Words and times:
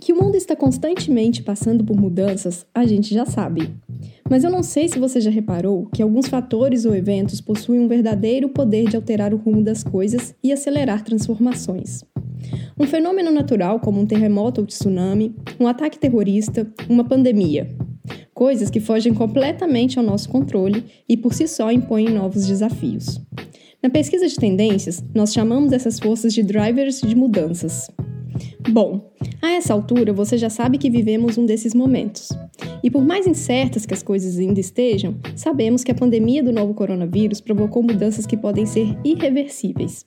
Que 0.00 0.14
o 0.14 0.16
mundo 0.16 0.34
está 0.34 0.56
constantemente 0.56 1.42
passando 1.42 1.84
por 1.84 1.94
mudanças, 1.94 2.64
a 2.74 2.86
gente 2.86 3.12
já 3.12 3.26
sabe. 3.26 3.70
Mas 4.30 4.42
eu 4.42 4.50
não 4.50 4.62
sei 4.62 4.88
se 4.88 4.98
você 4.98 5.20
já 5.20 5.30
reparou 5.30 5.86
que 5.92 6.02
alguns 6.02 6.26
fatores 6.26 6.86
ou 6.86 6.94
eventos 6.94 7.40
possuem 7.40 7.80
um 7.80 7.86
verdadeiro 7.86 8.48
poder 8.48 8.88
de 8.88 8.96
alterar 8.96 9.34
o 9.34 9.36
rumo 9.36 9.62
das 9.62 9.84
coisas 9.84 10.34
e 10.42 10.52
acelerar 10.52 11.04
transformações. 11.04 12.02
Um 12.78 12.86
fenômeno 12.86 13.30
natural 13.30 13.78
como 13.78 14.00
um 14.00 14.06
terremoto 14.06 14.62
ou 14.62 14.66
tsunami, 14.66 15.34
um 15.60 15.66
ataque 15.66 15.98
terrorista, 15.98 16.66
uma 16.88 17.04
pandemia. 17.04 17.68
Coisas 18.32 18.70
que 18.70 18.80
fogem 18.80 19.12
completamente 19.12 19.98
ao 19.98 20.04
nosso 20.04 20.30
controle 20.30 20.82
e 21.06 21.14
por 21.14 21.34
si 21.34 21.46
só 21.46 21.70
impõem 21.70 22.08
novos 22.08 22.46
desafios. 22.46 23.20
Na 23.82 23.90
pesquisa 23.90 24.26
de 24.26 24.36
tendências, 24.36 25.04
nós 25.14 25.30
chamamos 25.32 25.72
essas 25.72 25.98
forças 25.98 26.32
de 26.32 26.42
drivers 26.42 27.02
de 27.02 27.14
mudanças. 27.14 27.90
Bom, 28.68 29.12
a 29.40 29.52
essa 29.52 29.72
altura 29.72 30.12
você 30.12 30.36
já 30.36 30.50
sabe 30.50 30.78
que 30.78 30.90
vivemos 30.90 31.38
um 31.38 31.46
desses 31.46 31.74
momentos. 31.74 32.28
E 32.82 32.90
por 32.90 33.04
mais 33.04 33.26
incertas 33.26 33.86
que 33.86 33.94
as 33.94 34.02
coisas 34.02 34.38
ainda 34.38 34.60
estejam, 34.60 35.16
sabemos 35.34 35.82
que 35.82 35.90
a 35.90 35.94
pandemia 35.94 36.42
do 36.42 36.52
novo 36.52 36.74
coronavírus 36.74 37.40
provocou 37.40 37.82
mudanças 37.82 38.26
que 38.26 38.36
podem 38.36 38.66
ser 38.66 38.96
irreversíveis. 39.04 40.06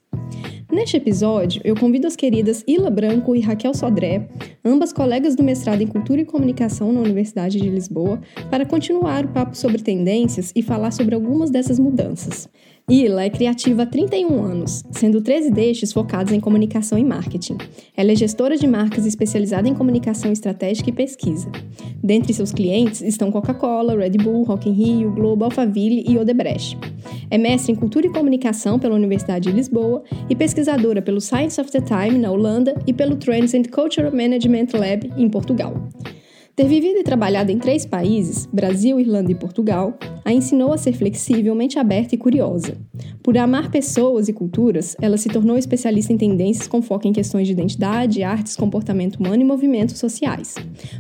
Neste 0.71 0.97
episódio, 0.97 1.61
eu 1.63 1.75
convido 1.75 2.07
as 2.07 2.15
queridas 2.15 2.63
Ila 2.67 2.89
Branco 2.89 3.35
e 3.35 3.39
Raquel 3.41 3.75
Sodré, 3.75 4.27
ambas 4.65 4.91
colegas 4.91 5.35
do 5.35 5.43
mestrado 5.43 5.81
em 5.81 5.87
Cultura 5.87 6.21
e 6.21 6.25
Comunicação 6.25 6.91
na 6.91 7.01
Universidade 7.01 7.59
de 7.59 7.69
Lisboa, 7.69 8.19
para 8.49 8.65
continuar 8.65 9.25
o 9.25 9.27
papo 9.27 9.55
sobre 9.55 9.83
tendências 9.83 10.51
e 10.55 10.63
falar 10.63 10.89
sobre 10.89 11.13
algumas 11.13 11.51
dessas 11.51 11.77
mudanças. 11.77 12.49
Ila 12.89 13.23
é 13.23 13.29
criativa 13.29 13.83
há 13.83 13.85
31 13.85 14.43
anos, 14.43 14.83
sendo 14.91 15.21
13 15.21 15.51
destes 15.51 15.93
focados 15.93 16.33
em 16.33 16.39
comunicação 16.41 16.97
e 16.97 17.03
marketing. 17.03 17.57
Ela 17.95 18.11
é 18.11 18.15
gestora 18.15 18.57
de 18.57 18.67
marcas 18.67 19.05
especializada 19.05 19.69
em 19.69 19.73
comunicação 19.73 20.33
estratégica 20.33 20.89
e 20.89 20.93
pesquisa. 20.93 21.49
Dentre 22.03 22.33
seus 22.33 22.51
clientes 22.51 23.01
estão 23.01 23.31
Coca-Cola, 23.31 23.95
Red 23.95 24.17
Bull, 24.21 24.43
Rock 24.43 24.69
in 24.69 24.73
Rio, 24.73 25.11
Globo, 25.11 25.45
Alphaville 25.45 26.03
e 26.05 26.17
Odebrecht. 26.17 26.77
É 27.31 27.37
mestre 27.37 27.71
em 27.71 27.75
cultura 27.75 28.05
e 28.05 28.11
comunicação 28.11 28.77
pela 28.77 28.95
Universidade 28.95 29.49
de 29.49 29.55
Lisboa 29.55 30.03
e 30.29 30.35
pesquisadora 30.35 31.01
pelo 31.01 31.21
Science 31.21 31.61
of 31.61 31.71
the 31.71 31.79
Time 31.79 32.19
na 32.19 32.31
Holanda 32.31 32.75
e 32.85 32.91
pelo 32.91 33.15
Trends 33.15 33.53
and 33.53 33.63
Cultural 33.71 34.11
Management 34.11 34.67
Lab 34.73 35.09
em 35.17 35.29
Portugal. 35.29 35.73
Ter 36.55 36.67
vivido 36.67 36.99
e 36.99 37.03
trabalhado 37.03 37.51
em 37.51 37.57
três 37.57 37.83
países, 37.83 38.45
Brasil, 38.45 38.99
Irlanda 38.99 39.31
e 39.31 39.35
Portugal, 39.35 39.97
a 40.23 40.31
ensinou 40.31 40.71
a 40.71 40.77
ser 40.77 40.93
flexível, 40.93 41.55
mente 41.55 41.79
aberta 41.79 42.13
e 42.13 42.17
curiosa. 42.17 42.77
Por 43.23 43.35
amar 43.39 43.71
pessoas 43.71 44.27
e 44.27 44.33
culturas, 44.33 44.95
ela 45.01 45.17
se 45.17 45.29
tornou 45.29 45.57
especialista 45.57 46.13
em 46.13 46.17
tendências 46.17 46.67
com 46.67 46.79
foco 46.79 47.07
em 47.07 47.11
questões 47.11 47.47
de 47.47 47.53
identidade, 47.53 48.21
artes, 48.21 48.55
comportamento 48.55 49.15
humano 49.15 49.41
e 49.41 49.45
movimentos 49.45 49.97
sociais. 49.97 50.53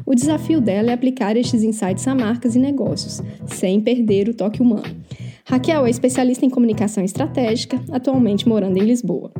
O 0.03 0.15
desafio 0.15 0.59
dela 0.59 0.89
é 0.89 0.93
aplicar 0.93 1.37
estes 1.37 1.61
insights 1.61 2.07
a 2.07 2.15
marcas 2.15 2.55
e 2.55 2.59
negócios, 2.59 3.21
sem 3.45 3.79
perder 3.79 4.29
o 4.29 4.33
toque 4.33 4.59
humano. 4.59 5.03
Raquel 5.45 5.85
é 5.85 5.89
especialista 5.89 6.45
em 6.45 6.49
comunicação 6.49 7.03
estratégica, 7.03 7.81
atualmente 7.91 8.47
morando 8.47 8.77
em 8.77 8.85
Lisboa. 8.85 9.31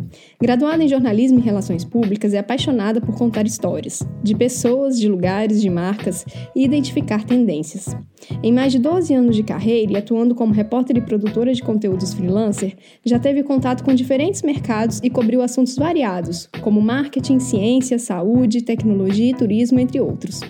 Graduada 0.41 0.83
em 0.83 0.87
jornalismo 0.87 1.39
e 1.39 1.41
relações 1.41 1.85
públicas, 1.85 2.33
é 2.33 2.39
apaixonada 2.39 2.99
por 2.99 3.15
contar 3.17 3.45
histórias, 3.45 4.03
de 4.21 4.35
pessoas, 4.35 4.99
de 4.99 5.07
lugares, 5.07 5.61
de 5.61 5.69
marcas 5.69 6.25
e 6.53 6.63
identificar 6.65 7.23
tendências. 7.23 7.95
Em 8.41 8.51
mais 8.51 8.71
de 8.71 8.79
12 8.79 9.13
anos 9.13 9.35
de 9.35 9.43
carreira 9.43 9.93
e 9.93 9.97
atuando 9.97 10.35
como 10.35 10.53
repórter 10.53 10.97
e 10.97 11.01
produtora 11.01 11.53
de 11.53 11.61
conteúdos 11.61 12.13
freelancer, 12.13 12.75
já 13.05 13.19
teve 13.19 13.43
contato 13.43 13.83
com 13.83 13.93
diferentes 13.93 14.41
mercados 14.41 14.99
e 15.03 15.09
cobriu 15.09 15.41
assuntos 15.41 15.75
variados, 15.75 16.49
como 16.61 16.81
marketing, 16.81 17.39
ciência, 17.39 17.99
saúde, 17.99 18.61
tecnologia 18.61 19.31
e 19.31 19.33
turismo, 19.33 19.79
entre 19.79 19.99
outros. 19.99 20.41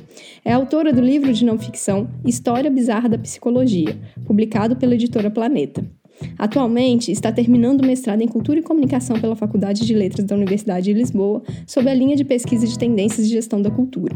É 0.46 0.52
autora 0.52 0.94
do 0.94 1.02
livro 1.02 1.34
de 1.34 1.46
não 1.46 1.58
ficção 1.58 2.08
História 2.26 2.70
Bizarra 2.70 3.10
da 3.10 3.18
Psicologia, 3.18 3.98
publicado 4.26 4.76
pela 4.76 4.96
editora 4.96 5.32
Planeta. 5.32 5.84
Atualmente, 6.38 7.12
está 7.12 7.32
terminando 7.32 7.82
o 7.82 7.86
mestrado 7.86 8.22
em 8.22 8.28
Cultura 8.28 8.60
e 8.60 8.64
Comunicação 8.64 9.20
pela 9.20 9.36
Faculdade 9.36 9.86
de 9.86 9.94
Letras 9.94 10.26
da 10.26 10.36
Universidade 10.36 10.86
de 10.86 10.94
Lisboa, 10.94 11.42
sob 11.66 11.90
a 11.90 11.94
linha 11.94 12.16
de 12.16 12.24
pesquisa 12.24 12.68
de 12.68 12.78
tendências 12.78 13.28
de 13.28 13.34
gestão 13.34 13.62
da 13.62 13.72
cultura. 13.72 14.16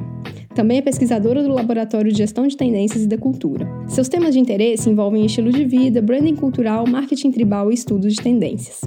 Também 0.58 0.80
é 0.80 0.82
pesquisadora 0.82 1.44
do 1.44 1.54
Laboratório 1.54 2.12
de 2.12 2.18
Gestão 2.18 2.48
de 2.48 2.58
Tendências 2.58 3.04
e 3.04 3.08
da 3.08 3.16
Cultura. 3.16 3.70
Seus 3.88 4.10
temas 4.10 4.34
de 4.34 4.40
interesse 4.40 4.90
envolvem 4.90 5.24
estilo 5.24 5.52
de 5.52 5.64
vida, 5.64 6.02
branding 6.02 6.36
cultural, 6.36 6.88
marketing 6.88 7.30
tribal 7.30 7.70
e 7.70 7.76
estudos 7.76 8.16
de 8.16 8.24
tendências. 8.24 8.82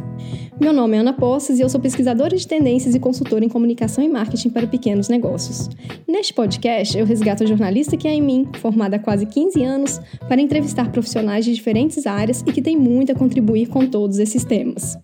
Meu 0.61 0.73
nome 0.73 0.97
é 0.97 0.99
Ana 0.99 1.13
Poças 1.13 1.61
e 1.61 1.63
eu 1.63 1.69
sou 1.69 1.81
pesquisadora 1.81 2.37
de 2.37 2.45
tendências 2.45 2.97
e 2.97 2.99
consultora 2.99 3.45
em 3.45 3.49
comunicação 3.49 4.03
e 4.03 4.09
marketing 4.09 4.51
para 4.51 4.67
pequenos 4.67 5.09
negócios. 5.09 5.69
Neste 6.09 6.35
podcast, 6.35 6.99
eu 6.99 7.07
resgato 7.07 7.45
a 7.45 7.47
jornalista 7.47 7.97
que 7.97 8.09
é 8.09 8.15
em 8.15 8.21
mim, 8.21 8.49
formada 8.55 8.97
há 8.97 8.99
quase 8.99 9.25
15 9.25 9.63
anos, 9.63 10.01
para 10.27 10.41
entrevistar 10.41 10.91
profissionais 10.91 11.45
de 11.45 11.55
diferentes 11.55 12.05
áreas 12.05 12.43
e 12.45 12.51
que 12.51 12.61
tem 12.61 12.77
muito 12.77 13.13
a 13.13 13.15
contribuir 13.15 13.69
com 13.69 13.87
todos 13.87 14.19
esses 14.19 14.43
temas. 14.43 14.99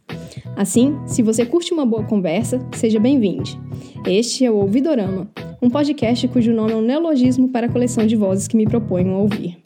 Assim, 0.56 0.98
se 1.06 1.22
você 1.22 1.44
curte 1.44 1.72
uma 1.72 1.84
boa 1.84 2.04
conversa, 2.04 2.66
seja 2.74 2.98
bem-vindo. 2.98 3.50
Este 4.06 4.44
é 4.44 4.50
o 4.50 4.56
Ouvidorama, 4.56 5.30
um 5.60 5.70
podcast 5.70 6.26
cujo 6.28 6.52
nome 6.52 6.72
é 6.72 6.76
um 6.76 6.82
neologismo 6.82 7.48
para 7.48 7.66
a 7.66 7.72
coleção 7.72 8.06
de 8.06 8.16
vozes 8.16 8.46
que 8.46 8.56
me 8.56 8.66
proponho 8.66 9.14
a 9.14 9.18
ouvir. 9.18 9.58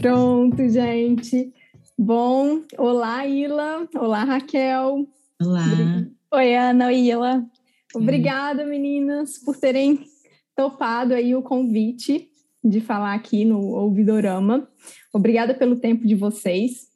Pronto, 0.00 0.68
gente. 0.68 1.52
Bom, 1.98 2.60
olá, 2.76 3.26
Ila. 3.26 3.88
Olá, 3.96 4.24
Raquel. 4.24 5.06
Olá. 5.40 5.64
Oi, 6.32 6.54
Ana. 6.54 6.86
Oi, 6.86 6.96
Ila. 7.10 7.44
Obrigada, 7.94 8.66
meninas, 8.66 9.38
por 9.38 9.56
terem 9.56 10.00
topado 10.56 11.14
aí 11.14 11.34
o 11.34 11.42
convite 11.42 12.28
de 12.62 12.80
falar 12.80 13.14
aqui 13.14 13.44
no 13.44 13.60
Ouvidorama. 13.60 14.68
Obrigada 15.16 15.54
pelo 15.54 15.76
tempo 15.76 16.06
de 16.06 16.14
vocês. 16.14 16.88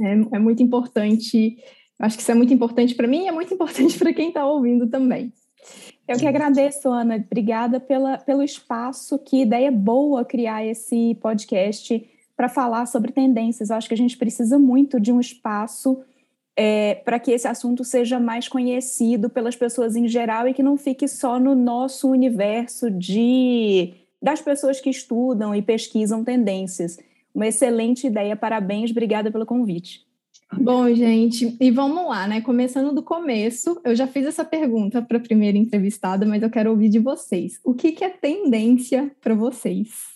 É, 0.00 0.36
é 0.36 0.38
muito 0.38 0.62
importante, 0.62 1.58
acho 1.98 2.16
que 2.16 2.22
isso 2.22 2.32
é 2.32 2.34
muito 2.34 2.52
importante 2.52 2.94
para 2.94 3.06
mim 3.06 3.24
e 3.24 3.28
é 3.28 3.32
muito 3.32 3.52
importante 3.54 3.98
para 3.98 4.12
quem 4.12 4.28
está 4.28 4.46
ouvindo 4.46 4.88
também. 4.88 5.32
Eu 6.06 6.18
que 6.18 6.26
agradeço, 6.26 6.90
Ana. 6.90 7.16
Obrigada 7.16 7.80
pela, 7.80 8.18
pelo 8.18 8.42
espaço. 8.42 9.18
Que 9.18 9.42
ideia 9.42 9.70
boa 9.70 10.24
criar 10.24 10.64
esse 10.64 11.14
podcast 11.14 12.06
para 12.36 12.48
falar 12.48 12.86
sobre 12.86 13.12
tendências. 13.12 13.70
Eu 13.70 13.76
acho 13.76 13.88
que 13.88 13.94
a 13.94 13.96
gente 13.96 14.18
precisa 14.18 14.58
muito 14.58 15.00
de 15.00 15.10
um 15.10 15.18
espaço 15.18 16.02
é, 16.56 16.96
para 16.96 17.18
que 17.18 17.30
esse 17.30 17.48
assunto 17.48 17.84
seja 17.84 18.20
mais 18.20 18.48
conhecido 18.48 19.30
pelas 19.30 19.56
pessoas 19.56 19.96
em 19.96 20.06
geral 20.06 20.46
e 20.46 20.54
que 20.54 20.62
não 20.62 20.76
fique 20.76 21.08
só 21.08 21.38
no 21.38 21.54
nosso 21.54 22.10
universo 22.10 22.90
de 22.90 23.94
das 24.22 24.40
pessoas 24.40 24.80
que 24.80 24.88
estudam 24.88 25.54
e 25.54 25.60
pesquisam 25.60 26.24
tendências. 26.24 26.98
Uma 27.34 27.48
excelente 27.48 28.06
ideia, 28.06 28.36
parabéns, 28.36 28.90
obrigada 28.90 29.30
pelo 29.30 29.44
convite. 29.44 30.06
Bom, 30.52 30.92
gente, 30.94 31.56
e 31.60 31.70
vamos 31.70 32.06
lá, 32.06 32.28
né? 32.28 32.40
Começando 32.40 32.94
do 32.94 33.02
começo, 33.02 33.80
eu 33.84 33.96
já 33.96 34.06
fiz 34.06 34.26
essa 34.26 34.44
pergunta 34.44 35.02
para 35.02 35.16
a 35.16 35.20
primeira 35.20 35.58
entrevistada, 35.58 36.24
mas 36.24 36.42
eu 36.42 36.50
quero 36.50 36.70
ouvir 36.70 36.88
de 36.88 36.98
vocês. 36.98 37.58
O 37.64 37.74
que, 37.74 37.92
que 37.92 38.04
é 38.04 38.10
tendência 38.10 39.10
para 39.20 39.34
vocês? 39.34 40.14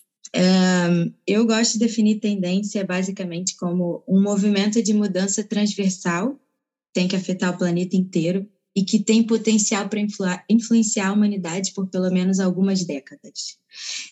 eu 1.26 1.46
gosto 1.46 1.72
de 1.72 1.78
definir 1.78 2.20
tendência 2.20 2.84
basicamente 2.84 3.56
como 3.56 4.04
um 4.06 4.22
movimento 4.22 4.82
de 4.82 4.92
mudança 4.92 5.42
transversal, 5.42 6.38
tem 6.92 7.08
que 7.08 7.16
afetar 7.16 7.54
o 7.54 7.58
planeta 7.58 7.96
inteiro 7.96 8.46
e 8.78 8.84
que 8.84 9.02
tem 9.02 9.24
potencial 9.24 9.88
para 9.88 9.98
influ 9.98 10.24
influenciar 10.48 11.08
a 11.08 11.12
humanidade 11.12 11.72
por 11.72 11.88
pelo 11.88 12.08
menos 12.12 12.38
algumas 12.38 12.84
décadas. 12.84 13.58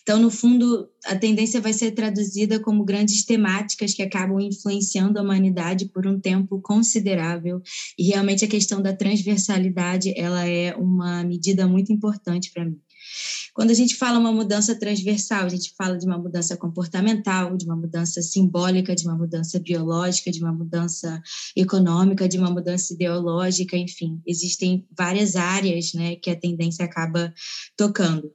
Então, 0.03 0.19
no 0.19 0.29
fundo, 0.29 0.89
a 1.05 1.15
tendência 1.15 1.61
vai 1.61 1.71
ser 1.71 1.91
traduzida 1.91 2.59
como 2.59 2.83
grandes 2.83 3.23
temáticas 3.23 3.93
que 3.93 4.03
acabam 4.03 4.41
influenciando 4.41 5.17
a 5.17 5.21
humanidade 5.21 5.85
por 5.85 6.05
um 6.05 6.19
tempo 6.19 6.59
considerável. 6.59 7.61
E 7.97 8.09
realmente 8.09 8.43
a 8.43 8.47
questão 8.49 8.81
da 8.81 8.93
transversalidade, 8.93 10.13
ela 10.17 10.45
é 10.45 10.75
uma 10.75 11.23
medida 11.23 11.65
muito 11.65 11.93
importante 11.93 12.51
para 12.51 12.65
mim. 12.65 12.81
Quando 13.53 13.71
a 13.71 13.73
gente 13.73 13.95
fala 13.95 14.19
uma 14.19 14.31
mudança 14.31 14.77
transversal, 14.77 15.45
a 15.45 15.49
gente 15.49 15.73
fala 15.75 15.97
de 15.97 16.05
uma 16.05 16.17
mudança 16.17 16.55
comportamental, 16.55 17.57
de 17.57 17.65
uma 17.65 17.75
mudança 17.75 18.21
simbólica, 18.21 18.95
de 18.95 19.05
uma 19.05 19.15
mudança 19.17 19.59
biológica, 19.59 20.31
de 20.31 20.39
uma 20.39 20.53
mudança 20.53 21.21
econômica, 21.55 22.27
de 22.27 22.37
uma 22.37 22.51
mudança 22.51 22.93
ideológica, 22.93 23.75
enfim, 23.75 24.21
existem 24.25 24.87
várias 24.95 25.35
áreas 25.35 25.93
né, 25.93 26.15
que 26.15 26.29
a 26.29 26.35
tendência 26.35 26.85
acaba 26.85 27.33
tocando. 27.75 28.31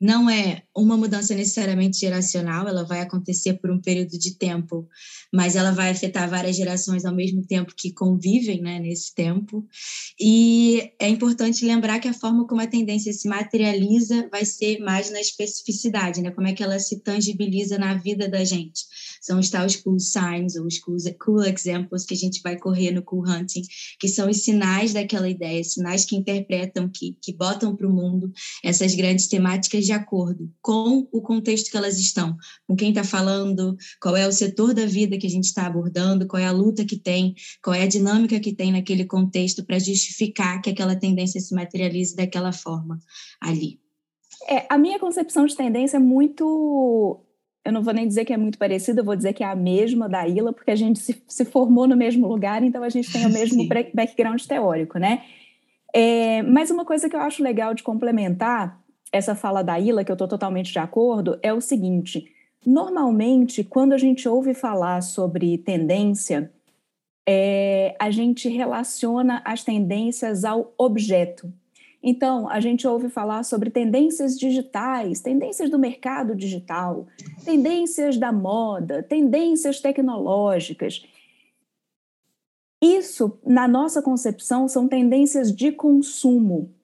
Não 0.00 0.30
é 0.30 0.62
uma 0.80 0.96
mudança 0.96 1.34
necessariamente 1.34 1.98
geracional, 1.98 2.66
ela 2.66 2.84
vai 2.84 3.00
acontecer 3.00 3.54
por 3.54 3.70
um 3.70 3.80
período 3.80 4.18
de 4.18 4.36
tempo, 4.36 4.88
mas 5.32 5.54
ela 5.54 5.70
vai 5.72 5.90
afetar 5.90 6.28
várias 6.28 6.56
gerações 6.56 7.04
ao 7.04 7.14
mesmo 7.14 7.46
tempo 7.46 7.74
que 7.76 7.92
convivem 7.92 8.60
né, 8.60 8.80
nesse 8.80 9.14
tempo. 9.14 9.66
E 10.18 10.90
é 10.98 11.08
importante 11.08 11.64
lembrar 11.64 12.00
que 12.00 12.08
a 12.08 12.14
forma 12.14 12.46
como 12.46 12.60
a 12.60 12.66
tendência 12.66 13.12
se 13.12 13.28
materializa 13.28 14.28
vai 14.30 14.44
ser 14.44 14.80
mais 14.80 15.10
na 15.10 15.20
especificidade, 15.20 16.22
né? 16.22 16.30
como 16.30 16.46
é 16.46 16.52
que 16.52 16.62
ela 16.62 16.78
se 16.78 17.00
tangibiliza 17.00 17.78
na 17.78 17.94
vida 17.94 18.28
da 18.28 18.42
gente. 18.44 18.84
São 19.20 19.38
os 19.38 19.50
tais 19.50 19.76
cool 19.76 20.00
signs, 20.00 20.56
ou 20.56 20.66
os 20.66 20.78
cool, 20.78 21.44
examples 21.44 22.04
que 22.04 22.14
a 22.14 22.16
gente 22.16 22.40
vai 22.42 22.56
correr 22.58 22.90
no 22.90 23.02
cool 23.02 23.28
hunting, 23.28 23.62
que 23.98 24.08
são 24.08 24.30
os 24.30 24.38
sinais 24.38 24.94
daquela 24.94 25.28
ideia, 25.28 25.62
sinais 25.62 26.04
que 26.06 26.16
interpretam, 26.16 26.88
que, 26.88 27.16
que 27.20 27.34
botam 27.34 27.76
para 27.76 27.86
o 27.86 27.92
mundo 27.92 28.32
essas 28.64 28.94
grandes 28.94 29.28
temáticas 29.28 29.84
de 29.84 29.92
acordo 29.92 30.50
com 30.70 31.08
o 31.10 31.20
contexto 31.20 31.68
que 31.68 31.76
elas 31.76 31.98
estão, 31.98 32.36
com 32.64 32.76
quem 32.76 32.90
está 32.90 33.02
falando, 33.02 33.76
qual 34.00 34.14
é 34.14 34.28
o 34.28 34.30
setor 34.30 34.72
da 34.72 34.86
vida 34.86 35.18
que 35.18 35.26
a 35.26 35.30
gente 35.30 35.46
está 35.46 35.66
abordando, 35.66 36.28
qual 36.28 36.40
é 36.40 36.46
a 36.46 36.52
luta 36.52 36.84
que 36.84 36.96
tem, 36.96 37.34
qual 37.60 37.74
é 37.74 37.82
a 37.82 37.88
dinâmica 37.88 38.38
que 38.38 38.54
tem 38.54 38.70
naquele 38.70 39.04
contexto 39.04 39.64
para 39.64 39.80
justificar 39.80 40.62
que 40.62 40.70
aquela 40.70 40.94
tendência 40.94 41.40
se 41.40 41.52
materialize 41.56 42.14
daquela 42.14 42.52
forma 42.52 43.00
ali. 43.40 43.80
É, 44.48 44.64
a 44.70 44.78
minha 44.78 45.00
concepção 45.00 45.44
de 45.44 45.56
tendência 45.56 45.96
é 45.96 46.00
muito. 46.00 47.20
Eu 47.64 47.72
não 47.72 47.82
vou 47.82 47.92
nem 47.92 48.06
dizer 48.06 48.24
que 48.24 48.32
é 48.32 48.36
muito 48.36 48.56
parecida, 48.56 49.00
eu 49.00 49.04
vou 49.04 49.16
dizer 49.16 49.32
que 49.32 49.42
é 49.42 49.48
a 49.48 49.56
mesma 49.56 50.08
da 50.08 50.28
Ila, 50.28 50.52
porque 50.52 50.70
a 50.70 50.76
gente 50.76 51.00
se, 51.00 51.20
se 51.26 51.44
formou 51.44 51.88
no 51.88 51.96
mesmo 51.96 52.28
lugar, 52.28 52.62
então 52.62 52.84
a 52.84 52.88
gente 52.88 53.10
tem 53.10 53.26
o 53.26 53.28
mesmo 53.34 53.66
background 53.66 54.40
teórico, 54.44 55.00
né? 55.00 55.24
É, 55.92 56.42
mas 56.42 56.70
uma 56.70 56.84
coisa 56.84 57.10
que 57.10 57.16
eu 57.16 57.20
acho 57.20 57.42
legal 57.42 57.74
de 57.74 57.82
complementar 57.82 58.80
essa 59.12 59.34
fala 59.34 59.62
da 59.62 59.78
Ila, 59.78 60.04
que 60.04 60.10
eu 60.10 60.14
estou 60.14 60.28
totalmente 60.28 60.72
de 60.72 60.78
acordo, 60.78 61.38
é 61.42 61.52
o 61.52 61.60
seguinte: 61.60 62.30
normalmente, 62.64 63.64
quando 63.64 63.92
a 63.92 63.98
gente 63.98 64.28
ouve 64.28 64.54
falar 64.54 65.02
sobre 65.02 65.58
tendência, 65.58 66.50
é, 67.28 67.96
a 67.98 68.10
gente 68.10 68.48
relaciona 68.48 69.42
as 69.44 69.62
tendências 69.64 70.44
ao 70.44 70.72
objeto. 70.78 71.52
Então, 72.02 72.48
a 72.48 72.60
gente 72.60 72.86
ouve 72.88 73.10
falar 73.10 73.42
sobre 73.42 73.68
tendências 73.68 74.38
digitais, 74.38 75.20
tendências 75.20 75.68
do 75.68 75.78
mercado 75.78 76.34
digital, 76.34 77.06
tendências 77.44 78.16
da 78.16 78.32
moda, 78.32 79.02
tendências 79.02 79.80
tecnológicas. 79.80 81.04
Isso, 82.82 83.38
na 83.44 83.68
nossa 83.68 84.00
concepção, 84.00 84.66
são 84.66 84.88
tendências 84.88 85.54
de 85.54 85.70
consumo 85.70 86.74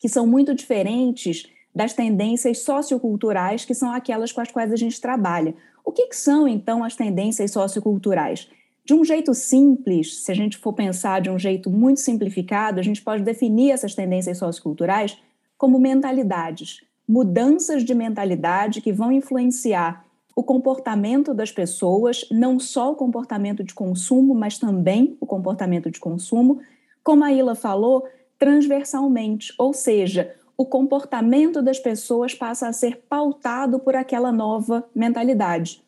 que 0.00 0.08
são 0.08 0.26
muito 0.26 0.54
diferentes 0.54 1.48
das 1.74 1.92
tendências 1.92 2.58
socioculturais, 2.58 3.64
que 3.64 3.74
são 3.74 3.92
aquelas 3.92 4.32
com 4.32 4.40
as 4.40 4.50
quais 4.50 4.72
a 4.72 4.76
gente 4.76 5.00
trabalha. 5.00 5.54
O 5.84 5.92
que, 5.92 6.08
que 6.08 6.16
são, 6.16 6.48
então, 6.48 6.82
as 6.82 6.96
tendências 6.96 7.52
socioculturais? 7.52 8.48
De 8.84 8.94
um 8.94 9.04
jeito 9.04 9.34
simples, 9.34 10.24
se 10.24 10.32
a 10.32 10.34
gente 10.34 10.56
for 10.58 10.72
pensar 10.72 11.20
de 11.20 11.30
um 11.30 11.38
jeito 11.38 11.70
muito 11.70 12.00
simplificado, 12.00 12.80
a 12.80 12.82
gente 12.82 13.00
pode 13.02 13.22
definir 13.22 13.70
essas 13.70 13.94
tendências 13.94 14.38
socioculturais 14.38 15.16
como 15.56 15.78
mentalidades, 15.78 16.80
mudanças 17.06 17.84
de 17.84 17.94
mentalidade 17.94 18.80
que 18.80 18.92
vão 18.92 19.12
influenciar 19.12 20.04
o 20.34 20.42
comportamento 20.42 21.34
das 21.34 21.52
pessoas, 21.52 22.24
não 22.30 22.58
só 22.58 22.92
o 22.92 22.96
comportamento 22.96 23.62
de 23.62 23.74
consumo, 23.74 24.34
mas 24.34 24.58
também 24.58 25.16
o 25.20 25.26
comportamento 25.26 25.90
de 25.90 26.00
consumo. 26.00 26.60
Como 27.04 27.24
a 27.24 27.32
Ila 27.32 27.54
falou, 27.54 28.08
transversalmente, 28.40 29.52
ou 29.58 29.74
seja, 29.74 30.34
o 30.56 30.64
comportamento 30.64 31.62
das 31.62 31.78
pessoas 31.78 32.34
passa 32.34 32.66
a 32.66 32.72
ser 32.72 33.04
pautado 33.06 33.78
por 33.78 33.94
aquela 33.94 34.32
nova 34.32 34.88
mentalidade. 34.94 35.82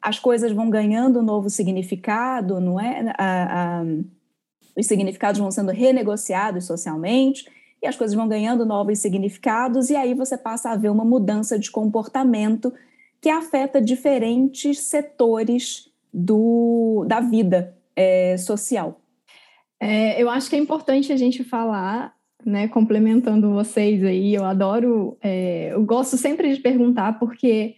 As 0.00 0.18
coisas 0.18 0.50
vão 0.52 0.70
ganhando 0.70 1.20
um 1.20 1.22
novo 1.22 1.50
significado, 1.50 2.60
não 2.60 2.80
é? 2.80 3.12
Os 4.74 4.86
significados 4.86 5.38
vão 5.38 5.50
sendo 5.50 5.70
renegociados 5.70 6.64
socialmente 6.64 7.44
e 7.82 7.86
as 7.86 7.94
coisas 7.94 8.16
vão 8.16 8.26
ganhando 8.26 8.64
novos 8.64 8.98
significados, 9.00 9.90
e 9.90 9.94
aí 9.94 10.14
você 10.14 10.36
passa 10.36 10.70
a 10.70 10.76
ver 10.76 10.88
uma 10.88 11.04
mudança 11.04 11.58
de 11.58 11.70
comportamento 11.70 12.72
que 13.20 13.28
afeta 13.28 13.82
diferentes 13.82 14.80
setores 14.80 15.90
do, 16.12 17.04
da 17.06 17.20
vida 17.20 17.76
é, 17.94 18.36
social. 18.38 18.98
É, 19.80 20.20
eu 20.20 20.28
acho 20.28 20.50
que 20.50 20.56
é 20.56 20.58
importante 20.58 21.12
a 21.12 21.16
gente 21.16 21.44
falar, 21.44 22.14
né, 22.44 22.68
complementando 22.68 23.52
vocês 23.52 24.02
aí, 24.04 24.34
eu 24.34 24.44
adoro, 24.44 25.16
é, 25.22 25.72
eu 25.72 25.84
gosto 25.84 26.16
sempre 26.16 26.54
de 26.54 26.60
perguntar, 26.60 27.18
porque 27.18 27.76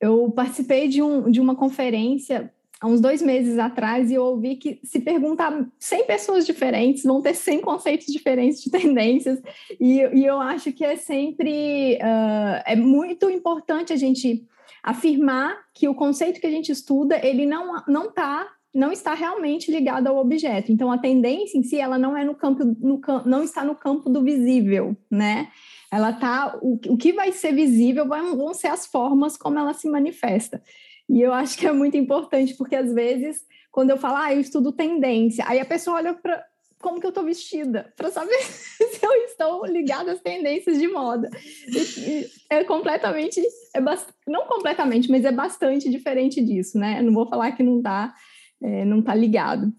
eu 0.00 0.30
participei 0.30 0.88
de, 0.88 1.02
um, 1.02 1.30
de 1.30 1.40
uma 1.40 1.54
conferência 1.54 2.52
há 2.80 2.86
uns 2.86 3.00
dois 3.00 3.20
meses 3.20 3.58
atrás 3.58 4.10
e 4.10 4.14
eu 4.14 4.22
ouvi 4.22 4.56
que 4.56 4.78
se 4.84 5.00
perguntar 5.00 5.66
100 5.78 6.04
pessoas 6.06 6.46
diferentes, 6.46 7.02
vão 7.02 7.20
ter 7.20 7.34
100 7.34 7.60
conceitos 7.60 8.06
diferentes 8.06 8.62
de 8.62 8.70
tendências, 8.70 9.40
e, 9.80 10.00
e 10.00 10.24
eu 10.24 10.40
acho 10.40 10.72
que 10.72 10.84
é 10.84 10.96
sempre, 10.96 11.96
uh, 11.96 12.62
é 12.64 12.76
muito 12.76 13.28
importante 13.28 13.92
a 13.92 13.96
gente 13.96 14.46
afirmar 14.82 15.58
que 15.74 15.88
o 15.88 15.94
conceito 15.94 16.40
que 16.40 16.46
a 16.46 16.50
gente 16.50 16.70
estuda, 16.70 17.18
ele 17.24 17.44
não 17.44 17.82
não 17.86 18.06
está 18.06 18.46
não 18.74 18.92
está 18.92 19.14
realmente 19.14 19.70
ligado 19.70 20.06
ao 20.06 20.18
objeto. 20.18 20.70
Então, 20.70 20.92
a 20.92 20.98
tendência 20.98 21.58
em 21.58 21.62
si, 21.62 21.80
ela 21.80 21.98
não 21.98 22.16
é 22.16 22.24
no 22.24 22.34
campo, 22.34 22.64
no, 22.64 23.00
não 23.24 23.42
está 23.42 23.64
no 23.64 23.74
campo 23.74 24.10
do 24.10 24.22
visível, 24.22 24.96
né? 25.10 25.48
Ela 25.90 26.12
tá, 26.12 26.58
o, 26.60 26.78
o 26.88 26.96
que 26.96 27.12
vai 27.12 27.32
ser 27.32 27.52
visível 27.52 28.06
vão, 28.06 28.36
vão 28.36 28.52
ser 28.52 28.68
as 28.68 28.86
formas 28.86 29.36
como 29.36 29.58
ela 29.58 29.72
se 29.72 29.88
manifesta. 29.88 30.62
E 31.08 31.20
eu 31.20 31.32
acho 31.32 31.56
que 31.56 31.66
é 31.66 31.72
muito 31.72 31.96
importante, 31.96 32.54
porque 32.54 32.76
às 32.76 32.92
vezes, 32.92 33.40
quando 33.72 33.90
eu 33.90 33.96
falo, 33.96 34.16
ah, 34.18 34.34
eu 34.34 34.40
estudo 34.40 34.70
tendência, 34.70 35.44
aí 35.48 35.58
a 35.58 35.64
pessoa 35.64 35.96
olha 35.96 36.12
para 36.12 36.44
como 36.80 37.00
que 37.00 37.06
eu 37.06 37.10
estou 37.10 37.24
vestida, 37.24 37.92
para 37.96 38.10
saber 38.10 38.38
se 38.44 39.04
eu 39.04 39.12
estou 39.24 39.66
ligada 39.66 40.12
às 40.12 40.20
tendências 40.20 40.78
de 40.78 40.86
moda. 40.86 41.28
E, 41.66 42.26
é 42.50 42.62
completamente, 42.64 43.40
é 43.74 43.80
não 44.26 44.46
completamente, 44.46 45.10
mas 45.10 45.24
é 45.24 45.32
bastante 45.32 45.88
diferente 45.88 46.40
disso, 46.40 46.78
né? 46.78 47.02
Não 47.02 47.12
vou 47.12 47.26
falar 47.26 47.52
que 47.52 47.62
não 47.62 47.78
está 47.78 48.14
é, 48.62 48.84
não 48.84 49.00
está 49.00 49.14
ligado. 49.14 49.72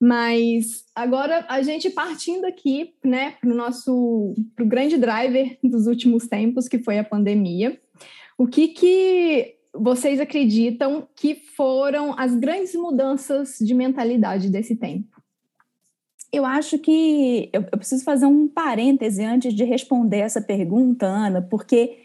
Mas 0.00 0.84
agora 0.94 1.46
a 1.48 1.62
gente 1.62 1.88
partindo 1.88 2.44
aqui, 2.44 2.94
né, 3.02 3.32
para 3.40 3.50
o 3.50 3.54
nosso 3.54 4.34
pro 4.54 4.66
grande 4.66 4.98
driver 4.98 5.58
dos 5.62 5.86
últimos 5.86 6.26
tempos, 6.26 6.68
que 6.68 6.78
foi 6.78 6.98
a 6.98 7.04
pandemia. 7.04 7.80
O 8.36 8.46
que 8.46 8.68
que 8.68 9.54
vocês 9.74 10.20
acreditam 10.20 11.08
que 11.16 11.34
foram 11.34 12.14
as 12.18 12.34
grandes 12.34 12.74
mudanças 12.74 13.58
de 13.58 13.74
mentalidade 13.74 14.50
desse 14.50 14.76
tempo? 14.76 15.08
Eu 16.32 16.44
acho 16.44 16.78
que 16.78 17.48
eu, 17.52 17.62
preciso 17.62 18.04
fazer 18.04 18.26
um 18.26 18.48
parêntese 18.48 19.22
antes 19.24 19.54
de 19.54 19.64
responder 19.64 20.18
essa 20.18 20.42
pergunta, 20.42 21.06
Ana, 21.06 21.40
porque 21.40 21.96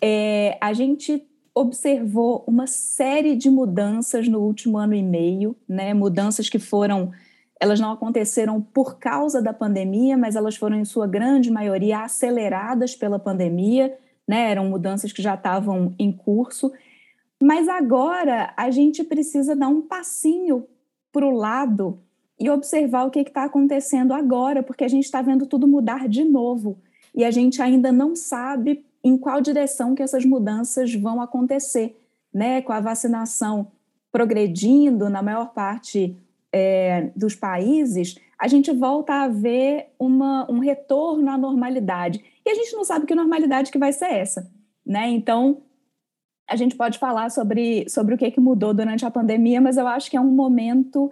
é, 0.00 0.58
a 0.60 0.72
gente 0.74 1.26
observou 1.58 2.44
uma 2.46 2.66
série 2.66 3.34
de 3.34 3.50
mudanças 3.50 4.28
no 4.28 4.40
último 4.40 4.78
ano 4.78 4.94
e 4.94 5.02
meio, 5.02 5.56
né? 5.68 5.92
Mudanças 5.92 6.48
que 6.48 6.58
foram, 6.58 7.10
elas 7.60 7.80
não 7.80 7.92
aconteceram 7.92 8.60
por 8.60 8.98
causa 8.98 9.42
da 9.42 9.52
pandemia, 9.52 10.16
mas 10.16 10.36
elas 10.36 10.56
foram 10.56 10.78
em 10.78 10.84
sua 10.84 11.06
grande 11.06 11.50
maioria 11.50 12.00
aceleradas 12.00 12.94
pela 12.94 13.18
pandemia, 13.18 13.96
né? 14.26 14.50
Eram 14.50 14.68
mudanças 14.68 15.12
que 15.12 15.20
já 15.20 15.34
estavam 15.34 15.94
em 15.98 16.12
curso. 16.12 16.72
Mas 17.42 17.68
agora 17.68 18.52
a 18.56 18.70
gente 18.70 19.02
precisa 19.02 19.56
dar 19.56 19.68
um 19.68 19.82
passinho 19.82 20.66
para 21.12 21.26
o 21.26 21.30
lado 21.30 21.98
e 22.38 22.48
observar 22.48 23.04
o 23.04 23.10
que 23.10 23.20
está 23.20 23.44
acontecendo 23.44 24.12
agora, 24.12 24.62
porque 24.62 24.84
a 24.84 24.88
gente 24.88 25.04
está 25.04 25.20
vendo 25.20 25.46
tudo 25.46 25.66
mudar 25.66 26.08
de 26.08 26.24
novo 26.24 26.78
e 27.14 27.24
a 27.24 27.30
gente 27.30 27.60
ainda 27.60 27.90
não 27.90 28.14
sabe 28.14 28.84
em 29.02 29.16
qual 29.16 29.40
direção 29.40 29.94
que 29.94 30.02
essas 30.02 30.24
mudanças 30.24 30.94
vão 30.94 31.20
acontecer, 31.20 31.96
né? 32.32 32.62
Com 32.62 32.72
a 32.72 32.80
vacinação 32.80 33.68
progredindo 34.10 35.08
na 35.08 35.22
maior 35.22 35.52
parte 35.52 36.16
é, 36.52 37.10
dos 37.14 37.34
países, 37.34 38.16
a 38.38 38.48
gente 38.48 38.72
volta 38.72 39.14
a 39.22 39.28
ver 39.28 39.88
uma, 39.98 40.50
um 40.50 40.58
retorno 40.58 41.30
à 41.30 41.36
normalidade. 41.36 42.22
E 42.44 42.50
a 42.50 42.54
gente 42.54 42.72
não 42.74 42.84
sabe 42.84 43.06
que 43.06 43.14
normalidade 43.14 43.70
que 43.70 43.78
vai 43.78 43.92
ser 43.92 44.06
essa, 44.06 44.50
né? 44.86 45.08
Então, 45.10 45.62
a 46.48 46.56
gente 46.56 46.76
pode 46.76 46.98
falar 46.98 47.30
sobre, 47.30 47.88
sobre 47.88 48.14
o 48.14 48.18
que, 48.18 48.30
que 48.30 48.40
mudou 48.40 48.72
durante 48.72 49.04
a 49.04 49.10
pandemia, 49.10 49.60
mas 49.60 49.76
eu 49.76 49.86
acho 49.86 50.10
que 50.10 50.16
é 50.16 50.20
um 50.20 50.30
momento 50.30 51.10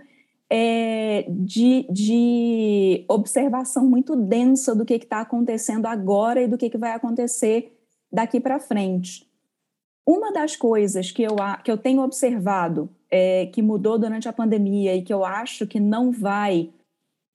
é, 0.48 1.26
de, 1.28 1.86
de 1.90 3.04
observação 3.08 3.84
muito 3.84 4.16
densa 4.16 4.74
do 4.74 4.84
que 4.84 4.94
está 4.94 5.20
acontecendo 5.20 5.86
agora 5.86 6.40
e 6.40 6.48
do 6.48 6.56
que, 6.56 6.70
que 6.70 6.78
vai 6.78 6.92
acontecer 6.92 7.75
daqui 8.12 8.40
para 8.40 8.58
frente. 8.58 9.26
Uma 10.06 10.32
das 10.32 10.54
coisas 10.54 11.10
que 11.10 11.22
eu, 11.22 11.36
que 11.64 11.70
eu 11.70 11.76
tenho 11.76 12.02
observado 12.02 12.88
é, 13.10 13.46
que 13.46 13.60
mudou 13.60 13.98
durante 13.98 14.28
a 14.28 14.32
pandemia 14.32 14.94
e 14.94 15.02
que 15.02 15.12
eu 15.12 15.24
acho 15.24 15.66
que 15.66 15.80
não 15.80 16.12
vai 16.12 16.70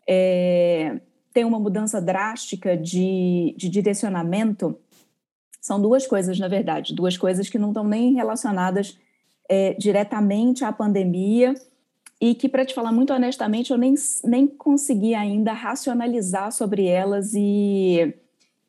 é, 0.08 1.00
ter 1.34 1.46
uma 1.46 1.60
mudança 1.60 2.01
drástica 2.01 2.78
de, 2.78 3.54
de 3.58 3.70
direcionamento 3.70 4.78
São 5.60 5.82
duas 5.82 6.08
coisas, 6.08 6.40
na 6.40 6.48
verdade, 6.48 6.96
duas 6.96 7.18
coisas 7.18 7.50
que 7.50 7.60
não 7.60 7.70
estão 7.70 7.84
nem 7.84 8.13
relacionadas 8.13 8.98
é, 9.50 9.74
diretamente 9.74 10.63
à 10.63 10.72
pandemia 10.72 11.54
e 12.20 12.36
que, 12.36 12.48
para 12.48 12.66
te 12.66 12.74
falar 12.74 12.92
muito 12.92 13.13
honestamente, 13.13 13.72
eu 13.72 13.78
nem, 13.78 13.96
nem 14.24 14.48
consegui 14.48 15.13
ainda 15.13 15.54
racionalizar 15.54 16.51
sobre 16.51 16.86
elas 16.86 17.34
e 17.34 18.13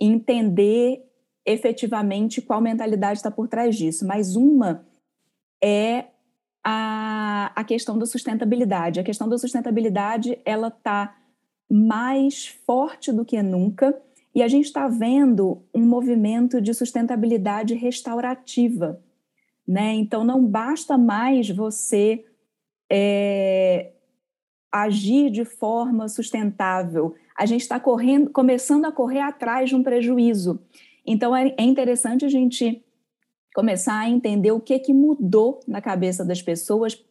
entender 0.01 1.05
efetivamente 1.45 2.41
qual 2.41 2.61
mentalidade 2.61 3.19
está 3.19 3.31
por 3.31 3.49
trás 3.49 3.77
disso. 3.77 4.07
Mas 4.07 4.37
uma 4.37 4.87
é 5.63 6.07
a, 6.65 7.53
a 7.55 7.65
questão 7.65 7.99
da 7.99 8.07
sustentabilidade. 8.07 9.01
A 9.01 9.05
questão 9.05 9.29
da 9.29 9.39
sustentabilidade 9.39 10.39
ela 10.45 10.69
está 10.69 11.17
mais 11.71 12.47
forte 12.47 13.13
do 13.13 13.25
que 13.25 13.43
nunca 13.43 13.99
e 14.35 14.43
a 14.43 14.49
gente 14.49 14.67
está 14.67 14.89
vendo 14.89 15.63
um 15.75 15.83
movimento 15.83 16.61
de 16.61 16.73
sustentabilidade 16.73 17.75
restaurativa. 17.75 19.01
Né? 19.67 19.95
Então, 19.95 20.25
não 20.25 20.45
basta 20.45 20.97
mais 20.97 21.49
você 21.51 22.25
é, 22.91 23.93
agir 24.71 25.31
de 25.31 25.45
forma 25.45 26.09
sustentável. 26.09 27.15
A 27.37 27.47
gente 27.47 27.61
está 27.61 27.79
correndo, 27.79 28.31
começando 28.31 28.87
a 28.87 28.93
correr 28.93 29.21
atrás 29.21 29.69
de 29.69 29.77
um 29.77 29.83
prejuízo. 29.83 30.61
Então, 31.07 31.35
é, 31.35 31.55
é 31.59 31.63
interessante 31.63 32.25
a 32.25 32.29
gente 32.29 32.85
começar 33.55 33.99
a 33.99 34.09
entender 34.09 34.53
o 34.53 34.61
que, 34.61 34.79
que 34.79 34.95
mudou 34.95 35.61
na 35.67 35.81
cabeça 35.81 36.25
das 36.25 36.41
pessoas 36.41 37.03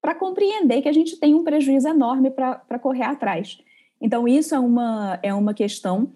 para 0.00 0.14
compreender 0.14 0.82
que 0.82 0.88
a 0.88 0.92
gente 0.92 1.18
tem 1.18 1.34
um 1.34 1.42
prejuízo 1.42 1.88
enorme 1.88 2.30
para 2.30 2.78
correr 2.78 3.04
atrás. 3.04 3.58
Então, 4.00 4.28
isso 4.28 4.54
é 4.54 4.58
uma, 4.58 5.18
é 5.22 5.34
uma 5.34 5.52
questão. 5.52 6.12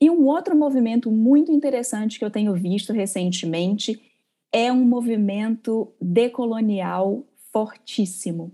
E 0.00 0.10
um 0.10 0.26
outro 0.26 0.56
movimento 0.56 1.10
muito 1.10 1.52
interessante 1.52 2.18
que 2.18 2.24
eu 2.24 2.30
tenho 2.30 2.54
visto 2.54 2.92
recentemente 2.92 4.00
é 4.52 4.72
um 4.72 4.84
movimento 4.84 5.92
decolonial 6.00 7.26
fortíssimo, 7.52 8.52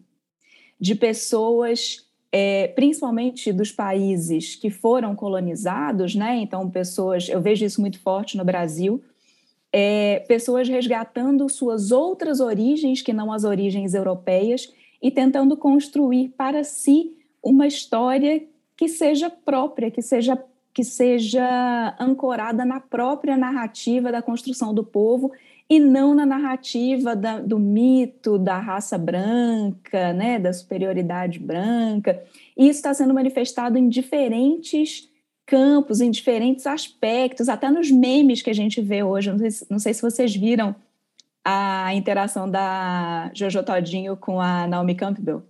de 0.81 0.95
pessoas, 0.95 2.09
é, 2.33 2.69
principalmente 2.69 3.53
dos 3.53 3.71
países 3.71 4.57
que 4.57 4.71
foram 4.71 5.15
colonizados, 5.15 6.15
né? 6.15 6.39
Então, 6.39 6.69
pessoas, 6.71 7.29
eu 7.29 7.43
vejo 7.43 7.65
isso 7.65 7.81
muito 7.81 8.01
forte 8.01 8.39
no 8.39 8.45
Brasil, 8.45 9.03
é, 9.71 10.21
pessoas 10.27 10.69
resgatando 10.69 11.49
suas 11.49 11.93
outras 11.93 12.41
origens, 12.41 13.03
que 13.03 13.13
não 13.13 13.31
as 13.31 13.45
origens 13.45 13.93
europeias, 13.93 14.73
e 15.01 15.11
tentando 15.11 15.57
construir 15.57 16.31
para 16.31 16.65
si 16.65 17.13
uma 17.43 17.67
história 17.67 18.43
que 18.77 18.89
seja 18.89 19.29
própria, 19.29 19.91
que 19.91 20.01
seja 20.01 20.43
que 20.75 20.85
seja 20.85 21.95
ancorada 22.01 22.65
na 22.65 22.81
própria 22.81 23.37
narrativa 23.37 24.11
da 24.11 24.23
construção 24.23 24.73
do 24.73 24.83
povo 24.83 25.31
e 25.69 25.81
não 25.81 26.15
na 26.15 26.27
narrativa 26.27 27.17
da, 27.17 27.41
do 27.41 27.59
mito 27.59 28.39
da 28.39 28.59
raça 28.59 28.99
branca, 28.99 30.13
né, 30.13 30.39
da 30.39 30.53
superioridade 30.53 31.39
branca. 31.39 32.23
E 32.57 32.69
isso 32.69 32.79
está 32.79 32.93
sendo 32.93 33.15
manifestado 33.15 33.79
em 33.79 33.89
diferentes 33.89 35.09
campos, 35.47 36.01
em 36.01 36.11
diferentes 36.11 36.67
aspectos, 36.67 37.49
até 37.49 37.71
nos 37.71 37.91
memes 37.91 38.43
que 38.43 38.51
a 38.51 38.55
gente 38.55 38.81
vê 38.81 39.03
hoje. 39.03 39.31
Não 39.31 39.39
sei, 39.39 39.67
não 39.71 39.79
sei 39.79 39.95
se 39.95 40.03
vocês 40.03 40.35
viram 40.35 40.75
a 41.45 41.93
interação 41.95 42.49
da 42.49 43.31
Jojo 43.35 43.63
Todinho 43.63 44.17
com 44.17 44.41
a 44.41 44.67
Naomi 44.67 44.95
Campbell. 44.95 45.43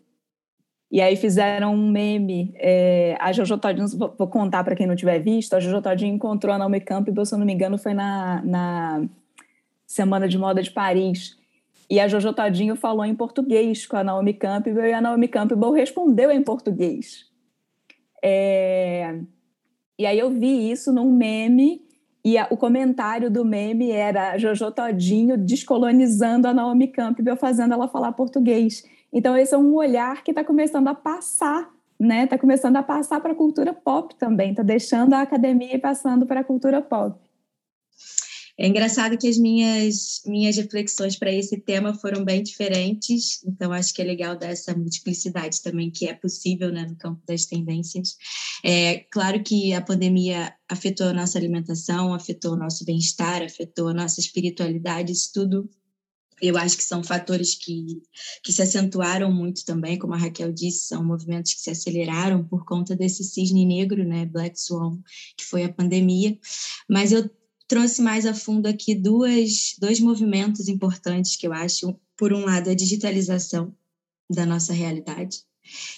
E 0.90 1.00
aí 1.00 1.16
fizeram 1.16 1.74
um 1.74 1.90
meme. 1.90 2.54
É, 2.56 3.16
a 3.18 3.32
Jojo 3.32 3.58
Todinho, 3.58 3.88
vou, 3.88 4.14
vou 4.18 4.28
contar 4.28 4.62
para 4.62 4.76
quem 4.76 4.86
não 4.86 4.96
tiver 4.96 5.18
visto, 5.18 5.54
a 5.54 5.60
Jojo 5.60 5.82
Todinho 5.82 6.14
encontrou 6.14 6.54
a 6.54 6.58
Naomi 6.58 6.80
Campbell, 6.80 7.24
se 7.24 7.34
eu 7.34 7.38
não 7.38 7.46
me 7.46 7.52
engano, 7.52 7.78
foi 7.78 7.94
na, 7.94 8.42
na 8.44 9.04
Semana 9.92 10.26
de 10.26 10.38
Moda 10.38 10.62
de 10.62 10.70
Paris. 10.70 11.36
E 11.90 12.00
a 12.00 12.08
Jojo 12.08 12.32
Todinho 12.32 12.74
falou 12.74 13.04
em 13.04 13.14
português 13.14 13.86
com 13.86 13.98
a 13.98 14.02
Naomi 14.02 14.32
Campbell 14.32 14.86
e 14.86 14.92
a 14.94 15.02
Naomi 15.02 15.28
Campbell 15.28 15.70
respondeu 15.70 16.30
em 16.30 16.42
português. 16.42 17.26
É, 18.24 19.20
e 19.98 20.06
aí 20.06 20.18
eu 20.18 20.30
vi 20.30 20.70
isso 20.70 20.94
num 20.94 21.12
meme 21.12 21.82
e 22.24 22.38
a, 22.38 22.46
o 22.50 22.56
comentário 22.56 23.30
do 23.30 23.44
meme 23.44 23.90
era 23.90 24.38
Jojo 24.38 24.72
Todinho 24.72 25.36
descolonizando 25.36 26.48
a 26.48 26.54
Naomi 26.54 26.88
Campbell, 26.88 27.36
fazendo 27.36 27.74
ela 27.74 27.86
falar 27.86 28.12
português. 28.12 28.84
Então, 29.12 29.36
esse 29.36 29.54
é 29.54 29.58
um 29.58 29.74
olhar 29.74 30.24
que 30.24 30.30
está 30.30 30.42
começando 30.42 30.88
a 30.88 30.94
passar, 30.94 31.68
né? 32.00 32.24
Está 32.24 32.38
começando 32.38 32.76
a 32.76 32.82
passar 32.82 33.20
para 33.20 33.32
a 33.32 33.36
cultura 33.36 33.74
pop 33.74 34.14
também, 34.14 34.52
está 34.52 34.62
deixando 34.62 35.12
a 35.12 35.20
academia 35.20 35.76
e 35.76 35.78
passando 35.78 36.24
para 36.24 36.40
a 36.40 36.44
cultura 36.44 36.80
pop. 36.80 37.14
É 38.58 38.68
engraçado 38.68 39.16
que 39.16 39.26
as 39.26 39.38
minhas, 39.38 40.20
minhas 40.26 40.56
reflexões 40.56 41.16
para 41.16 41.32
esse 41.32 41.56
tema 41.58 41.94
foram 41.94 42.22
bem 42.22 42.42
diferentes, 42.42 43.42
então 43.44 43.72
acho 43.72 43.94
que 43.94 44.02
é 44.02 44.04
legal 44.04 44.36
dar 44.36 44.48
essa 44.48 44.74
multiplicidade 44.76 45.62
também 45.62 45.90
que 45.90 46.06
é 46.06 46.14
possível 46.14 46.70
né, 46.70 46.86
no 46.86 46.96
campo 46.96 47.22
das 47.26 47.46
tendências. 47.46 48.16
É 48.62 49.06
claro 49.10 49.42
que 49.42 49.72
a 49.72 49.80
pandemia 49.80 50.54
afetou 50.68 51.08
a 51.08 51.14
nossa 51.14 51.38
alimentação, 51.38 52.12
afetou 52.12 52.52
o 52.52 52.58
nosso 52.58 52.84
bem-estar, 52.84 53.42
afetou 53.42 53.88
a 53.88 53.94
nossa 53.94 54.20
espiritualidade, 54.20 55.12
isso 55.12 55.30
tudo 55.32 55.68
eu 56.42 56.56
acho 56.56 56.76
que 56.76 56.82
são 56.82 57.04
fatores 57.04 57.54
que, 57.54 58.02
que 58.42 58.52
se 58.52 58.60
acentuaram 58.60 59.32
muito 59.32 59.64
também, 59.64 59.96
como 59.96 60.12
a 60.12 60.16
Raquel 60.16 60.52
disse, 60.52 60.86
são 60.86 61.04
movimentos 61.04 61.54
que 61.54 61.60
se 61.60 61.70
aceleraram 61.70 62.42
por 62.42 62.64
conta 62.64 62.96
desse 62.96 63.22
cisne 63.22 63.64
negro, 63.64 64.04
né, 64.04 64.26
Black 64.26 64.60
Swan, 64.60 64.98
que 65.36 65.44
foi 65.44 65.62
a 65.62 65.72
pandemia. 65.72 66.36
Mas 66.90 67.12
eu 67.12 67.30
trouxe 67.72 68.02
mais 68.02 68.26
a 68.26 68.34
fundo 68.34 68.66
aqui 68.66 68.94
duas, 68.94 69.74
dois 69.78 69.98
movimentos 69.98 70.68
importantes 70.68 71.36
que 71.36 71.46
eu 71.46 71.54
acho. 71.54 71.98
Por 72.18 72.30
um 72.30 72.44
lado, 72.44 72.68
a 72.68 72.74
digitalização 72.74 73.74
da 74.30 74.44
nossa 74.44 74.74
realidade, 74.74 75.38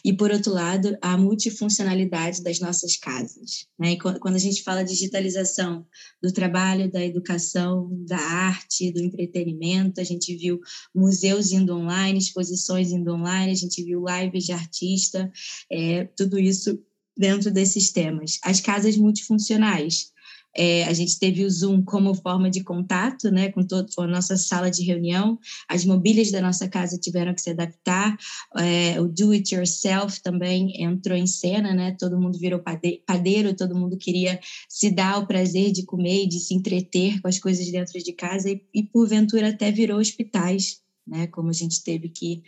e, 0.05 0.13
por 0.13 0.31
outro 0.31 0.53
lado, 0.53 0.97
a 1.03 1.17
multifuncionalidade 1.17 2.45
das 2.45 2.61
nossas 2.61 2.97
casas. 2.97 3.67
Né? 3.77 3.93
E 3.93 3.99
quando 3.99 4.37
a 4.37 4.39
gente 4.39 4.63
fala 4.63 4.85
digitalização 4.85 5.85
do 6.23 6.33
trabalho, 6.33 6.93
da 6.93 7.05
educação, 7.05 7.91
da 8.07 8.19
arte, 8.19 8.93
do 8.93 9.03
entretenimento, 9.03 10.01
a 10.01 10.05
gente 10.05 10.37
viu 10.37 10.61
museus 10.95 11.51
indo 11.51 11.75
online, 11.75 12.21
exposições 12.21 12.93
indo 12.93 13.13
online, 13.13 13.51
a 13.51 13.57
gente 13.57 13.83
viu 13.83 14.05
lives 14.07 14.45
de 14.45 14.53
artista, 14.53 15.29
é, 15.69 16.05
tudo 16.17 16.39
isso 16.39 16.81
dentro 17.17 17.51
desses 17.51 17.91
temas. 17.91 18.39
As 18.45 18.61
casas 18.61 18.97
multifuncionais, 18.97 20.14
é, 20.57 20.85
a 20.85 20.93
gente 20.93 21.19
teve 21.19 21.45
o 21.45 21.51
Zoom 21.51 21.83
como 21.83 22.15
forma 22.15 22.49
de 22.49 22.63
contato, 22.63 23.31
né, 23.31 23.51
com, 23.51 23.67
todo, 23.67 23.93
com 23.95 24.03
a 24.03 24.07
nossa 24.07 24.37
sala 24.37 24.71
de 24.71 24.85
reunião. 24.85 25.39
As 25.69 25.85
mobílias 25.85 26.31
da 26.31 26.41
nossa 26.41 26.69
casa 26.69 26.99
tiveram 26.99 27.35
que 27.35 27.43
se 27.43 27.51
adaptar. 27.51 28.17
É, 28.59 29.01
o 29.01 29.09
do 29.09 29.33
it 29.33 29.55
yourself 29.55 30.23
também 30.23 30.83
entrou 30.83 31.17
em 31.17 31.27
cena, 31.27 31.75
né? 31.75 31.97
Todo 31.99 32.21
mundo 32.21 32.39
virou 32.39 32.61
padeiro, 32.61 33.55
todo 33.55 33.75
mundo 33.75 33.99
queria 33.99 34.39
se 34.69 34.91
dar 34.91 35.19
o 35.19 35.27
prazer 35.27 35.73
de 35.73 35.85
comer 35.85 36.25
e 36.25 36.29
de 36.29 36.39
se 36.39 36.55
entreter 36.55 37.21
com 37.21 37.29
as 37.29 37.39
coisas 37.39 37.71
dentro 37.71 37.99
de 37.99 38.13
casa 38.13 38.51
e, 38.51 38.63
e 38.73 38.83
porventura 38.85 39.49
até 39.49 39.71
virou 39.71 39.99
hospitais. 39.99 40.83
Né, 41.07 41.27
como 41.27 41.51
a 41.51 41.53
gente 41.53 41.85
teve 41.85 42.09
que 42.09 42.43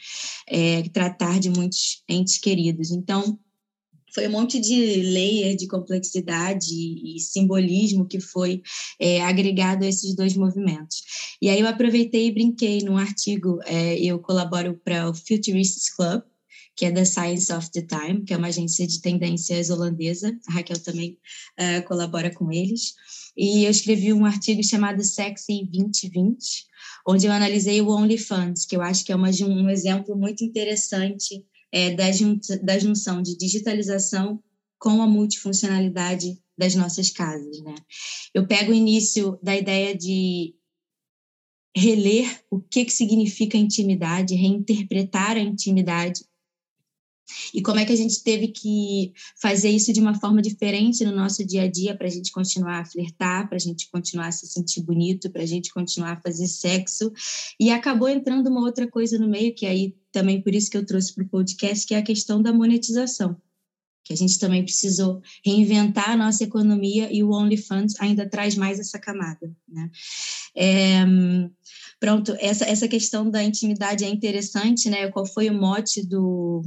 é, 0.48 0.82
tratar 0.88 1.38
de 1.38 1.50
muitos 1.50 2.02
entes 2.08 2.38
queridos. 2.38 2.90
Então, 2.90 3.38
foi 4.14 4.28
um 4.28 4.32
monte 4.32 4.58
de 4.58 4.74
layer 5.02 5.56
de 5.56 5.66
complexidade 5.66 6.72
e 6.72 7.18
simbolismo 7.20 8.06
que 8.06 8.20
foi 8.20 8.62
é, 8.98 9.22
agregado 9.22 9.84
a 9.84 9.88
esses 9.88 10.14
dois 10.14 10.34
movimentos. 10.36 11.02
E 11.40 11.48
aí 11.48 11.60
eu 11.60 11.68
aproveitei 11.68 12.28
e 12.28 12.32
brinquei 12.32 12.78
num 12.80 12.96
artigo, 12.96 13.58
é, 13.64 13.98
eu 13.98 14.18
colaboro 14.18 14.80
para 14.84 15.10
o 15.10 15.14
Futurists 15.14 15.94
Club, 15.94 16.22
que 16.76 16.84
é 16.84 16.90
da 16.90 17.04
Science 17.06 17.50
of 17.52 17.70
the 17.70 17.82
Time, 17.82 18.22
que 18.22 18.34
é 18.34 18.36
uma 18.36 18.48
agência 18.48 18.86
de 18.86 19.00
tendências 19.00 19.70
holandesa. 19.70 20.38
A 20.46 20.52
Raquel 20.52 20.78
também 20.78 21.18
uh, 21.58 21.82
colabora 21.88 22.30
com 22.30 22.52
eles. 22.52 22.94
E 23.34 23.64
eu 23.64 23.70
escrevi 23.70 24.12
um 24.12 24.26
artigo 24.26 24.62
chamado 24.62 25.02
Sexy 25.02 25.64
2020, 25.72 26.66
onde 27.08 27.26
eu 27.26 27.32
analisei 27.32 27.80
o 27.80 27.88
OnlyFans, 27.88 28.66
que 28.66 28.76
eu 28.76 28.82
acho 28.82 29.04
que 29.04 29.12
é 29.12 29.16
uma, 29.16 29.30
um 29.30 29.70
exemplo 29.70 30.14
muito 30.14 30.44
interessante 30.44 31.42
é, 31.76 31.90
da, 31.90 32.04
da 32.62 32.78
junção 32.78 33.20
de 33.20 33.36
digitalização 33.36 34.42
com 34.78 35.02
a 35.02 35.06
multifuncionalidade 35.06 36.40
das 36.56 36.74
nossas 36.74 37.10
casas. 37.10 37.60
Né? 37.60 37.74
Eu 38.32 38.46
pego 38.46 38.72
o 38.72 38.74
início 38.74 39.38
da 39.42 39.54
ideia 39.54 39.94
de 39.94 40.54
reler 41.76 42.42
o 42.50 42.58
que, 42.58 42.86
que 42.86 42.92
significa 42.92 43.58
intimidade, 43.58 44.34
reinterpretar 44.34 45.36
a 45.36 45.40
intimidade 45.40 46.24
e 47.52 47.60
como 47.60 47.78
é 47.78 47.84
que 47.84 47.92
a 47.92 47.96
gente 47.96 48.22
teve 48.22 48.48
que 48.48 49.12
fazer 49.40 49.68
isso 49.70 49.92
de 49.92 50.00
uma 50.00 50.14
forma 50.14 50.40
diferente 50.40 51.04
no 51.04 51.14
nosso 51.14 51.44
dia 51.44 51.62
a 51.62 51.70
dia 51.70 51.96
para 51.96 52.06
a 52.06 52.10
gente 52.10 52.30
continuar 52.30 52.80
a 52.80 52.84
flertar, 52.84 53.48
para 53.48 53.56
a 53.56 53.60
gente 53.60 53.90
continuar 53.90 54.28
a 54.28 54.32
se 54.32 54.46
sentir 54.46 54.82
bonito, 54.82 55.30
para 55.30 55.42
a 55.42 55.46
gente 55.46 55.72
continuar 55.72 56.12
a 56.12 56.20
fazer 56.20 56.46
sexo. 56.46 57.12
E 57.58 57.70
acabou 57.70 58.08
entrando 58.08 58.48
uma 58.48 58.60
outra 58.60 58.88
coisa 58.88 59.18
no 59.18 59.28
meio, 59.28 59.54
que 59.54 59.66
aí 59.66 59.94
também 60.16 60.40
por 60.40 60.54
isso 60.54 60.70
que 60.70 60.78
eu 60.78 60.86
trouxe 60.86 61.14
para 61.14 61.24
o 61.24 61.28
podcast, 61.28 61.86
que 61.86 61.94
é 61.94 61.98
a 61.98 62.02
questão 62.02 62.40
da 62.40 62.50
monetização. 62.50 63.36
que 64.02 64.14
a 64.14 64.16
gente 64.16 64.38
também 64.38 64.64
precisou 64.64 65.20
reinventar 65.44 66.10
a 66.10 66.16
nossa 66.16 66.42
economia 66.42 67.12
e 67.12 67.22
o 67.22 67.32
OnlyFans 67.32 67.94
ainda 68.00 68.26
traz 68.26 68.54
mais 68.54 68.78
essa 68.78 68.98
camada. 68.98 69.54
Né? 69.68 69.90
É, 70.54 71.04
pronto, 72.00 72.34
essa, 72.38 72.64
essa 72.64 72.88
questão 72.88 73.28
da 73.28 73.42
intimidade 73.42 74.04
é 74.04 74.08
interessante, 74.08 74.88
né? 74.88 75.10
Qual 75.10 75.26
foi 75.26 75.50
o 75.50 75.54
mote 75.54 76.06
do, 76.06 76.62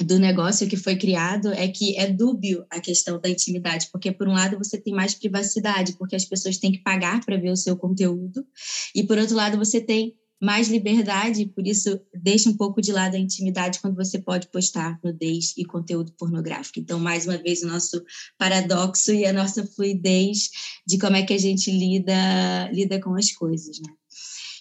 do 0.00 0.18
negócio 0.18 0.68
que 0.68 0.76
foi 0.76 0.96
criado 0.96 1.52
é 1.52 1.68
que 1.68 1.98
é 1.98 2.06
dúbio 2.10 2.64
a 2.70 2.80
questão 2.80 3.20
da 3.20 3.28
intimidade, 3.28 3.88
porque 3.92 4.12
por 4.12 4.28
um 4.28 4.32
lado 4.32 4.56
você 4.56 4.80
tem 4.80 4.94
mais 4.94 5.14
privacidade, 5.14 5.96
porque 5.98 6.16
as 6.16 6.24
pessoas 6.24 6.56
têm 6.56 6.72
que 6.72 6.82
pagar 6.82 7.22
para 7.24 7.36
ver 7.36 7.50
o 7.50 7.56
seu 7.56 7.76
conteúdo, 7.76 8.46
e 8.94 9.02
por 9.04 9.18
outro 9.18 9.36
lado 9.36 9.58
você 9.58 9.80
tem 9.80 10.16
mais 10.42 10.66
liberdade, 10.66 11.46
por 11.46 11.64
isso 11.64 12.00
deixa 12.12 12.50
um 12.50 12.56
pouco 12.56 12.82
de 12.82 12.90
lado 12.90 13.14
a 13.14 13.18
intimidade 13.18 13.78
quando 13.78 13.94
você 13.94 14.18
pode 14.18 14.48
postar 14.48 14.98
nudez 15.02 15.54
e 15.56 15.64
conteúdo 15.64 16.12
pornográfico. 16.18 16.80
Então, 16.80 16.98
mais 16.98 17.26
uma 17.26 17.38
vez, 17.38 17.62
o 17.62 17.68
nosso 17.68 18.02
paradoxo 18.36 19.12
e 19.12 19.24
a 19.24 19.32
nossa 19.32 19.64
fluidez 19.64 20.50
de 20.84 20.98
como 20.98 21.14
é 21.14 21.22
que 21.22 21.32
a 21.32 21.38
gente 21.38 21.70
lida, 21.70 22.68
lida 22.72 23.00
com 23.00 23.14
as 23.14 23.30
coisas, 23.30 23.78
né? 23.78 23.94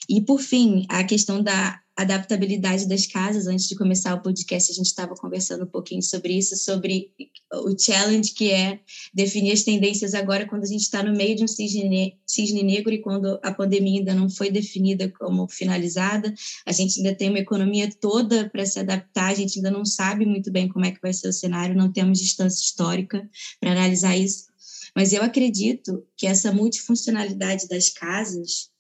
E, 0.08 0.22
por 0.22 0.40
fim, 0.40 0.86
a 0.88 1.04
questão 1.04 1.42
da 1.42 1.80
adaptabilidade 2.02 2.88
das 2.88 3.06
casas. 3.06 3.48
Antes 3.48 3.68
de 3.68 3.76
começar 3.76 4.14
o 4.14 4.22
podcast, 4.22 4.72
a 4.72 4.76
gente 4.76 4.88
estava 4.88 5.16
conversando 5.16 5.64
um 5.64 5.68
pouquinho 5.68 6.02
sobre 6.02 6.34
isso, 6.34 6.56
sobre 6.56 7.12
o 7.54 7.78
challenge 7.78 8.34
que 8.34 8.52
é 8.52 8.80
definir 9.14 9.52
as 9.52 9.64
tendências 9.64 10.14
agora 10.14 10.48
quando 10.48 10.64
a 10.64 10.68
gente 10.68 10.82
está 10.82 11.04
no 11.04 11.16
meio 11.16 11.36
de 11.36 11.44
um 11.44 11.48
cisne, 11.48 12.18
cisne 12.26 12.64
negro 12.64 12.94
e 12.94 13.02
quando 13.02 13.40
a 13.44 13.54
pandemia 13.54 14.00
ainda 14.00 14.14
não 14.14 14.30
foi 14.30 14.50
definida 14.50 15.10
como 15.10 15.48
finalizada. 15.48 16.34
A 16.66 16.72
gente 16.72 17.00
ainda 17.00 17.16
tem 17.16 17.30
uma 17.30 17.40
economia 17.40 17.90
toda 18.00 18.50
para 18.50 18.66
se 18.66 18.80
adaptar, 18.80 19.32
a 19.32 19.36
gente 19.36 19.58
ainda 19.58 19.72
não 19.72 19.86
sabe 19.86 20.26
muito 20.26 20.52
bem 20.52 20.70
como 20.70 20.86
é 20.86 20.92
que 20.92 21.02
vai 21.02 21.14
ser 21.14 21.28
o 21.28 21.34
cenário, 21.34 21.76
não 21.76 21.92
temos 21.92 22.20
distância 22.20 22.62
histórica 22.62 23.30
para 23.60 23.72
analisar 23.72 24.18
isso. 24.18 24.52
Mas 24.96 25.14
eu 25.14 25.22
acredito 25.22 26.06
que 26.18 26.28
essa 26.28 26.52
multifuncionalidade 26.52 27.68
das 27.68 27.90
casas 27.90 28.71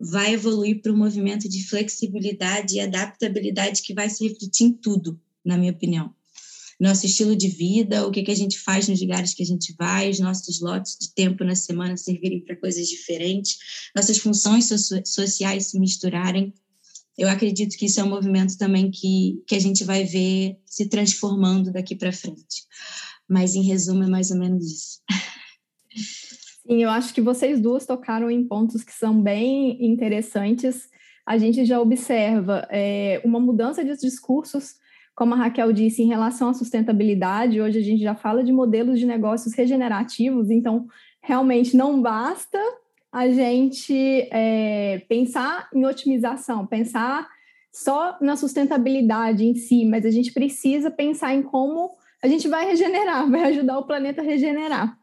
vai 0.00 0.32
evoluir 0.32 0.80
para 0.80 0.92
um 0.92 0.96
movimento 0.96 1.46
de 1.48 1.62
flexibilidade 1.68 2.76
e 2.76 2.80
adaptabilidade 2.80 3.82
que 3.82 3.92
vai 3.92 4.08
se 4.08 4.26
refletir 4.26 4.64
em 4.64 4.72
tudo, 4.72 5.20
na 5.44 5.58
minha 5.58 5.72
opinião. 5.72 6.14
Nosso 6.80 7.04
estilo 7.04 7.36
de 7.36 7.48
vida, 7.48 8.06
o 8.06 8.10
que, 8.10 8.22
que 8.22 8.30
a 8.30 8.36
gente 8.36 8.58
faz 8.58 8.88
nos 8.88 9.02
lugares 9.02 9.34
que 9.34 9.42
a 9.42 9.46
gente 9.46 9.74
vai, 9.78 10.08
os 10.08 10.18
nossos 10.18 10.60
lotes 10.60 10.96
de 10.98 11.12
tempo 11.12 11.44
na 11.44 11.54
semana 11.54 11.94
servirem 11.98 12.40
para 12.40 12.56
coisas 12.56 12.88
diferentes, 12.88 13.58
nossas 13.94 14.16
funções 14.16 14.66
so 14.66 14.76
sociais 15.04 15.66
se 15.66 15.78
misturarem. 15.78 16.54
Eu 17.18 17.28
acredito 17.28 17.76
que 17.76 17.84
isso 17.84 18.00
é 18.00 18.04
um 18.04 18.08
movimento 18.08 18.56
também 18.56 18.90
que, 18.90 19.42
que 19.46 19.54
a 19.54 19.58
gente 19.58 19.84
vai 19.84 20.04
ver 20.04 20.56
se 20.64 20.88
transformando 20.88 21.70
daqui 21.70 21.94
para 21.94 22.12
frente. 22.12 22.64
Mas, 23.28 23.54
em 23.54 23.62
resumo, 23.62 24.02
é 24.02 24.08
mais 24.08 24.30
ou 24.30 24.38
menos 24.38 24.64
isso. 24.64 25.00
Sim, 26.70 26.84
eu 26.84 26.90
acho 26.90 27.12
que 27.12 27.20
vocês 27.20 27.60
duas 27.60 27.84
tocaram 27.84 28.30
em 28.30 28.46
pontos 28.46 28.84
que 28.84 28.92
são 28.92 29.20
bem 29.20 29.84
interessantes. 29.84 30.88
A 31.26 31.36
gente 31.36 31.64
já 31.64 31.80
observa 31.80 32.64
é, 32.70 33.20
uma 33.24 33.40
mudança 33.40 33.84
de 33.84 33.96
discursos, 33.96 34.76
como 35.16 35.34
a 35.34 35.36
Raquel 35.36 35.72
disse, 35.72 36.00
em 36.00 36.06
relação 36.06 36.48
à 36.48 36.54
sustentabilidade. 36.54 37.60
Hoje 37.60 37.80
a 37.80 37.82
gente 37.82 38.00
já 38.00 38.14
fala 38.14 38.44
de 38.44 38.52
modelos 38.52 39.00
de 39.00 39.04
negócios 39.04 39.52
regenerativos, 39.52 40.48
então 40.48 40.86
realmente 41.20 41.76
não 41.76 42.00
basta 42.00 42.60
a 43.10 43.28
gente 43.28 44.28
é, 44.30 45.02
pensar 45.08 45.68
em 45.74 45.84
otimização, 45.84 46.68
pensar 46.68 47.28
só 47.72 48.16
na 48.20 48.36
sustentabilidade 48.36 49.44
em 49.44 49.56
si, 49.56 49.84
mas 49.84 50.06
a 50.06 50.10
gente 50.12 50.32
precisa 50.32 50.88
pensar 50.88 51.34
em 51.34 51.42
como 51.42 51.96
a 52.22 52.28
gente 52.28 52.46
vai 52.46 52.64
regenerar, 52.64 53.26
vai 53.28 53.42
ajudar 53.46 53.76
o 53.76 53.86
planeta 53.86 54.20
a 54.20 54.24
regenerar. 54.24 54.96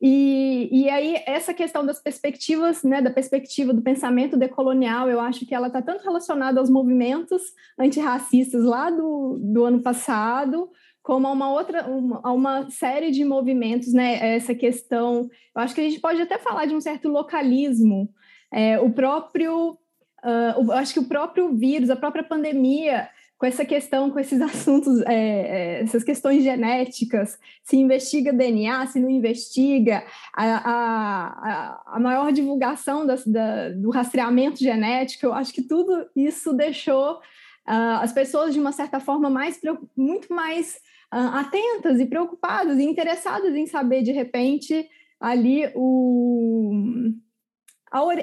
E, 0.00 0.68
e 0.70 0.90
aí, 0.90 1.22
essa 1.26 1.54
questão 1.54 1.84
das 1.84 2.00
perspectivas, 2.00 2.82
né, 2.82 3.00
da 3.00 3.10
perspectiva 3.10 3.72
do 3.72 3.80
pensamento 3.80 4.36
decolonial, 4.36 5.08
eu 5.08 5.20
acho 5.20 5.46
que 5.46 5.54
ela 5.54 5.68
está 5.68 5.80
tanto 5.80 6.04
relacionada 6.04 6.60
aos 6.60 6.68
movimentos 6.68 7.42
antirracistas 7.78 8.62
lá 8.62 8.90
do, 8.90 9.38
do 9.40 9.64
ano 9.64 9.80
passado, 9.80 10.70
como 11.02 11.26
a 11.28 11.32
uma 11.32 11.50
outra, 11.50 11.88
uma, 11.88 12.20
a 12.22 12.32
uma 12.32 12.70
série 12.70 13.10
de 13.10 13.24
movimentos, 13.24 13.92
né, 13.92 14.34
essa 14.34 14.54
questão, 14.54 15.30
eu 15.54 15.62
acho 15.62 15.74
que 15.74 15.80
a 15.80 15.84
gente 15.84 16.00
pode 16.00 16.20
até 16.20 16.36
falar 16.36 16.66
de 16.66 16.74
um 16.74 16.80
certo 16.80 17.08
localismo, 17.08 18.10
é, 18.52 18.78
o 18.80 18.90
próprio, 18.90 19.78
uh, 20.24 20.72
acho 20.72 20.92
que 20.92 21.00
o 21.00 21.08
próprio 21.08 21.54
vírus, 21.54 21.90
a 21.90 21.96
própria 21.96 22.24
pandemia, 22.24 23.08
com 23.38 23.46
essa 23.46 23.64
questão, 23.64 24.10
com 24.10 24.18
esses 24.18 24.40
assuntos, 24.42 25.00
é, 25.02 25.14
é, 25.14 25.82
essas 25.82 26.02
questões 26.02 26.42
genéticas, 26.42 27.38
se 27.62 27.76
investiga 27.76 28.32
DNA, 28.32 28.86
se 28.86 29.00
não 29.00 29.10
investiga, 29.10 30.04
a, 30.34 30.70
a, 30.70 31.96
a 31.96 32.00
maior 32.00 32.32
divulgação 32.32 33.06
das, 33.06 33.26
da, 33.26 33.70
do 33.70 33.90
rastreamento 33.90 34.58
genético, 34.58 35.26
eu 35.26 35.34
acho 35.34 35.52
que 35.52 35.62
tudo 35.62 36.06
isso 36.14 36.52
deixou 36.52 37.14
uh, 37.14 38.00
as 38.00 38.12
pessoas, 38.12 38.54
de 38.54 38.60
uma 38.60 38.72
certa 38.72 39.00
forma, 39.00 39.28
mais, 39.28 39.60
muito 39.96 40.32
mais 40.32 40.76
uh, 41.12 41.36
atentas 41.36 42.00
e 42.00 42.06
preocupadas 42.06 42.78
e 42.78 42.84
interessadas 42.84 43.54
em 43.54 43.66
saber, 43.66 44.02
de 44.02 44.12
repente, 44.12 44.88
ali 45.20 45.70
o 45.74 47.12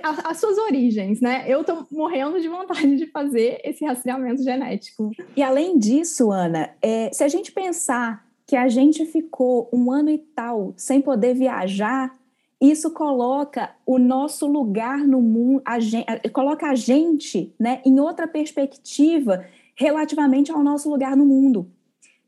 a, 0.03 0.29
as 0.29 0.37
suas 0.37 0.57
origens, 0.57 1.19
né? 1.19 1.45
Eu 1.47 1.61
estou 1.61 1.85
morrendo 1.91 2.39
de 2.39 2.47
vontade 2.47 2.95
de 2.95 3.07
fazer 3.07 3.59
esse 3.63 3.83
rastreamento 3.85 4.43
genético. 4.43 5.11
E 5.35 5.41
além 5.41 5.77
disso, 5.77 6.31
Ana, 6.31 6.69
é, 6.81 7.09
se 7.11 7.23
a 7.23 7.27
gente 7.27 7.51
pensar 7.51 8.25
que 8.45 8.55
a 8.55 8.67
gente 8.67 9.05
ficou 9.05 9.69
um 9.73 9.91
ano 9.91 10.09
e 10.09 10.17
tal 10.17 10.73
sem 10.77 11.01
poder 11.01 11.33
viajar, 11.33 12.13
isso 12.61 12.91
coloca 12.91 13.71
o 13.85 13.97
nosso 13.97 14.47
lugar 14.47 14.99
no 14.99 15.21
mundo, 15.21 15.61
a 15.65 15.79
gente, 15.79 16.29
coloca 16.29 16.67
a 16.67 16.75
gente 16.75 17.53
né, 17.59 17.81
em 17.85 17.99
outra 17.99 18.27
perspectiva 18.27 19.45
relativamente 19.75 20.51
ao 20.51 20.63
nosso 20.63 20.89
lugar 20.89 21.17
no 21.17 21.25
mundo. 21.25 21.67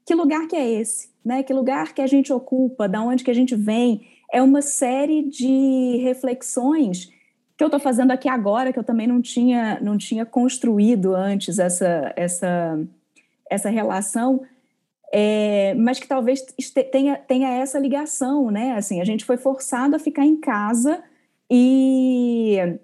Que 0.06 0.14
lugar 0.14 0.48
que 0.48 0.56
é 0.56 0.70
esse? 0.80 1.10
Né? 1.24 1.42
Que 1.42 1.54
lugar 1.54 1.94
que 1.94 2.02
a 2.02 2.08
gente 2.08 2.34
ocupa? 2.34 2.88
Da 2.88 3.02
onde 3.02 3.24
que 3.24 3.32
a 3.32 3.36
gente 3.36 3.56
vem? 3.56 4.08
É 4.32 4.42
uma 4.42 4.62
série 4.62 5.24
de 5.24 5.98
reflexões 6.04 7.12
que 7.58 7.64
eu 7.64 7.68
estou 7.68 7.80
fazendo 7.80 8.12
aqui 8.12 8.28
agora, 8.28 8.74
que 8.74 8.80
eu 8.80 8.84
também 8.84 9.08
não 9.08 9.22
tinha, 9.22 9.80
não 9.82 9.98
tinha 9.98 10.26
construído 10.26 11.16
antes 11.16 11.58
essa, 11.58 12.14
essa, 12.16 12.80
essa 13.50 13.70
relação, 13.70 14.42
é, 15.12 15.74
mas 15.76 16.00
que 16.00 16.08
talvez 16.08 16.46
tenha, 16.92 17.16
tenha 17.16 17.50
essa 17.50 17.80
ligação, 17.80 18.52
né? 18.52 18.74
Assim, 18.74 19.00
a 19.00 19.06
gente 19.06 19.24
foi 19.24 19.38
forçado 19.38 19.96
a 19.96 20.00
ficar 20.00 20.26
em 20.26 20.36
casa 20.36 21.02
e 21.50 22.78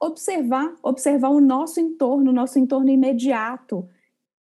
observar, 0.00 0.74
observar 0.82 1.30
o 1.30 1.40
nosso 1.40 1.80
entorno, 1.80 2.30
o 2.30 2.34
nosso 2.34 2.58
entorno 2.58 2.90
imediato. 2.90 3.88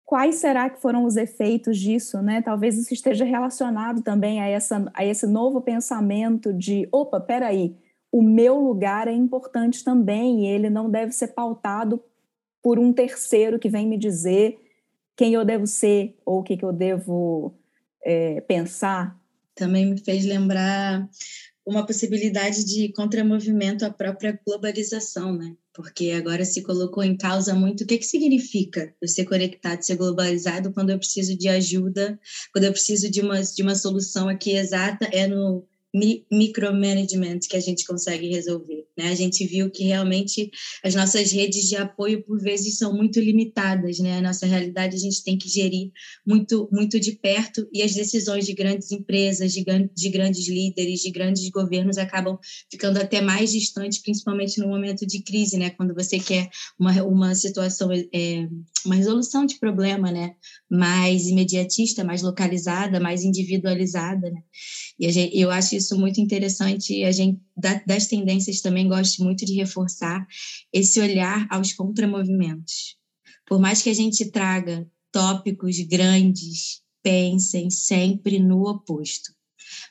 Quais 0.05 0.35
será 0.35 0.69
que 0.69 0.79
foram 0.79 1.05
os 1.05 1.15
efeitos 1.15 1.79
disso, 1.79 2.21
né? 2.21 2.41
Talvez 2.41 2.77
isso 2.77 2.93
esteja 2.93 3.25
relacionado 3.25 4.03
também 4.03 4.41
a, 4.41 4.47
essa, 4.47 4.85
a 4.93 5.03
esse 5.03 5.25
novo 5.25 5.61
pensamento 5.61 6.53
de, 6.53 6.87
opa, 6.91 7.19
peraí, 7.19 7.75
o 8.11 8.21
meu 8.21 8.59
lugar 8.59 9.07
é 9.07 9.13
importante 9.13 9.83
também 9.83 10.45
e 10.45 10.47
ele 10.47 10.69
não 10.69 10.89
deve 10.89 11.13
ser 11.13 11.29
pautado 11.29 12.03
por 12.61 12.77
um 12.77 12.91
terceiro 12.91 13.57
que 13.57 13.69
vem 13.69 13.87
me 13.87 13.97
dizer 13.97 14.59
quem 15.15 15.33
eu 15.33 15.45
devo 15.45 15.65
ser 15.65 16.17
ou 16.25 16.39
o 16.39 16.43
que, 16.43 16.57
que 16.57 16.65
eu 16.65 16.73
devo 16.73 17.53
é, 18.03 18.41
pensar. 18.41 19.19
Também 19.55 19.85
me 19.85 19.97
fez 19.97 20.25
lembrar 20.25 21.07
uma 21.65 21.85
possibilidade 21.85 22.65
de 22.65 22.91
contramovimento 22.91 23.85
à 23.85 23.89
própria 23.89 24.39
globalização, 24.45 25.33
né? 25.33 25.55
Porque 25.73 26.11
agora 26.11 26.43
se 26.43 26.61
colocou 26.63 27.03
em 27.03 27.15
causa 27.15 27.53
muito 27.53 27.83
o 27.83 27.87
que, 27.87 27.97
que 27.97 28.05
significa 28.05 28.93
eu 29.01 29.07
ser 29.07 29.25
conectado, 29.25 29.81
ser 29.81 29.95
globalizado 29.95 30.73
quando 30.73 30.89
eu 30.89 30.97
preciso 30.97 31.37
de 31.37 31.47
ajuda, 31.47 32.19
quando 32.51 32.65
eu 32.65 32.71
preciso 32.71 33.09
de 33.09 33.21
uma, 33.21 33.41
de 33.41 33.61
uma 33.61 33.75
solução 33.75 34.27
aqui 34.27 34.51
exata, 34.51 35.07
é 35.11 35.27
no 35.27 35.65
micromanagement 35.93 37.39
que 37.49 37.57
a 37.57 37.59
gente 37.59 37.85
consegue 37.85 38.29
resolver. 38.29 38.85
Né? 38.97 39.09
A 39.09 39.15
gente 39.15 39.45
viu 39.45 39.69
que 39.69 39.83
realmente 39.83 40.49
as 40.83 40.95
nossas 40.95 41.31
redes 41.31 41.67
de 41.67 41.75
apoio, 41.75 42.23
por 42.23 42.39
vezes, 42.39 42.77
são 42.77 42.95
muito 42.95 43.19
limitadas. 43.19 43.99
Né? 43.99 44.17
A 44.17 44.21
nossa 44.21 44.45
realidade 44.45 44.95
a 44.95 44.99
gente 44.99 45.23
tem 45.23 45.37
que 45.37 45.49
gerir 45.49 45.91
muito, 46.25 46.69
muito 46.71 46.99
de 46.99 47.13
perto 47.13 47.67
e 47.73 47.81
as 47.81 47.93
decisões 47.93 48.45
de 48.45 48.53
grandes 48.53 48.91
empresas, 48.91 49.51
de, 49.51 49.63
de 49.63 50.09
grandes 50.09 50.47
líderes, 50.47 51.01
de 51.01 51.11
grandes 51.11 51.49
governos 51.49 51.97
acabam 51.97 52.37
ficando 52.69 52.97
até 52.97 53.21
mais 53.21 53.51
distantes, 53.51 53.99
principalmente 53.99 54.59
no 54.59 54.67
momento 54.67 55.05
de 55.05 55.21
crise, 55.21 55.57
né? 55.57 55.71
quando 55.71 55.93
você 55.93 56.19
quer 56.19 56.49
uma, 56.79 57.03
uma 57.03 57.35
situação, 57.35 57.91
é, 57.91 58.47
uma 58.85 58.95
resolução 58.95 59.45
de 59.45 59.59
problema 59.59 60.09
né? 60.09 60.35
mais 60.69 61.27
imediatista, 61.27 62.03
mais 62.03 62.21
localizada, 62.21 62.99
mais 62.99 63.23
individualizada. 63.23 64.29
Né? 64.29 64.41
E 64.97 65.11
gente, 65.11 65.37
eu 65.37 65.51
acho 65.51 65.80
isso 65.81 65.97
muito 65.97 66.21
interessante. 66.21 67.03
A 67.03 67.11
gente, 67.11 67.41
das 67.85 68.07
tendências, 68.07 68.61
também 68.61 68.87
gosto 68.87 69.23
muito 69.23 69.45
de 69.45 69.53
reforçar 69.53 70.25
esse 70.71 70.99
olhar 70.99 71.47
aos 71.49 71.73
contramovimentos. 71.73 72.97
Por 73.45 73.59
mais 73.59 73.81
que 73.81 73.89
a 73.89 73.93
gente 73.93 74.31
traga 74.31 74.87
tópicos 75.11 75.79
grandes 75.79 76.81
pensem 77.03 77.69
sempre 77.69 78.39
no 78.39 78.61
oposto 78.67 79.33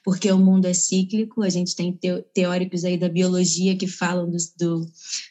porque 0.04 0.30
o 0.30 0.38
mundo 0.38 0.66
é 0.66 0.74
cíclico, 0.74 1.42
a 1.42 1.48
gente 1.48 1.74
tem 1.74 1.98
teóricos 2.34 2.84
aí 2.84 2.96
da 2.96 3.08
biologia 3.08 3.76
que 3.76 3.86
falam 3.86 4.30
do, 4.30 4.36
do, 4.58 4.86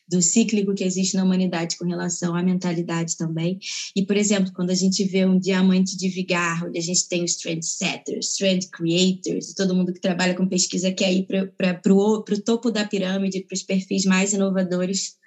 do 0.07 0.21
cíclico 0.21 0.73
que 0.73 0.83
existe 0.83 1.15
na 1.15 1.23
humanidade 1.23 1.77
com 1.77 1.85
relação 1.85 2.35
à 2.35 2.43
mentalidade 2.43 3.17
também. 3.17 3.59
E, 3.95 4.05
por 4.05 4.17
exemplo, 4.17 4.51
quando 4.53 4.71
a 4.71 4.75
gente 4.75 5.03
vê 5.03 5.25
um 5.25 5.39
diamante 5.39 5.97
de 5.97 6.09
Vigar, 6.09 6.65
onde 6.65 6.77
a 6.77 6.81
gente 6.81 7.07
tem 7.07 7.23
os 7.23 7.35
trendsetters, 7.35 8.35
trend 8.35 8.67
creators, 8.69 9.53
todo 9.53 9.75
mundo 9.75 9.93
que 9.93 10.01
trabalha 10.01 10.35
com 10.35 10.47
pesquisa 10.47 10.91
quer 10.91 11.13
ir 11.13 11.25
para 11.25 11.81
o 11.93 12.23
topo 12.43 12.71
da 12.71 12.85
pirâmide, 12.85 13.43
para 13.43 13.55
os 13.55 13.63
perfis 13.63 14.05
mais 14.05 14.33
inovadores, 14.33 15.17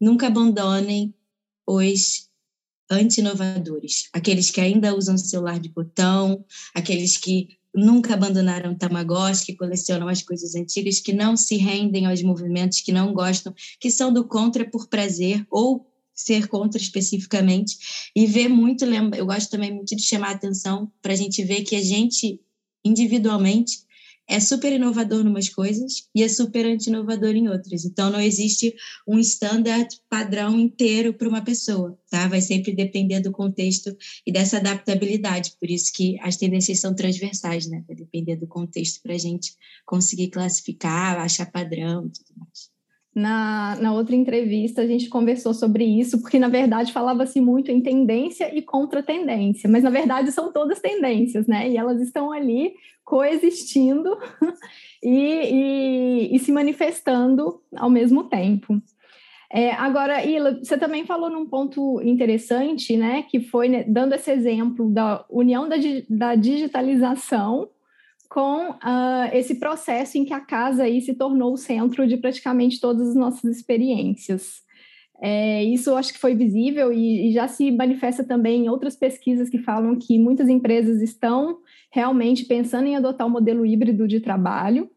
nunca 0.00 0.26
abandonem 0.26 1.14
os 1.66 2.26
anti-inovadores, 2.90 4.08
aqueles 4.12 4.50
que 4.50 4.60
ainda 4.60 4.94
usam 4.94 5.18
celular 5.18 5.58
de 5.58 5.68
botão, 5.68 6.44
aqueles 6.74 7.16
que 7.16 7.48
nunca 7.76 8.14
abandonaram 8.14 8.74
Tamagotchi, 8.74 9.46
que 9.46 9.54
colecionam 9.54 10.08
as 10.08 10.22
coisas 10.22 10.54
antigas, 10.54 10.98
que 10.98 11.12
não 11.12 11.36
se 11.36 11.56
rendem 11.56 12.06
aos 12.06 12.22
movimentos, 12.22 12.80
que 12.80 12.90
não 12.90 13.12
gostam, 13.12 13.54
que 13.78 13.90
são 13.90 14.12
do 14.12 14.24
contra 14.24 14.68
por 14.68 14.88
prazer 14.88 15.46
ou 15.50 15.86
ser 16.14 16.48
contra 16.48 16.80
especificamente, 16.80 17.76
e 18.16 18.26
ver 18.26 18.48
muito, 18.48 18.86
eu 18.86 19.26
gosto 19.26 19.50
também 19.50 19.70
muito 19.70 19.94
de 19.94 20.02
chamar 20.02 20.28
a 20.28 20.32
atenção 20.32 20.90
para 21.02 21.12
a 21.12 21.16
gente 21.16 21.44
ver 21.44 21.62
que 21.62 21.76
a 21.76 21.82
gente, 21.82 22.40
individualmente, 22.82 23.80
é 24.28 24.40
super 24.40 24.72
inovador 24.72 25.24
em 25.24 25.28
umas 25.28 25.48
coisas 25.48 26.08
e 26.14 26.22
é 26.22 26.28
super 26.28 26.66
anti-inovador 26.66 27.36
em 27.36 27.48
outras. 27.48 27.84
Então, 27.84 28.10
não 28.10 28.20
existe 28.20 28.74
um 29.06 29.18
standard 29.18 29.88
padrão 30.08 30.58
inteiro 30.58 31.14
para 31.14 31.28
uma 31.28 31.42
pessoa, 31.42 31.96
tá? 32.10 32.26
Vai 32.26 32.40
sempre 32.40 32.72
depender 32.72 33.20
do 33.20 33.30
contexto 33.30 33.96
e 34.26 34.32
dessa 34.32 34.56
adaptabilidade. 34.56 35.52
Por 35.60 35.70
isso 35.70 35.92
que 35.92 36.18
as 36.20 36.36
tendências 36.36 36.80
são 36.80 36.94
transversais, 36.94 37.68
né? 37.68 37.84
Vai 37.86 37.96
depender 37.96 38.36
do 38.36 38.46
contexto 38.46 39.00
para 39.02 39.14
a 39.14 39.18
gente 39.18 39.52
conseguir 39.84 40.28
classificar, 40.28 41.18
achar 41.18 41.50
padrão 41.50 42.06
e 42.06 42.10
tudo 42.10 42.38
mais. 42.38 42.76
Na, 43.14 43.76
na 43.76 43.94
outra 43.94 44.14
entrevista, 44.14 44.82
a 44.82 44.86
gente 44.86 45.08
conversou 45.08 45.54
sobre 45.54 45.84
isso, 45.84 46.20
porque, 46.20 46.38
na 46.38 46.48
verdade, 46.48 46.92
falava-se 46.92 47.40
muito 47.40 47.70
em 47.70 47.80
tendência 47.80 48.54
e 48.54 48.60
contra-tendência, 48.60 49.70
mas, 49.70 49.82
na 49.82 49.88
verdade, 49.88 50.30
são 50.32 50.52
todas 50.52 50.80
tendências, 50.80 51.46
né? 51.46 51.70
E 51.70 51.78
elas 51.78 51.98
estão 52.02 52.30
ali 52.30 52.74
coexistindo 53.06 54.18
e, 55.00 55.08
e, 55.08 56.34
e, 56.34 56.38
se 56.40 56.50
manifestando 56.50 57.62
ao 57.76 57.88
mesmo 57.88 58.24
tempo. 58.24 58.82
É, 59.50 59.70
agora, 59.70 60.24
Ila, 60.24 60.58
você 60.58 60.76
também 60.76 61.06
falou 61.06 61.30
num 61.30 61.46
ponto 61.46 62.02
interessante, 62.02 62.96
né? 62.96 63.22
Que 63.22 63.38
foi 63.38 63.68
né, 63.68 63.84
dando 63.84 64.12
esse 64.14 64.28
exemplo 64.30 64.90
da 64.90 65.24
união 65.30 65.68
da, 65.68 65.76
da 66.10 66.34
digitalização 66.34 67.70
com 68.28 68.70
uh, 68.70 69.30
esse 69.32 69.54
processo 69.54 70.18
em 70.18 70.24
que 70.24 70.34
a 70.34 70.40
casa 70.40 70.82
aí 70.82 71.00
se 71.00 71.14
tornou 71.14 71.52
o 71.52 71.56
centro 71.56 72.08
de 72.08 72.16
praticamente 72.16 72.80
todas 72.80 73.10
as 73.10 73.14
nossas 73.14 73.56
experiências. 73.56 74.66
É, 75.22 75.62
isso 75.62 75.90
eu 75.90 75.96
acho 75.96 76.12
que 76.12 76.18
foi 76.18 76.34
visível 76.34 76.92
e, 76.92 77.28
e, 77.28 77.32
já 77.32 77.46
se 77.46 77.70
manifesta 77.70 78.24
também 78.24 78.64
em 78.64 78.68
outras 78.68 78.96
pesquisas 78.96 79.48
que 79.48 79.58
falam 79.58 79.96
que 79.96 80.18
muitas 80.18 80.48
empresas 80.48 81.00
estão 81.00 81.58
realmente 81.90 82.44
pensando 82.44 82.86
em 82.86 82.96
adotar 82.96 83.26
o 83.26 83.30
um 83.30 83.32
modelo 83.32 83.64
híbrido 83.64 84.06
de 84.06 84.20
trabalho. 84.20 84.90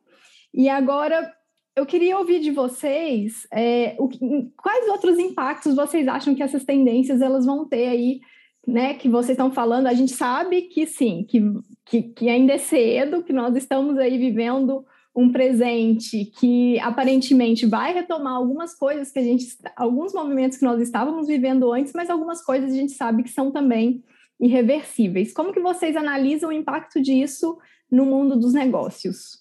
E 0.53 0.67
agora 0.67 1.31
eu 1.75 1.85
queria 1.85 2.17
ouvir 2.17 2.39
de 2.39 2.51
vocês 2.51 3.47
é, 3.53 3.95
o, 3.97 4.09
quais 4.57 4.87
outros 4.89 5.17
impactos 5.17 5.75
vocês 5.75 6.07
acham 6.07 6.35
que 6.35 6.43
essas 6.43 6.63
tendências 6.63 7.21
elas 7.21 7.45
vão 7.45 7.67
ter 7.67 7.87
aí 7.87 8.19
né, 8.67 8.93
que 8.93 9.09
vocês 9.09 9.31
estão 9.31 9.51
falando, 9.51 9.87
a 9.87 9.93
gente 9.93 10.11
sabe 10.11 10.63
que 10.63 10.85
sim, 10.85 11.25
que, 11.27 11.41
que, 11.85 12.03
que 12.03 12.29
ainda 12.29 12.53
é 12.53 12.57
cedo, 12.57 13.23
que 13.23 13.33
nós 13.33 13.55
estamos 13.55 13.97
aí 13.97 14.17
vivendo 14.17 14.85
um 15.15 15.31
presente 15.31 16.25
que 16.25 16.79
aparentemente 16.79 17.65
vai 17.65 17.93
retomar 17.93 18.33
algumas 18.33 18.75
coisas 18.75 19.11
que 19.11 19.19
a 19.19 19.23
gente, 19.23 19.45
alguns 19.75 20.13
movimentos 20.13 20.57
que 20.57 20.65
nós 20.65 20.79
estávamos 20.81 21.27
vivendo 21.27 21.71
antes, 21.73 21.93
mas 21.93 22.09
algumas 22.09 22.43
coisas 22.43 22.71
a 22.71 22.75
gente 22.75 22.91
sabe 22.91 23.23
que 23.23 23.29
são 23.29 23.51
também 23.51 24.03
irreversíveis. 24.39 25.33
Como 25.33 25.53
que 25.53 25.59
vocês 25.59 25.95
analisam 25.95 26.49
o 26.49 26.53
impacto 26.53 27.01
disso 27.01 27.57
no 27.91 28.05
mundo 28.05 28.37
dos 28.37 28.53
negócios? 28.53 29.39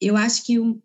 Eu 0.00 0.16
acho 0.16 0.44
que 0.44 0.58
um, 0.58 0.80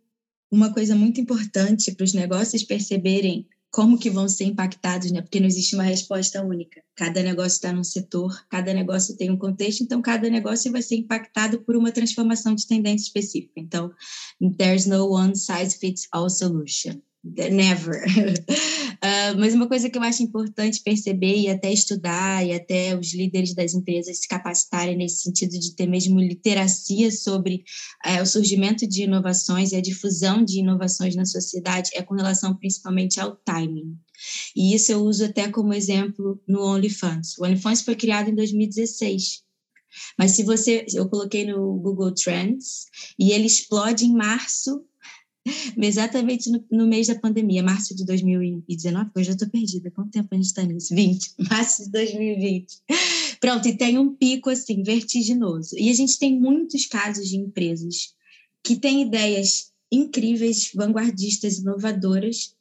uma 0.51 0.73
coisa 0.73 0.95
muito 0.95 1.21
importante 1.21 1.91
para 1.93 2.03
os 2.03 2.13
negócios 2.13 2.63
perceberem 2.63 3.47
como 3.69 3.97
que 3.97 4.09
vão 4.09 4.27
ser 4.27 4.45
impactados, 4.45 5.11
né? 5.11 5.21
Porque 5.21 5.39
não 5.39 5.47
existe 5.47 5.75
uma 5.75 5.83
resposta 5.83 6.41
única. 6.41 6.81
Cada 6.95 7.21
negócio 7.21 7.55
está 7.57 7.71
num 7.71 7.83
setor, 7.83 8.45
cada 8.49 8.73
negócio 8.73 9.15
tem 9.15 9.29
um 9.29 9.37
contexto, 9.37 9.81
então 9.83 10.01
cada 10.01 10.29
negócio 10.29 10.71
vai 10.71 10.81
ser 10.81 10.95
impactado 10.95 11.61
por 11.61 11.75
uma 11.75 11.91
transformação 11.91 12.55
de 12.55 12.65
tendência 12.65 13.05
específica. 13.05 13.53
Então, 13.57 13.91
there's 14.57 14.85
no 14.85 15.09
one 15.09 15.35
size 15.35 15.77
fits 15.77 16.07
all 16.11 16.29
solution. 16.29 17.01
Never. 17.35 18.03
uh, 18.05 19.37
mas 19.37 19.53
uma 19.53 19.67
coisa 19.67 19.89
que 19.89 19.97
eu 19.97 20.03
acho 20.03 20.23
importante 20.23 20.81
perceber 20.83 21.35
e 21.37 21.49
até 21.49 21.71
estudar, 21.71 22.45
e 22.45 22.53
até 22.53 22.97
os 22.97 23.13
líderes 23.13 23.53
das 23.53 23.73
empresas 23.73 24.19
se 24.19 24.27
capacitarem 24.27 24.97
nesse 24.97 25.23
sentido 25.23 25.59
de 25.59 25.75
ter 25.75 25.87
mesmo 25.87 26.19
literacia 26.19 27.11
sobre 27.11 27.63
uh, 28.05 28.21
o 28.21 28.25
surgimento 28.25 28.87
de 28.87 29.03
inovações 29.03 29.71
e 29.71 29.75
a 29.75 29.81
difusão 29.81 30.43
de 30.43 30.59
inovações 30.59 31.15
na 31.15 31.25
sociedade, 31.25 31.91
é 31.93 32.01
com 32.01 32.15
relação 32.15 32.55
principalmente 32.55 33.19
ao 33.19 33.35
timing. 33.35 33.97
E 34.55 34.73
isso 34.73 34.91
eu 34.91 35.03
uso 35.03 35.25
até 35.25 35.47
como 35.49 35.73
exemplo 35.73 36.41
no 36.47 36.63
OnlyFans. 36.63 37.37
O 37.37 37.45
OnlyFans 37.45 37.81
foi 37.81 37.95
criado 37.95 38.29
em 38.29 38.35
2016. 38.35 39.47
Mas 40.17 40.31
se 40.31 40.43
você, 40.43 40.85
eu 40.93 41.09
coloquei 41.09 41.45
no 41.45 41.79
Google 41.79 42.13
Trends 42.13 42.85
e 43.17 43.31
ele 43.31 43.45
explode 43.45 44.05
em 44.05 44.13
março 44.13 44.85
exatamente 45.77 46.49
no, 46.49 46.63
no, 46.71 46.87
mês 46.87 47.07
da 47.07 47.15
pandemia, 47.15 47.63
março 47.63 47.95
de 47.95 48.05
2019, 48.05 49.11
eu 49.15 49.23
já 49.23 49.31
estou 49.33 49.49
perdida, 49.49 49.91
quanto 49.91 50.11
tempo 50.11 50.27
a 50.31 50.35
gente 50.35 50.45
está 50.45 50.63
nisso? 50.63 50.93
20, 50.93 51.33
março 51.49 51.85
de 51.85 51.91
2020. 51.91 52.81
Pronto, 53.39 53.67
e 53.67 53.77
tem 53.77 53.97
um 53.97 54.15
pico 54.15 54.49
assim, 54.49 54.83
vertiginoso. 54.83 55.75
E 55.77 55.89
a 55.89 55.93
gente 55.93 56.17
tem 56.17 56.39
muitos 56.39 56.85
casos 56.85 57.27
de 57.27 57.37
empresas 57.37 58.13
que 58.63 58.75
têm 58.75 59.03
ideias 59.03 59.71
incríveis, 59.91 60.71
vanguardistas, 60.73 61.59
inovadoras, 61.59 62.55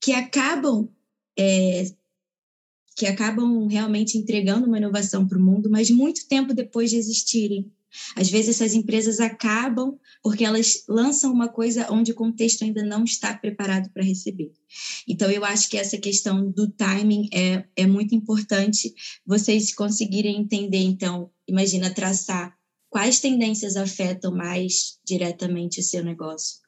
que 0.00 0.12
acabam 0.12 0.88
é, 1.36 1.90
que 2.96 3.06
acabam 3.06 3.66
realmente 3.66 4.16
entregando 4.16 4.66
uma 4.66 4.78
inovação 4.78 5.26
para 5.26 5.38
o 5.38 5.42
mundo, 5.42 5.68
mas 5.68 5.90
muito 5.90 6.26
tempo 6.28 6.54
depois 6.54 6.90
de 6.90 6.96
existirem. 6.96 7.70
Às 8.16 8.30
vezes 8.30 8.56
essas 8.56 8.74
empresas 8.74 9.20
acabam 9.20 9.98
porque 10.22 10.44
elas 10.44 10.84
lançam 10.88 11.32
uma 11.32 11.48
coisa 11.48 11.90
onde 11.90 12.12
o 12.12 12.14
contexto 12.14 12.64
ainda 12.64 12.82
não 12.82 13.04
está 13.04 13.34
preparado 13.34 13.90
para 13.90 14.04
receber. 14.04 14.52
Então, 15.06 15.30
eu 15.30 15.44
acho 15.44 15.68
que 15.68 15.76
essa 15.76 15.98
questão 15.98 16.50
do 16.50 16.68
timing 16.70 17.28
é, 17.32 17.64
é 17.76 17.86
muito 17.86 18.14
importante 18.14 18.92
vocês 19.24 19.74
conseguirem 19.74 20.38
entender. 20.38 20.82
Então, 20.82 21.30
imagina 21.46 21.94
traçar 21.94 22.56
quais 22.90 23.20
tendências 23.20 23.76
afetam 23.76 24.34
mais 24.34 24.98
diretamente 25.04 25.80
o 25.80 25.82
seu 25.82 26.04
negócio, 26.04 26.58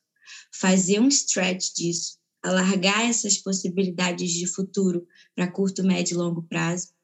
fazer 0.52 1.00
um 1.00 1.08
stretch 1.08 1.72
disso, 1.74 2.18
alargar 2.42 3.08
essas 3.08 3.38
possibilidades 3.38 4.32
de 4.32 4.46
futuro 4.46 5.06
para 5.34 5.50
curto, 5.50 5.82
médio 5.82 6.14
e 6.14 6.18
longo 6.18 6.42
prazo 6.42 6.95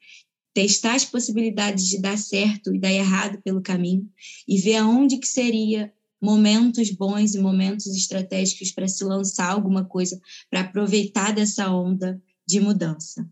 testar 0.55 0.95
as 0.95 1.05
possibilidades 1.05 1.87
de 1.88 2.01
dar 2.01 2.19
certo 2.19 2.75
e 2.75 2.79
dar 2.79 2.93
errado 2.93 3.41
pelo 3.43 3.62
caminho 3.62 4.09
e 4.47 4.59
ver 4.59 4.77
aonde 4.77 5.19
que 5.19 5.27
seria 5.27 5.93
momentos 6.21 6.91
bons 6.91 7.35
e 7.35 7.41
momentos 7.41 7.87
estratégicos 7.87 8.71
para 8.71 8.87
se 8.87 9.03
lançar 9.05 9.51
alguma 9.51 9.85
coisa, 9.85 10.21
para 10.49 10.61
aproveitar 10.61 11.33
dessa 11.33 11.69
onda 11.71 12.23
de 12.53 12.61
mudança. 12.61 13.27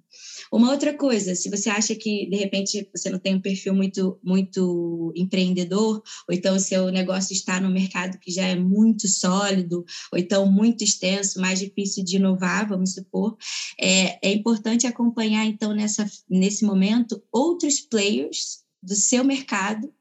Uma 0.50 0.70
outra 0.70 0.96
coisa, 0.96 1.34
se 1.34 1.50
você 1.50 1.68
acha 1.68 1.94
que 1.94 2.26
de 2.28 2.36
repente 2.36 2.88
você 2.94 3.10
não 3.10 3.18
tem 3.18 3.34
um 3.34 3.40
perfil 3.40 3.74
muito 3.74 4.18
muito 4.22 5.12
empreendedor, 5.14 6.02
ou 6.26 6.34
então 6.34 6.56
o 6.56 6.60
seu 6.60 6.90
negócio 6.90 7.34
está 7.34 7.60
no 7.60 7.70
mercado 7.70 8.18
que 8.18 8.32
já 8.32 8.46
é 8.46 8.56
muito 8.56 9.06
sólido, 9.06 9.84
ou 10.10 10.18
então 10.18 10.50
muito 10.50 10.82
extenso, 10.82 11.38
mais 11.38 11.58
difícil 11.58 12.02
de 12.02 12.16
inovar, 12.16 12.66
vamos 12.66 12.94
supor, 12.94 13.36
é, 13.78 14.18
é 14.26 14.32
importante 14.32 14.86
acompanhar 14.86 15.44
então 15.44 15.74
nessa 15.74 16.10
nesse 16.28 16.64
momento 16.64 17.22
outros 17.30 17.80
players 17.80 18.60
do 18.82 18.94
seu 18.94 19.22
mercado 19.22 19.92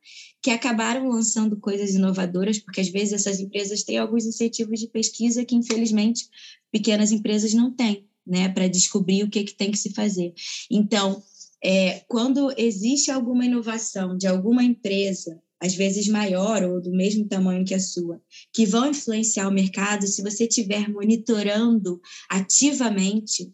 que 0.42 0.52
acabaram 0.52 1.10
lançando 1.10 1.58
coisas 1.58 1.94
inovadoras, 1.94 2.58
porque 2.60 2.80
às 2.80 2.88
vezes 2.88 3.14
essas 3.14 3.42
empresas 3.42 3.84
têm 3.84 3.98
alguns 3.98 4.26
incentivos 4.26 4.80
de 4.80 4.88
pesquisa 4.88 5.44
que 5.44 5.56
infelizmente 5.56 6.30
pequenas 6.72 7.12
empresas 7.12 7.54
não 7.54 7.76
têm 7.76 8.09
né, 8.30 8.50
para 8.50 8.68
descobrir 8.68 9.24
o 9.24 9.30
que, 9.30 9.44
que 9.44 9.56
tem 9.56 9.72
que 9.72 9.78
se 9.78 9.94
fazer. 9.94 10.34
Então, 10.70 11.22
é, 11.63 12.02
quando 12.08 12.54
existe 12.58 13.12
alguma 13.12 13.46
inovação 13.46 14.15
de 14.15 14.28
alguma 14.28 14.63
empresa, 14.63 15.42
às 15.62 15.76
vezes 15.76 16.08
maior 16.08 16.63
ou 16.63 16.82
do 16.82 16.92
mesmo 16.92 17.28
tamanho 17.28 17.65
que 17.65 17.74
a 17.74 17.80
sua, 17.80 18.22
que 18.54 18.65
vão 18.65 18.89
influenciar 18.89 19.48
o 19.48 19.54
mercado, 19.54 20.08
se 20.08 20.22
você 20.22 20.46
estiver 20.46 20.88
monitorando 20.89 22.00
ativamente, 22.30 23.52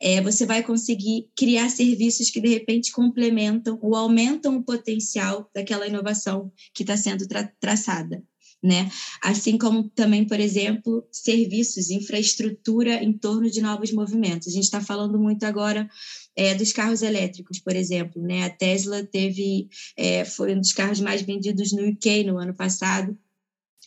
é, 0.00 0.20
você 0.20 0.44
vai 0.44 0.62
conseguir 0.62 1.30
criar 1.36 1.70
serviços 1.70 2.30
que, 2.30 2.40
de 2.40 2.48
repente, 2.48 2.92
complementam 2.92 3.78
ou 3.82 3.94
aumentam 3.94 4.56
o 4.56 4.64
potencial 4.64 5.50
daquela 5.54 5.86
inovação 5.86 6.52
que 6.74 6.82
está 6.82 6.96
sendo 6.96 7.26
tra 7.26 7.50
traçada. 7.60 8.22
Né? 8.62 8.90
Assim 9.22 9.56
como 9.58 9.88
também, 9.90 10.26
por 10.26 10.40
exemplo, 10.40 11.06
serviços, 11.12 11.90
infraestrutura 11.90 13.02
em 13.02 13.12
torno 13.12 13.48
de 13.50 13.60
novos 13.60 13.92
movimentos. 13.92 14.48
A 14.48 14.50
gente 14.50 14.64
está 14.64 14.80
falando 14.80 15.18
muito 15.18 15.44
agora 15.44 15.88
é, 16.34 16.54
dos 16.54 16.72
carros 16.72 17.02
elétricos, 17.02 17.60
por 17.60 17.76
exemplo. 17.76 18.20
Né? 18.20 18.44
A 18.44 18.50
Tesla 18.50 19.04
teve, 19.04 19.68
é, 19.96 20.24
foi 20.24 20.54
um 20.54 20.60
dos 20.60 20.72
carros 20.72 21.00
mais 21.00 21.22
vendidos 21.22 21.72
no 21.72 21.86
UK 21.88 22.24
no 22.24 22.38
ano 22.38 22.54
passado, 22.54 23.16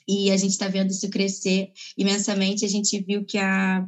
e 0.09 0.31
a 0.31 0.37
gente 0.37 0.51
está 0.51 0.67
vendo 0.67 0.89
isso 0.89 1.07
crescer 1.09 1.71
imensamente. 1.95 2.65
A 2.65 2.67
gente 2.67 2.99
viu 2.99 3.23
que 3.23 3.37
a, 3.37 3.87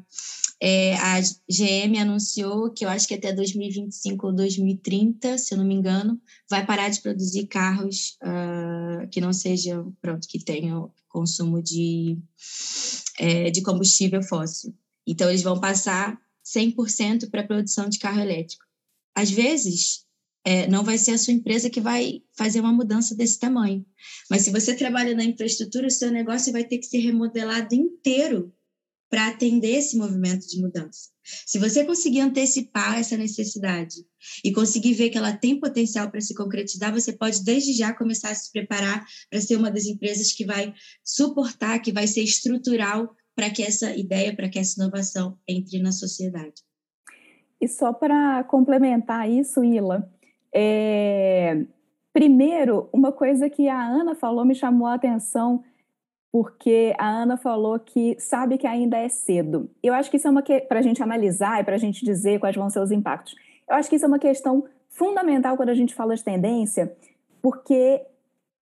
é, 0.63 0.93
a 0.93 1.19
GM 1.19 1.97
anunciou 1.99 2.69
que 2.69 2.85
eu 2.85 2.89
acho 2.89 3.07
que 3.07 3.15
até 3.15 3.33
2025 3.33 4.27
ou 4.27 4.31
2030, 4.31 5.39
se 5.39 5.55
eu 5.55 5.57
não 5.57 5.65
me 5.65 5.73
engano, 5.73 6.21
vai 6.47 6.63
parar 6.63 6.89
de 6.89 7.01
produzir 7.01 7.47
carros 7.47 8.19
uh, 8.21 9.07
que 9.09 9.19
não 9.19 9.33
sejam, 9.33 9.91
pronto, 9.99 10.27
que 10.27 10.37
tenham 10.37 10.93
consumo 11.09 11.63
de, 11.63 12.19
é, 13.17 13.49
de 13.49 13.63
combustível 13.63 14.21
fóssil. 14.21 14.71
Então, 15.05 15.29
eles 15.29 15.41
vão 15.41 15.59
passar 15.59 16.15
100% 16.45 17.31
para 17.31 17.41
a 17.41 17.47
produção 17.47 17.89
de 17.89 17.97
carro 17.97 18.19
elétrico. 18.19 18.63
Às 19.15 19.31
vezes, 19.31 20.05
é, 20.45 20.67
não 20.67 20.83
vai 20.83 20.99
ser 20.99 21.11
a 21.11 21.17
sua 21.17 21.33
empresa 21.33 21.71
que 21.71 21.81
vai 21.81 22.21
fazer 22.33 22.59
uma 22.59 22.71
mudança 22.71 23.15
desse 23.15 23.39
tamanho. 23.39 23.83
Mas 24.29 24.43
se 24.43 24.51
você 24.51 24.75
trabalha 24.75 25.15
na 25.15 25.23
infraestrutura, 25.23 25.87
o 25.87 25.91
seu 25.91 26.11
negócio 26.11 26.53
vai 26.53 26.63
ter 26.63 26.77
que 26.77 26.85
ser 26.85 26.99
remodelado 26.99 27.73
inteiro 27.73 28.53
para 29.11 29.27
atender 29.27 29.75
esse 29.75 29.97
movimento 29.97 30.47
de 30.47 30.61
mudança. 30.61 31.09
Se 31.45 31.59
você 31.59 31.83
conseguir 31.83 32.21
antecipar 32.21 32.97
essa 32.97 33.17
necessidade 33.17 33.95
e 34.43 34.53
conseguir 34.53 34.93
ver 34.93 35.09
que 35.09 35.17
ela 35.17 35.35
tem 35.35 35.59
potencial 35.59 36.09
para 36.09 36.21
se 36.21 36.33
concretizar, 36.33 36.93
você 36.93 37.11
pode 37.11 37.43
desde 37.43 37.73
já 37.73 37.93
começar 37.93 38.29
a 38.29 38.35
se 38.35 38.49
preparar 38.51 39.05
para 39.29 39.41
ser 39.41 39.57
uma 39.57 39.69
das 39.69 39.85
empresas 39.85 40.31
que 40.31 40.45
vai 40.45 40.73
suportar, 41.03 41.79
que 41.79 41.91
vai 41.91 42.07
ser 42.07 42.21
estrutural 42.21 43.13
para 43.35 43.49
que 43.49 43.61
essa 43.61 43.93
ideia, 43.95 44.33
para 44.33 44.47
que 44.47 44.57
essa 44.57 44.81
inovação 44.81 45.37
entre 45.47 45.79
na 45.79 45.91
sociedade. 45.91 46.63
E 47.59 47.67
só 47.67 47.91
para 47.91 48.43
complementar 48.45 49.29
isso, 49.29 49.63
Ila, 49.63 50.09
é... 50.53 51.65
primeiro, 52.13 52.89
uma 52.93 53.11
coisa 53.11 53.49
que 53.49 53.67
a 53.67 53.85
Ana 53.85 54.15
falou 54.15 54.45
me 54.45 54.55
chamou 54.55 54.87
a 54.87 54.95
atenção, 54.95 55.63
porque 56.31 56.93
a 56.97 57.09
Ana 57.09 57.35
falou 57.35 57.77
que 57.77 58.15
sabe 58.19 58.57
que 58.57 58.65
ainda 58.65 58.97
é 58.97 59.09
cedo. 59.09 59.69
Eu 59.83 59.93
acho 59.93 60.09
que 60.09 60.17
isso 60.17 60.27
é 60.27 60.31
uma 60.31 60.41
que 60.41 60.61
para 60.61 60.79
a 60.79 60.81
gente 60.81 61.03
analisar 61.03 61.59
e 61.59 61.63
para 61.63 61.75
a 61.75 61.79
gente 61.79 62.05
dizer 62.05 62.39
quais 62.39 62.55
vão 62.55 62.69
ser 62.69 62.79
os 62.79 62.91
impactos. 62.91 63.35
Eu 63.69 63.75
acho 63.75 63.89
que 63.89 63.97
isso 63.97 64.05
é 64.05 64.07
uma 64.07 64.19
questão 64.19 64.63
fundamental 64.89 65.57
quando 65.57 65.69
a 65.69 65.73
gente 65.73 65.93
fala 65.93 66.15
de 66.15 66.23
tendência, 66.23 66.95
porque 67.41 68.01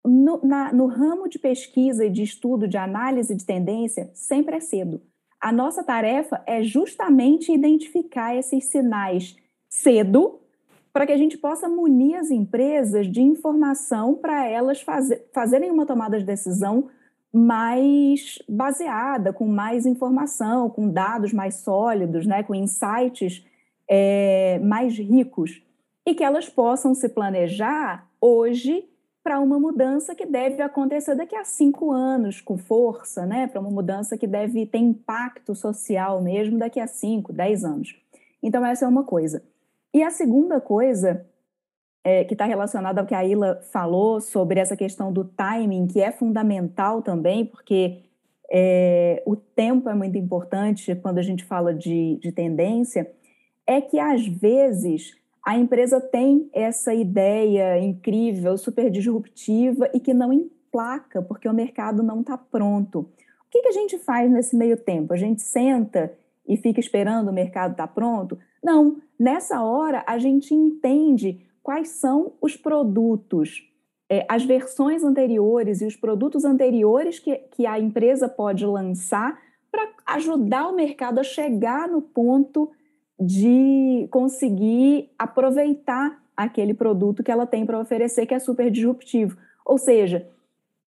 no, 0.04 0.40
na, 0.42 0.72
no 0.72 0.86
ramo 0.86 1.28
de 1.28 1.38
pesquisa 1.38 2.06
e 2.06 2.10
de 2.10 2.22
estudo, 2.22 2.66
de 2.66 2.78
análise 2.78 3.34
de 3.34 3.44
tendência, 3.44 4.10
sempre 4.14 4.56
é 4.56 4.60
cedo. 4.60 5.02
A 5.40 5.52
nossa 5.52 5.84
tarefa 5.84 6.42
é 6.46 6.62
justamente 6.62 7.52
identificar 7.52 8.34
esses 8.34 8.64
sinais 8.64 9.36
cedo 9.68 10.40
para 10.92 11.06
que 11.06 11.12
a 11.12 11.16
gente 11.16 11.36
possa 11.36 11.68
munir 11.68 12.16
as 12.16 12.30
empresas 12.30 13.06
de 13.06 13.20
informação 13.20 14.14
para 14.14 14.48
elas 14.48 14.80
fazer, 14.80 15.28
fazerem 15.32 15.70
uma 15.70 15.86
tomada 15.86 16.18
de 16.18 16.24
decisão 16.24 16.88
mais 17.32 18.38
baseada, 18.48 19.32
com 19.32 19.46
mais 19.46 19.84
informação, 19.86 20.70
com 20.70 20.88
dados 20.88 21.32
mais 21.32 21.56
sólidos, 21.56 22.26
né, 22.26 22.42
com 22.42 22.54
insights 22.54 23.44
é, 23.88 24.58
mais 24.60 24.98
ricos, 24.98 25.62
e 26.06 26.14
que 26.14 26.24
elas 26.24 26.48
possam 26.48 26.94
se 26.94 27.08
planejar 27.08 28.08
hoje 28.20 28.88
para 29.22 29.40
uma 29.40 29.60
mudança 29.60 30.14
que 30.14 30.24
deve 30.24 30.62
acontecer 30.62 31.14
daqui 31.14 31.36
a 31.36 31.44
cinco 31.44 31.92
anos, 31.92 32.40
com 32.40 32.56
força, 32.56 33.26
né, 33.26 33.46
para 33.46 33.60
uma 33.60 33.70
mudança 33.70 34.16
que 34.16 34.26
deve 34.26 34.64
ter 34.64 34.78
impacto 34.78 35.54
social 35.54 36.22
mesmo 36.22 36.58
daqui 36.58 36.80
a 36.80 36.86
cinco, 36.86 37.32
dez 37.32 37.62
anos. 37.62 37.94
Então, 38.42 38.64
essa 38.64 38.86
é 38.86 38.88
uma 38.88 39.04
coisa. 39.04 39.42
E 39.92 40.02
a 40.02 40.10
segunda 40.10 40.60
coisa, 40.60 41.26
é, 42.08 42.24
que 42.24 42.32
está 42.32 42.46
relacionada 42.46 43.02
ao 43.02 43.06
que 43.06 43.14
a 43.14 43.22
Ila 43.22 43.60
falou 43.70 44.18
sobre 44.18 44.58
essa 44.58 44.74
questão 44.74 45.12
do 45.12 45.24
timing, 45.24 45.86
que 45.86 46.00
é 46.00 46.10
fundamental 46.10 47.02
também, 47.02 47.44
porque 47.44 47.98
é, 48.50 49.22
o 49.26 49.36
tempo 49.36 49.90
é 49.90 49.94
muito 49.94 50.16
importante 50.16 50.94
quando 50.94 51.18
a 51.18 51.22
gente 51.22 51.44
fala 51.44 51.74
de, 51.74 52.16
de 52.16 52.32
tendência, 52.32 53.12
é 53.66 53.78
que 53.82 53.98
às 53.98 54.26
vezes 54.26 55.18
a 55.44 55.58
empresa 55.58 56.00
tem 56.00 56.48
essa 56.54 56.94
ideia 56.94 57.78
incrível, 57.78 58.56
super 58.56 58.90
disruptiva 58.90 59.90
e 59.92 60.00
que 60.00 60.14
não 60.14 60.32
emplaca, 60.32 61.20
porque 61.20 61.46
o 61.46 61.52
mercado 61.52 62.02
não 62.02 62.22
está 62.22 62.38
pronto. 62.38 63.00
O 63.00 63.50
que, 63.50 63.60
que 63.60 63.68
a 63.68 63.72
gente 63.72 63.98
faz 63.98 64.30
nesse 64.30 64.56
meio 64.56 64.78
tempo? 64.78 65.12
A 65.12 65.16
gente 65.18 65.42
senta 65.42 66.10
e 66.46 66.56
fica 66.56 66.80
esperando 66.80 67.28
o 67.28 67.34
mercado 67.34 67.72
estar 67.72 67.86
tá 67.86 67.92
pronto? 67.92 68.38
Não, 68.64 68.96
nessa 69.18 69.62
hora 69.62 70.02
a 70.06 70.16
gente 70.16 70.54
entende 70.54 71.46
quais 71.68 71.90
são 71.90 72.32
os 72.40 72.56
produtos, 72.56 73.62
é, 74.08 74.24
as 74.26 74.42
versões 74.42 75.04
anteriores 75.04 75.82
e 75.82 75.84
os 75.84 75.94
produtos 75.94 76.42
anteriores 76.42 77.18
que, 77.18 77.36
que 77.50 77.66
a 77.66 77.78
empresa 77.78 78.26
pode 78.26 78.64
lançar 78.64 79.38
para 79.70 79.86
ajudar 80.06 80.66
o 80.68 80.74
mercado 80.74 81.18
a 81.18 81.22
chegar 81.22 81.86
no 81.86 82.00
ponto 82.00 82.70
de 83.20 84.08
conseguir 84.10 85.10
aproveitar 85.18 86.24
aquele 86.34 86.72
produto 86.72 87.22
que 87.22 87.30
ela 87.30 87.46
tem 87.46 87.66
para 87.66 87.78
oferecer, 87.78 88.24
que 88.24 88.32
é 88.32 88.38
super 88.38 88.70
disruptivo. 88.70 89.36
Ou 89.62 89.76
seja, 89.76 90.26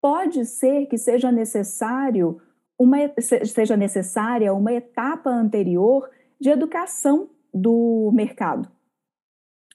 pode 0.02 0.48
ser 0.48 0.88
que 0.88 0.98
seja 0.98 1.32
necessário 1.32 2.42
uma, 2.76 2.98
seja 3.20 3.78
necessária 3.78 4.52
uma 4.52 4.74
etapa 4.74 5.30
anterior 5.30 6.10
de 6.40 6.50
educação 6.50 7.30
do 7.54 8.10
mercado, 8.16 8.68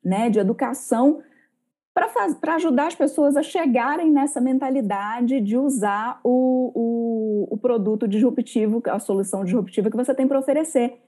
né? 0.04 0.30
De 0.30 0.38
educação 0.38 1.22
para 2.40 2.56
ajudar 2.56 2.88
as 2.88 2.94
pessoas 2.94 3.36
a 3.36 3.42
chegarem 3.42 4.10
nessa 4.10 4.38
mentalidade 4.38 5.40
de 5.40 5.56
usar 5.56 6.20
o, 6.22 6.70
o, 6.74 7.54
o 7.54 7.56
produto 7.56 8.06
disruptivo, 8.06 8.82
a 8.86 8.98
solução 8.98 9.42
disruptiva 9.44 9.90
que 9.90 9.96
você 9.96 10.14
tem 10.14 10.28
para 10.28 10.38
oferecer. 10.38 11.00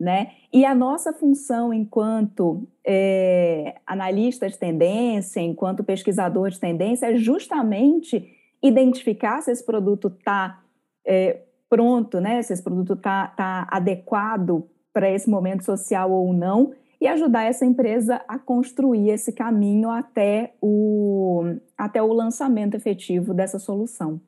Né? 0.00 0.30
E 0.52 0.64
a 0.64 0.76
nossa 0.76 1.12
função 1.12 1.74
enquanto 1.74 2.68
é, 2.86 3.80
analista 3.84 4.48
de 4.48 4.56
tendência, 4.56 5.40
enquanto 5.40 5.82
pesquisador 5.82 6.50
de 6.50 6.60
tendência, 6.60 7.06
é 7.06 7.16
justamente 7.16 8.32
identificar 8.62 9.40
se 9.42 9.50
esse 9.50 9.66
produto 9.66 10.06
está 10.06 10.62
é, 11.04 11.40
pronto, 11.68 12.20
né? 12.20 12.40
se 12.42 12.52
esse 12.52 12.62
produto 12.62 12.92
está 12.92 13.26
tá 13.26 13.66
adequado 13.68 14.64
para 14.92 15.10
esse 15.10 15.28
momento 15.28 15.64
social 15.64 16.12
ou 16.12 16.32
não, 16.32 16.72
e 17.00 17.06
ajudar 17.06 17.44
essa 17.44 17.64
empresa 17.64 18.22
a 18.26 18.38
construir 18.38 19.10
esse 19.10 19.32
caminho 19.32 19.90
até 19.90 20.54
o, 20.60 21.44
até 21.76 22.02
o 22.02 22.12
lançamento 22.12 22.74
efetivo 22.74 23.32
dessa 23.32 23.58
solução. 23.58 24.20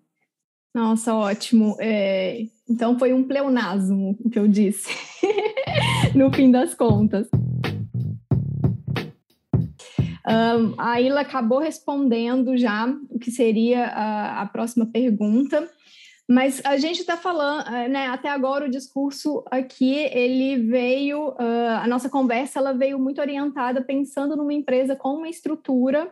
Nossa, 0.74 1.14
ótimo. 1.14 1.76
É, 1.80 2.44
então 2.68 2.98
foi 2.98 3.12
um 3.12 3.24
pleonasmo 3.24 4.16
o 4.20 4.30
que 4.30 4.38
eu 4.38 4.46
disse, 4.46 4.88
no 6.14 6.32
fim 6.32 6.50
das 6.50 6.74
contas. 6.74 7.28
Um, 10.30 10.74
a 10.78 11.00
Ila 11.00 11.22
acabou 11.22 11.58
respondendo 11.58 12.56
já 12.56 12.86
o 13.08 13.18
que 13.18 13.32
seria 13.32 13.86
a, 13.86 14.42
a 14.42 14.46
próxima 14.46 14.86
pergunta. 14.86 15.68
Mas 16.30 16.64
a 16.64 16.76
gente 16.76 17.00
está 17.00 17.16
falando, 17.16 17.66
eh, 17.74 17.88
né, 17.88 18.06
até 18.06 18.28
agora 18.28 18.64
o 18.64 18.70
discurso 18.70 19.42
aqui, 19.50 19.96
ele 20.12 20.58
veio, 20.64 21.30
uh, 21.30 21.80
a 21.82 21.88
nossa 21.88 22.08
conversa, 22.08 22.60
ela 22.60 22.72
veio 22.72 23.00
muito 23.00 23.20
orientada 23.20 23.82
pensando 23.82 24.36
numa 24.36 24.54
empresa 24.54 24.94
com 24.94 25.14
uma 25.14 25.28
estrutura, 25.28 26.08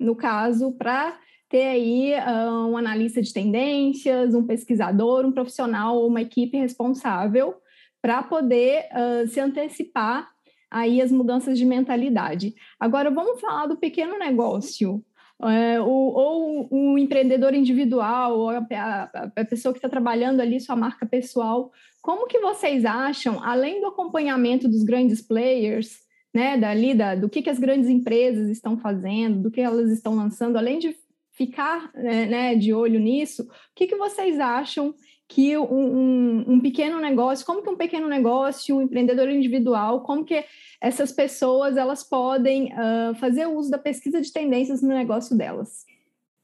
no 0.00 0.16
caso, 0.16 0.72
para 0.72 1.20
ter 1.50 1.64
aí 1.64 2.14
uh, 2.14 2.68
um 2.68 2.78
analista 2.78 3.20
de 3.20 3.34
tendências, 3.34 4.34
um 4.34 4.46
pesquisador, 4.46 5.26
um 5.26 5.32
profissional, 5.32 6.06
uma 6.06 6.22
equipe 6.22 6.56
responsável 6.56 7.54
para 8.00 8.22
poder 8.22 8.86
uh, 8.92 9.28
se 9.28 9.40
antecipar 9.40 10.26
aí 10.70 11.02
as 11.02 11.12
mudanças 11.12 11.58
de 11.58 11.66
mentalidade. 11.66 12.54
Agora 12.80 13.10
vamos 13.10 13.42
falar 13.42 13.66
do 13.66 13.76
pequeno 13.76 14.18
negócio 14.18 15.04
é, 15.48 15.80
ou, 15.80 16.14
ou 16.14 16.68
o 16.70 16.98
empreendedor 16.98 17.54
individual, 17.54 18.38
ou 18.38 18.50
a, 18.50 18.58
a, 18.58 19.30
a 19.36 19.44
pessoa 19.44 19.72
que 19.72 19.78
está 19.78 19.88
trabalhando 19.88 20.40
ali 20.40 20.60
sua 20.60 20.76
marca 20.76 21.06
pessoal, 21.06 21.70
como 22.02 22.26
que 22.26 22.38
vocês 22.38 22.84
acham, 22.84 23.42
além 23.42 23.80
do 23.80 23.86
acompanhamento 23.86 24.68
dos 24.68 24.82
grandes 24.82 25.22
players, 25.22 25.98
né, 26.34 26.58
dali, 26.58 26.94
da, 26.94 27.14
do 27.14 27.28
que, 27.28 27.42
que 27.42 27.50
as 27.50 27.58
grandes 27.58 27.88
empresas 27.88 28.48
estão 28.48 28.76
fazendo, 28.76 29.42
do 29.42 29.50
que 29.50 29.60
elas 29.60 29.90
estão 29.90 30.14
lançando, 30.14 30.56
além 30.56 30.78
de 30.78 30.96
ficar 31.32 31.90
né, 31.94 32.26
né 32.26 32.54
de 32.54 32.72
olho 32.72 32.98
nisso, 32.98 33.42
o 33.42 33.46
que, 33.74 33.86
que 33.86 33.96
vocês 33.96 34.38
acham 34.40 34.94
que 35.28 35.56
um, 35.56 35.64
um, 35.64 36.44
um, 36.48 36.60
pequeno 36.60 37.00
negócio, 37.00 37.46
como 37.46 37.62
que 37.62 37.70
um 37.70 37.76
pequeno 37.76 38.08
negócio, 38.08 38.76
um 38.76 38.82
empreendedor 38.82 39.28
individual, 39.30 40.02
como 40.02 40.24
que 40.24 40.44
essas 40.80 41.10
pessoas 41.12 41.76
elas 41.76 42.04
podem 42.04 42.72
uh, 42.72 43.14
fazer 43.16 43.46
uso 43.46 43.70
da 43.70 43.78
pesquisa 43.78 44.20
de 44.20 44.32
tendências 44.32 44.82
no 44.82 44.88
negócio 44.88 45.36
delas? 45.36 45.86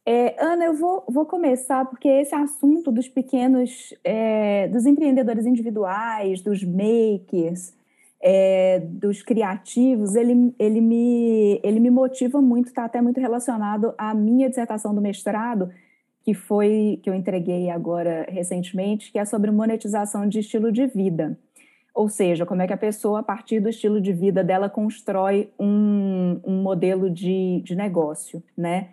É, 0.06 0.34
Ana, 0.42 0.64
eu 0.64 0.74
vou, 0.74 1.04
vou 1.08 1.26
começar 1.26 1.84
porque 1.84 2.08
esse 2.08 2.34
assunto 2.34 2.90
dos 2.90 3.06
pequenos, 3.06 3.94
é, 4.02 4.66
dos 4.68 4.86
empreendedores 4.86 5.44
individuais, 5.44 6.40
dos 6.40 6.64
makers, 6.64 7.74
é, 8.20 8.80
dos 8.80 9.22
criativos, 9.22 10.14
ele, 10.14 10.54
ele, 10.58 10.80
me, 10.80 11.60
ele 11.62 11.80
me 11.80 11.90
motiva 11.90 12.40
muito, 12.40 12.68
está 12.68 12.86
até 12.86 13.00
muito 13.00 13.20
relacionado 13.20 13.94
à 13.96 14.14
minha 14.14 14.48
dissertação 14.48 14.94
do 14.94 15.00
mestrado, 15.00 15.70
que 16.30 16.34
foi 16.34 17.00
que 17.02 17.10
eu 17.10 17.14
entreguei 17.14 17.70
agora 17.70 18.24
recentemente, 18.28 19.10
que 19.10 19.18
é 19.18 19.24
sobre 19.24 19.50
monetização 19.50 20.28
de 20.28 20.38
estilo 20.38 20.70
de 20.70 20.86
vida. 20.86 21.36
Ou 21.92 22.08
seja, 22.08 22.46
como 22.46 22.62
é 22.62 22.68
que 22.68 22.72
a 22.72 22.76
pessoa, 22.76 23.18
a 23.18 23.22
partir 23.22 23.58
do 23.58 23.68
estilo 23.68 24.00
de 24.00 24.12
vida 24.12 24.44
dela, 24.44 24.70
constrói 24.70 25.50
um, 25.58 26.40
um 26.44 26.62
modelo 26.62 27.10
de, 27.10 27.60
de 27.64 27.74
negócio, 27.74 28.40
né? 28.56 28.90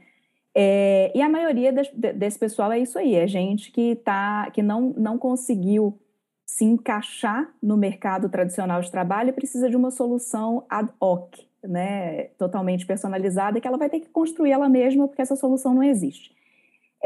É, 0.56 1.12
e 1.14 1.22
a 1.22 1.30
maioria 1.30 1.72
des, 1.72 1.92
desse 1.94 2.40
pessoal 2.40 2.72
é 2.72 2.80
isso 2.80 2.98
aí, 2.98 3.14
é 3.14 3.28
gente 3.28 3.72
que, 3.72 3.96
tá, 3.98 4.50
que 4.50 4.64
não, 4.64 4.96
não 4.98 5.20
conseguiu 5.20 5.96
se 6.44 6.66
encaixar 6.66 7.54
no 7.62 7.78
mercado 7.78 8.30
tradicional 8.30 8.82
de 8.82 8.90
trabalho 8.90 9.30
e 9.30 9.34
precisa 9.34 9.70
de 9.70 9.76
uma 9.76 9.92
solução 9.92 10.66
ad 10.68 10.92
hoc, 11.00 11.36
né, 11.64 12.30
totalmente 12.40 12.84
personalizada, 12.88 13.62
que 13.62 13.68
ela 13.68 13.78
vai 13.78 13.92
ter 13.92 14.00
que 14.00 14.10
construir 14.10 14.52
ela 14.52 14.68
mesma, 14.68 15.08
porque 15.08 15.22
essa 15.22 15.36
solução 15.36 15.76
não 15.76 15.84
existe. 15.84 16.36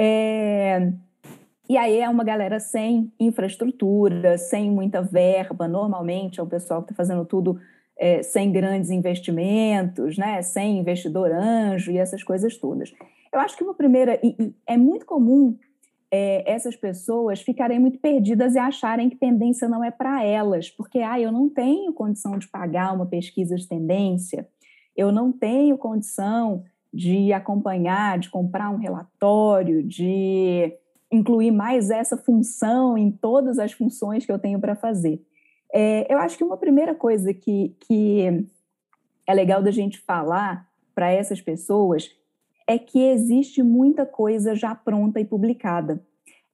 É, 0.04 0.92
e 1.70 1.78
aí 1.78 2.00
é 2.00 2.10
uma 2.10 2.24
galera 2.24 2.60
sem 2.60 3.14
infraestrutura, 3.20 4.36
sem 4.36 4.72
muita 4.72 5.00
verba, 5.00 5.68
normalmente 5.68 6.40
é 6.40 6.44
o 6.44 6.48
pessoal 6.48 6.82
que 6.82 6.92
está 6.92 6.96
fazendo 6.96 7.24
tudo 7.24 7.60
é, 7.96 8.24
sem 8.24 8.52
grandes 8.52 8.90
investimentos, 8.90 10.18
né, 10.18 10.42
sem 10.42 10.80
investidor 10.80 11.32
anjo 11.32 11.92
e 11.92 12.00
essas 12.00 12.24
coisas 12.24 12.58
todas. 12.58 12.92
Eu 13.32 13.40
acho 13.40 13.56
que 13.56 13.64
uma 13.64 13.76
primeira, 13.76 14.20
e, 14.24 14.36
e 14.40 14.56
é 14.66 14.76
muito 14.76 15.06
comum 15.06 15.56
é, 16.10 16.52
essas 16.52 16.76
pessoas 16.76 17.40
ficarem 17.40 17.78
muito 17.80 18.00
perdidas 18.00 18.56
e 18.56 18.60
acharem 18.60 19.08
que 19.08 19.18
tendência 19.18 19.70
não 19.70 19.84
é 19.84 19.92
para 19.92 20.26
elas, 20.26 20.68
porque 20.72 20.98
ah, 20.98 21.20
eu 21.20 21.32
não 21.32 21.48
tenho 21.48 21.94
condição 21.94 22.40
de 22.40 22.48
pagar 22.48 22.92
uma 22.92 23.06
pesquisa 23.06 23.56
de 23.56 23.68
tendência, 23.68 24.50
eu 24.98 25.12
não 25.12 25.32
tenho 25.32 25.78
condição 25.78 26.64
de 26.94 27.32
acompanhar, 27.32 28.20
de 28.20 28.30
comprar 28.30 28.70
um 28.70 28.78
relatório, 28.78 29.84
de 29.84 30.74
incluir 31.12 31.52
mais 31.52 31.90
essa 31.90 32.18
função 32.18 32.98
em 32.98 33.12
todas 33.12 33.60
as 33.60 33.72
funções 33.72 34.26
que 34.26 34.32
eu 34.32 34.40
tenho 34.40 34.60
para 34.60 34.76
fazer. 34.76 35.22
É, 35.74 36.12
eu 36.12 36.18
acho 36.20 36.38
que 36.38 36.44
uma 36.44 36.58
primeira 36.58 36.94
coisa 36.94 37.34
que, 37.34 37.76
que 37.82 38.46
é 39.26 39.34
legal 39.34 39.62
da 39.62 39.72
gente 39.72 40.00
falar 40.00 40.68
para 40.94 41.10
essas 41.10 41.42
pessoas 41.42 42.10
é 42.68 42.78
que 42.78 43.00
existe 43.00 43.64
muita 43.64 44.06
coisa 44.06 44.56
já 44.56 44.76
pronta 44.76 45.20
e 45.20 45.26
publicada. 45.26 46.04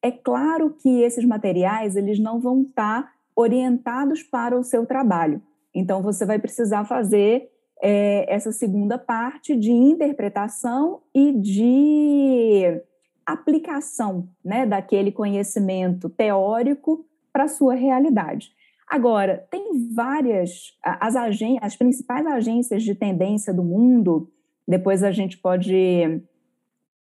É 0.02 0.12
claro 0.12 0.69
que 0.69 1.02
esses 1.02 1.26
materiais 1.26 1.95
eles 1.95 2.19
não 2.19 2.39
vão 2.39 2.62
estar 2.62 3.12
orientados 3.36 4.23
para 4.23 4.58
o 4.58 4.63
seu 4.63 4.86
trabalho. 4.86 5.41
Então 5.73 6.02
você 6.02 6.26
vai 6.26 6.39
precisar 6.39 6.86
fazer 6.86 7.52
é, 7.82 8.34
essa 8.34 8.52
segunda 8.52 8.98
parte 8.98 9.56
de 9.56 9.72
interpretação 9.72 11.02
e 11.13 11.32
de 11.34 12.82
aplicação 13.26 14.30
né, 14.44 14.66
daquele 14.66 15.12
conhecimento 15.12 16.10
teórico 16.10 17.06
para 17.32 17.44
a 17.44 17.48
sua 17.48 17.76
realidade. 17.76 18.52
Agora, 18.90 19.46
tem 19.52 19.94
várias, 19.94 20.78
as, 20.82 21.16
agências, 21.16 21.62
as 21.62 21.76
principais 21.76 22.26
agências 22.26 22.84
de 22.84 22.96
tendência 22.96 23.54
do 23.54 23.63
mundo, 23.63 24.32
depois 24.66 25.04
a 25.04 25.12
gente 25.12 25.38
pode 25.38 26.22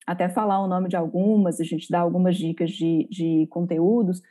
até 0.08 0.30
falar 0.30 0.62
o 0.62 0.68
nome 0.68 0.88
de 0.88 0.96
algumas, 0.96 1.60
a 1.60 1.64
gente 1.64 1.90
dá 1.92 2.00
algumas 2.00 2.38
dicas 2.38 2.72
de, 2.72 3.08
de 3.12 3.48
conteúdos, 3.50 4.22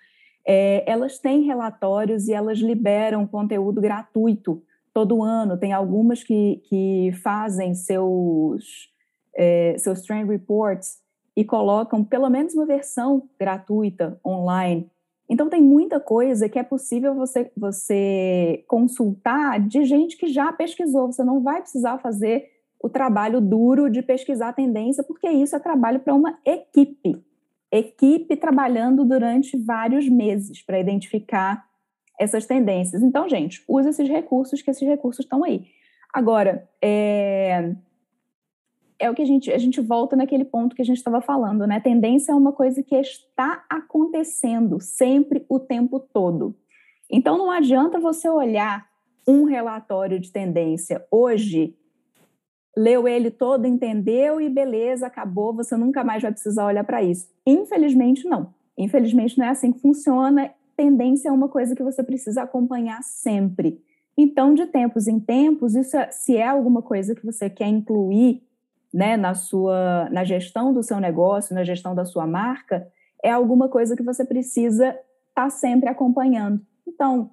é, 0.46 0.82
elas 0.90 1.18
têm 1.18 1.42
relatórios 1.42 2.26
e 2.26 2.32
elas 2.32 2.58
liberam 2.58 3.26
conteúdo 3.26 3.80
gratuito 3.80 4.62
todo 4.92 5.22
ano. 5.22 5.56
Tem 5.56 5.72
algumas 5.72 6.22
que, 6.22 6.62
que 6.68 7.10
fazem 7.22 7.74
seus, 7.74 8.90
é, 9.36 9.76
seus 9.78 10.02
trend 10.02 10.28
reports 10.28 10.98
e 11.36 11.44
colocam 11.44 12.04
pelo 12.04 12.28
menos 12.28 12.54
uma 12.54 12.66
versão 12.66 13.28
gratuita 13.38 14.20
online. 14.24 14.90
Então 15.28 15.48
tem 15.48 15.62
muita 15.62 15.98
coisa 15.98 16.48
que 16.48 16.58
é 16.58 16.62
possível 16.62 17.14
você, 17.14 17.50
você 17.56 18.64
consultar 18.68 19.60
de 19.60 19.84
gente 19.84 20.16
que 20.16 20.26
já 20.26 20.52
pesquisou. 20.52 21.10
Você 21.10 21.24
não 21.24 21.42
vai 21.42 21.62
precisar 21.62 21.98
fazer 21.98 22.50
o 22.82 22.88
trabalho 22.88 23.40
duro 23.40 23.88
de 23.88 24.02
pesquisar 24.02 24.48
a 24.48 24.52
tendência, 24.52 25.04
porque 25.04 25.30
isso 25.30 25.56
é 25.56 25.58
trabalho 25.58 26.00
para 26.00 26.14
uma 26.14 26.38
equipe. 26.44 27.24
Equipe 27.70 28.36
trabalhando 28.36 29.04
durante 29.04 29.56
vários 29.56 30.06
meses 30.06 30.60
para 30.60 30.78
identificar 30.78 31.64
essas 32.18 32.46
tendências. 32.46 33.02
Então, 33.02 33.28
gente, 33.28 33.62
use 33.68 33.88
esses 33.88 34.08
recursos, 34.08 34.62
que 34.62 34.70
esses 34.70 34.86
recursos 34.86 35.24
estão 35.24 35.42
aí. 35.44 35.66
Agora, 36.12 36.68
é, 36.82 37.74
é 38.98 39.10
o 39.10 39.14
que 39.14 39.22
a 39.22 39.26
gente, 39.26 39.50
a 39.50 39.58
gente 39.58 39.80
volta 39.80 40.14
naquele 40.14 40.44
ponto 40.44 40.76
que 40.76 40.82
a 40.82 40.84
gente 40.84 40.98
estava 40.98 41.20
falando, 41.20 41.66
né? 41.66 41.80
Tendência 41.80 42.32
é 42.32 42.34
uma 42.34 42.52
coisa 42.52 42.82
que 42.82 42.94
está 42.94 43.64
acontecendo 43.68 44.80
sempre, 44.80 45.44
o 45.48 45.58
tempo 45.58 45.98
todo. 45.98 46.54
Então, 47.10 47.36
não 47.36 47.50
adianta 47.50 47.98
você 47.98 48.28
olhar 48.28 48.86
um 49.26 49.44
relatório 49.44 50.18
de 50.18 50.32
tendência 50.32 51.04
hoje 51.10 51.76
leu 52.76 53.06
ele 53.06 53.30
todo, 53.30 53.66
entendeu 53.66 54.40
e 54.40 54.48
beleza, 54.48 55.06
acabou, 55.06 55.54
você 55.54 55.76
nunca 55.76 56.02
mais 56.02 56.22
vai 56.22 56.32
precisar 56.32 56.66
olhar 56.66 56.84
para 56.84 57.02
isso. 57.02 57.28
Infelizmente, 57.46 58.26
não. 58.26 58.54
Infelizmente, 58.76 59.38
não 59.38 59.46
é 59.46 59.50
assim 59.50 59.72
que 59.72 59.80
funciona. 59.80 60.52
Tendência 60.76 61.28
é 61.28 61.32
uma 61.32 61.48
coisa 61.48 61.74
que 61.74 61.82
você 61.82 62.02
precisa 62.02 62.42
acompanhar 62.42 63.02
sempre. 63.02 63.82
Então, 64.16 64.54
de 64.54 64.66
tempos 64.66 65.08
em 65.08 65.18
tempos, 65.18 65.74
isso 65.74 65.96
é, 65.96 66.10
se 66.10 66.36
é 66.36 66.46
alguma 66.46 66.82
coisa 66.82 67.14
que 67.14 67.24
você 67.24 67.48
quer 67.48 67.68
incluir 67.68 68.42
né, 68.92 69.16
na 69.16 69.34
sua 69.34 70.08
na 70.10 70.22
gestão 70.22 70.72
do 70.72 70.82
seu 70.82 71.00
negócio, 71.00 71.54
na 71.54 71.64
gestão 71.64 71.94
da 71.94 72.04
sua 72.04 72.26
marca, 72.26 72.86
é 73.22 73.30
alguma 73.30 73.68
coisa 73.68 73.96
que 73.96 74.02
você 74.02 74.24
precisa 74.24 74.88
estar 74.88 75.00
tá 75.34 75.50
sempre 75.50 75.88
acompanhando. 75.88 76.60
Então, 76.86 77.30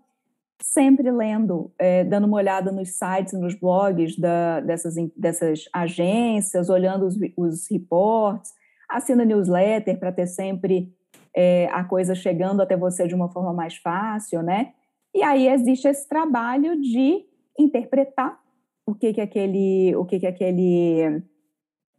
sempre 0.61 1.09
lendo, 1.11 1.71
é, 1.77 2.03
dando 2.03 2.27
uma 2.27 2.37
olhada 2.37 2.71
nos 2.71 2.89
sites, 2.89 3.33
nos 3.33 3.55
blogs 3.55 4.17
da, 4.17 4.59
dessas, 4.59 4.95
dessas 5.15 5.65
agências, 5.73 6.69
olhando 6.69 7.05
os, 7.05 7.17
os 7.35 7.69
reports, 7.69 8.53
assina 8.89 9.25
newsletter 9.25 9.97
para 9.99 10.11
ter 10.11 10.27
sempre 10.27 10.93
é, 11.35 11.67
a 11.71 11.83
coisa 11.83 12.15
chegando 12.15 12.61
até 12.61 12.75
você 12.75 13.07
de 13.07 13.15
uma 13.15 13.29
forma 13.29 13.53
mais 13.53 13.75
fácil, 13.77 14.41
né? 14.41 14.73
E 15.13 15.23
aí 15.23 15.47
existe 15.47 15.87
esse 15.87 16.07
trabalho 16.07 16.79
de 16.79 17.25
interpretar 17.57 18.39
o 18.85 18.95
que 18.95 19.13
que 19.13 19.21
aquele, 19.21 19.95
o 19.95 20.05
que 20.05 20.19
que 20.19 20.27
aquele 20.27 21.21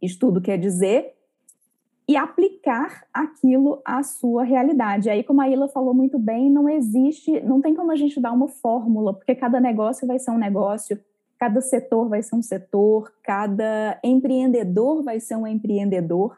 estudo 0.01 0.41
quer 0.41 0.57
dizer 0.57 1.13
e 2.07 2.15
aplicar 2.17 3.05
aquilo 3.13 3.81
à 3.85 4.03
sua 4.03 4.43
realidade. 4.43 5.09
Aí, 5.09 5.23
como 5.23 5.41
a 5.41 5.47
Ila 5.47 5.69
falou 5.69 5.93
muito 5.93 6.19
bem, 6.19 6.51
não 6.51 6.67
existe, 6.67 7.39
não 7.41 7.61
tem 7.61 7.73
como 7.73 7.91
a 7.91 7.95
gente 7.95 8.19
dar 8.19 8.33
uma 8.33 8.49
fórmula, 8.49 9.13
porque 9.13 9.33
cada 9.33 9.61
negócio 9.61 10.05
vai 10.05 10.19
ser 10.19 10.31
um 10.31 10.37
negócio, 10.37 10.99
cada 11.39 11.61
setor 11.61 12.09
vai 12.09 12.21
ser 12.21 12.35
um 12.35 12.41
setor, 12.41 13.13
cada 13.23 13.97
empreendedor 14.03 15.03
vai 15.03 15.19
ser 15.19 15.37
um 15.37 15.47
empreendedor, 15.47 16.37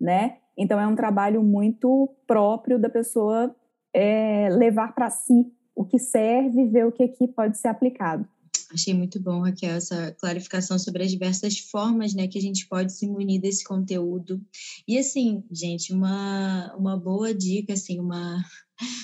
né? 0.00 0.38
Então, 0.56 0.78
é 0.78 0.86
um 0.86 0.94
trabalho 0.94 1.42
muito 1.42 2.14
próprio 2.26 2.78
da 2.78 2.88
pessoa 2.88 3.54
é, 3.94 4.48
levar 4.50 4.94
para 4.94 5.10
si 5.10 5.52
o 5.74 5.84
que 5.84 5.98
serve, 5.98 6.66
ver 6.66 6.86
o 6.86 6.92
que 6.92 7.02
aqui 7.02 7.26
pode 7.26 7.58
ser 7.58 7.68
aplicado. 7.68 8.26
Achei 8.72 8.94
muito 8.94 9.20
bom, 9.20 9.40
Raquel, 9.40 9.74
essa 9.74 10.12
clarificação 10.18 10.78
sobre 10.78 11.04
as 11.04 11.10
diversas 11.10 11.58
formas 11.58 12.14
né, 12.14 12.26
que 12.26 12.38
a 12.38 12.40
gente 12.40 12.66
pode 12.66 12.92
se 12.92 13.06
munir 13.06 13.40
desse 13.40 13.64
conteúdo. 13.64 14.40
E 14.88 14.98
assim, 14.98 15.44
gente, 15.50 15.92
uma, 15.92 16.74
uma 16.76 16.96
boa 16.96 17.34
dica, 17.34 17.74
assim, 17.74 18.00
uma, 18.00 18.42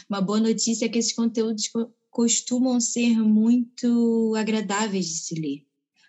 uma 0.08 0.22
boa 0.22 0.40
notícia 0.40 0.86
é 0.86 0.88
que 0.88 0.98
esses 0.98 1.12
conteúdos 1.12 1.70
costumam 2.10 2.80
ser 2.80 3.18
muito 3.18 4.34
agradáveis 4.36 5.06
de 5.06 5.18
se 5.18 5.34
ler 5.34 5.67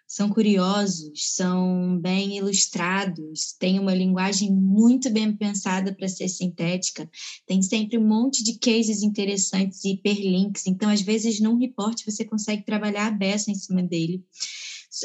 são 0.09 0.27
curiosos, 0.27 1.35
são 1.35 1.99
bem 1.99 2.35
ilustrados, 2.35 3.53
têm 3.59 3.79
uma 3.79 3.93
linguagem 3.93 4.51
muito 4.51 5.07
bem 5.11 5.31
pensada 5.37 5.93
para 5.93 6.07
ser 6.07 6.27
sintética, 6.27 7.07
tem 7.45 7.61
sempre 7.61 7.95
um 7.95 8.07
monte 8.07 8.43
de 8.43 8.57
cases 8.57 9.03
interessantes 9.03 9.85
e 9.85 9.91
hiperlinks, 9.91 10.65
então 10.65 10.89
às 10.89 11.01
vezes 11.01 11.39
num 11.39 11.59
report 11.59 12.03
você 12.03 12.25
consegue 12.25 12.65
trabalhar 12.65 13.05
a 13.05 13.11
beça 13.11 13.51
em 13.51 13.55
cima 13.55 13.83
dele. 13.83 14.23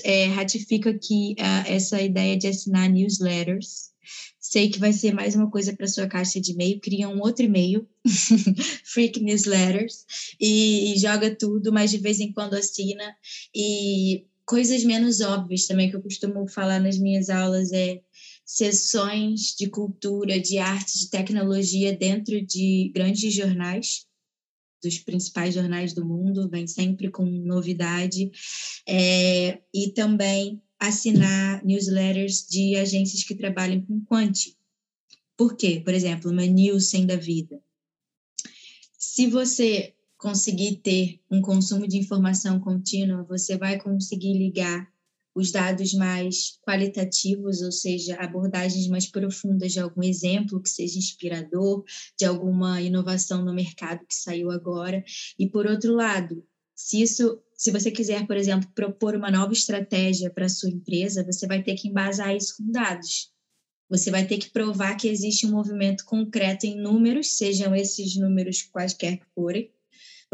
é, 0.04 0.24
ratifico 0.28 0.88
aqui 0.88 1.36
uh, 1.38 1.68
essa 1.70 2.00
ideia 2.00 2.34
de 2.38 2.46
assinar 2.46 2.88
newsletters. 2.88 3.92
Sei 4.40 4.70
que 4.70 4.78
vai 4.78 4.92
ser 4.92 5.12
mais 5.12 5.34
uma 5.34 5.50
coisa 5.50 5.76
para 5.76 5.86
sua 5.86 6.06
caixa 6.06 6.40
de 6.40 6.52
e-mail. 6.52 6.80
Cria 6.80 7.08
um 7.08 7.20
outro 7.20 7.44
e-mail, 7.44 7.86
Freak 8.84 9.20
Newsletters, 9.20 10.04
e 10.40 10.94
joga 10.96 11.34
tudo, 11.34 11.72
mas 11.72 11.90
de 11.90 11.98
vez 11.98 12.20
em 12.20 12.32
quando 12.32 12.54
assina. 12.54 13.16
E 13.54 14.26
coisas 14.46 14.84
menos 14.84 15.20
óbvias 15.20 15.66
também 15.66 15.90
que 15.90 15.96
eu 15.96 16.02
costumo 16.02 16.46
falar 16.48 16.80
nas 16.80 16.98
minhas 16.98 17.30
aulas 17.30 17.72
é 17.72 18.00
sessões 18.44 19.54
de 19.58 19.68
cultura, 19.68 20.38
de 20.38 20.58
arte, 20.58 20.98
de 20.98 21.10
tecnologia 21.10 21.96
dentro 21.96 22.44
de 22.44 22.92
grandes 22.94 23.32
jornais, 23.32 24.06
dos 24.82 24.98
principais 24.98 25.54
jornais 25.54 25.94
do 25.94 26.04
mundo, 26.04 26.48
vem 26.50 26.66
sempre 26.66 27.10
com 27.10 27.24
novidade, 27.24 28.30
é, 28.86 29.60
e 29.72 29.92
também 29.94 30.62
assinar 30.78 31.64
newsletters 31.64 32.46
de 32.46 32.76
agências 32.76 33.24
que 33.24 33.34
trabalham 33.34 33.80
com 33.80 34.04
quant. 34.04 34.54
Por 35.36 35.56
quê? 35.56 35.80
Por 35.82 35.94
exemplo, 35.94 36.30
uma 36.30 36.44
Nielsen 36.44 37.06
da 37.06 37.16
vida. 37.16 37.62
Se 38.98 39.26
você 39.26 39.94
conseguir 40.18 40.76
ter 40.76 41.20
um 41.30 41.40
consumo 41.40 41.86
de 41.86 41.98
informação 41.98 42.60
contínua, 42.60 43.24
você 43.24 43.56
vai 43.56 43.78
conseguir 43.78 44.32
ligar 44.32 44.88
os 45.34 45.50
dados 45.50 45.92
mais 45.94 46.58
qualitativos, 46.62 47.60
ou 47.60 47.72
seja, 47.72 48.14
abordagens 48.16 48.86
mais 48.86 49.06
profundas 49.06 49.72
de 49.72 49.80
algum 49.80 50.02
exemplo 50.02 50.62
que 50.62 50.68
seja 50.68 50.98
inspirador, 50.98 51.84
de 52.16 52.24
alguma 52.24 52.80
inovação 52.80 53.44
no 53.44 53.52
mercado 53.52 54.06
que 54.06 54.14
saiu 54.14 54.50
agora. 54.50 55.04
E 55.38 55.48
por 55.48 55.66
outro 55.66 55.92
lado, 55.92 56.46
se 56.74 57.02
isso, 57.02 57.42
se 57.56 57.72
você 57.72 57.90
quiser, 57.90 58.26
por 58.26 58.36
exemplo, 58.36 58.70
propor 58.74 59.16
uma 59.16 59.30
nova 59.30 59.52
estratégia 59.52 60.30
para 60.30 60.48
sua 60.48 60.70
empresa, 60.70 61.24
você 61.24 61.46
vai 61.46 61.62
ter 61.62 61.74
que 61.74 61.88
embasar 61.88 62.34
isso 62.34 62.56
com 62.56 62.70
dados. 62.70 63.32
Você 63.90 64.10
vai 64.10 64.26
ter 64.26 64.38
que 64.38 64.50
provar 64.50 64.96
que 64.96 65.08
existe 65.08 65.46
um 65.46 65.50
movimento 65.50 66.04
concreto 66.04 66.64
em 66.64 66.80
números, 66.80 67.36
sejam 67.36 67.74
esses 67.74 68.16
números 68.16 68.62
quaisquer 68.62 69.18
que 69.18 69.26
forem, 69.34 69.70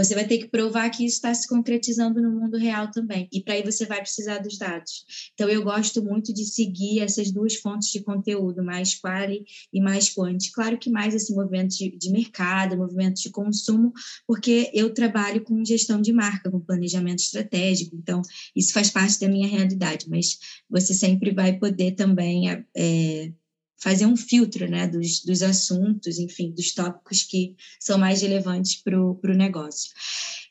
você 0.03 0.15
vai 0.15 0.27
ter 0.27 0.39
que 0.39 0.49
provar 0.49 0.89
que 0.91 1.05
isso 1.05 1.17
está 1.17 1.33
se 1.35 1.47
concretizando 1.47 2.21
no 2.23 2.31
mundo 2.31 2.57
real 2.57 2.91
também. 2.91 3.29
E 3.33 3.43
para 3.43 3.55
aí 3.55 3.63
você 3.63 3.85
vai 3.87 4.01
precisar 4.01 4.39
dos 4.39 4.57
dados. 4.57 5.05
Então, 5.35 5.49
eu 5.49 5.63
gosto 5.63 6.03
muito 6.03 6.33
de 6.33 6.45
seguir 6.45 7.01
essas 7.01 7.31
duas 7.31 7.57
fontes 7.57 7.91
de 7.91 8.03
conteúdo, 8.03 8.65
mais 8.65 8.95
quali 8.95 9.45
e 9.73 9.81
mais 9.81 10.09
quant. 10.09 10.39
Claro 10.55 10.79
que 10.79 10.91
mais 10.91 11.15
esse 11.15 11.35
movimento 11.35 11.77
de, 11.77 11.97
de 11.97 12.11
mercado, 12.11 12.77
movimento 12.77 13.21
de 13.21 13.31
consumo, 13.31 13.93
porque 14.27 14.71
eu 14.73 14.93
trabalho 14.95 15.43
com 15.43 15.65
gestão 15.65 16.01
de 16.01 16.13
marca, 16.13 16.51
com 16.51 16.61
planejamento 16.61 17.19
estratégico. 17.19 17.97
Então, 17.97 18.23
isso 18.57 18.73
faz 18.73 18.91
parte 18.91 19.21
da 19.21 19.29
minha 19.29 19.49
realidade. 19.49 20.07
Mas 20.09 20.39
você 20.69 20.95
sempre 20.95 21.33
vai 21.33 21.59
poder 21.59 21.93
também 21.93 22.51
é, 22.51 23.33
fazer 23.81 24.07
um 24.07 24.17
filtro 24.17 24.69
né, 24.69 24.87
dos, 24.87 25.25
dos 25.25 25.43
assuntos, 25.43 26.19
enfim, 26.19 26.51
dos 26.51 26.73
tópicos 26.73 27.23
que 27.23 27.57
são 27.81 27.99
mais 27.99 28.23
relevantes 28.23 28.77
para 28.77 29.01
o 29.01 29.35
negócio. 29.35 29.91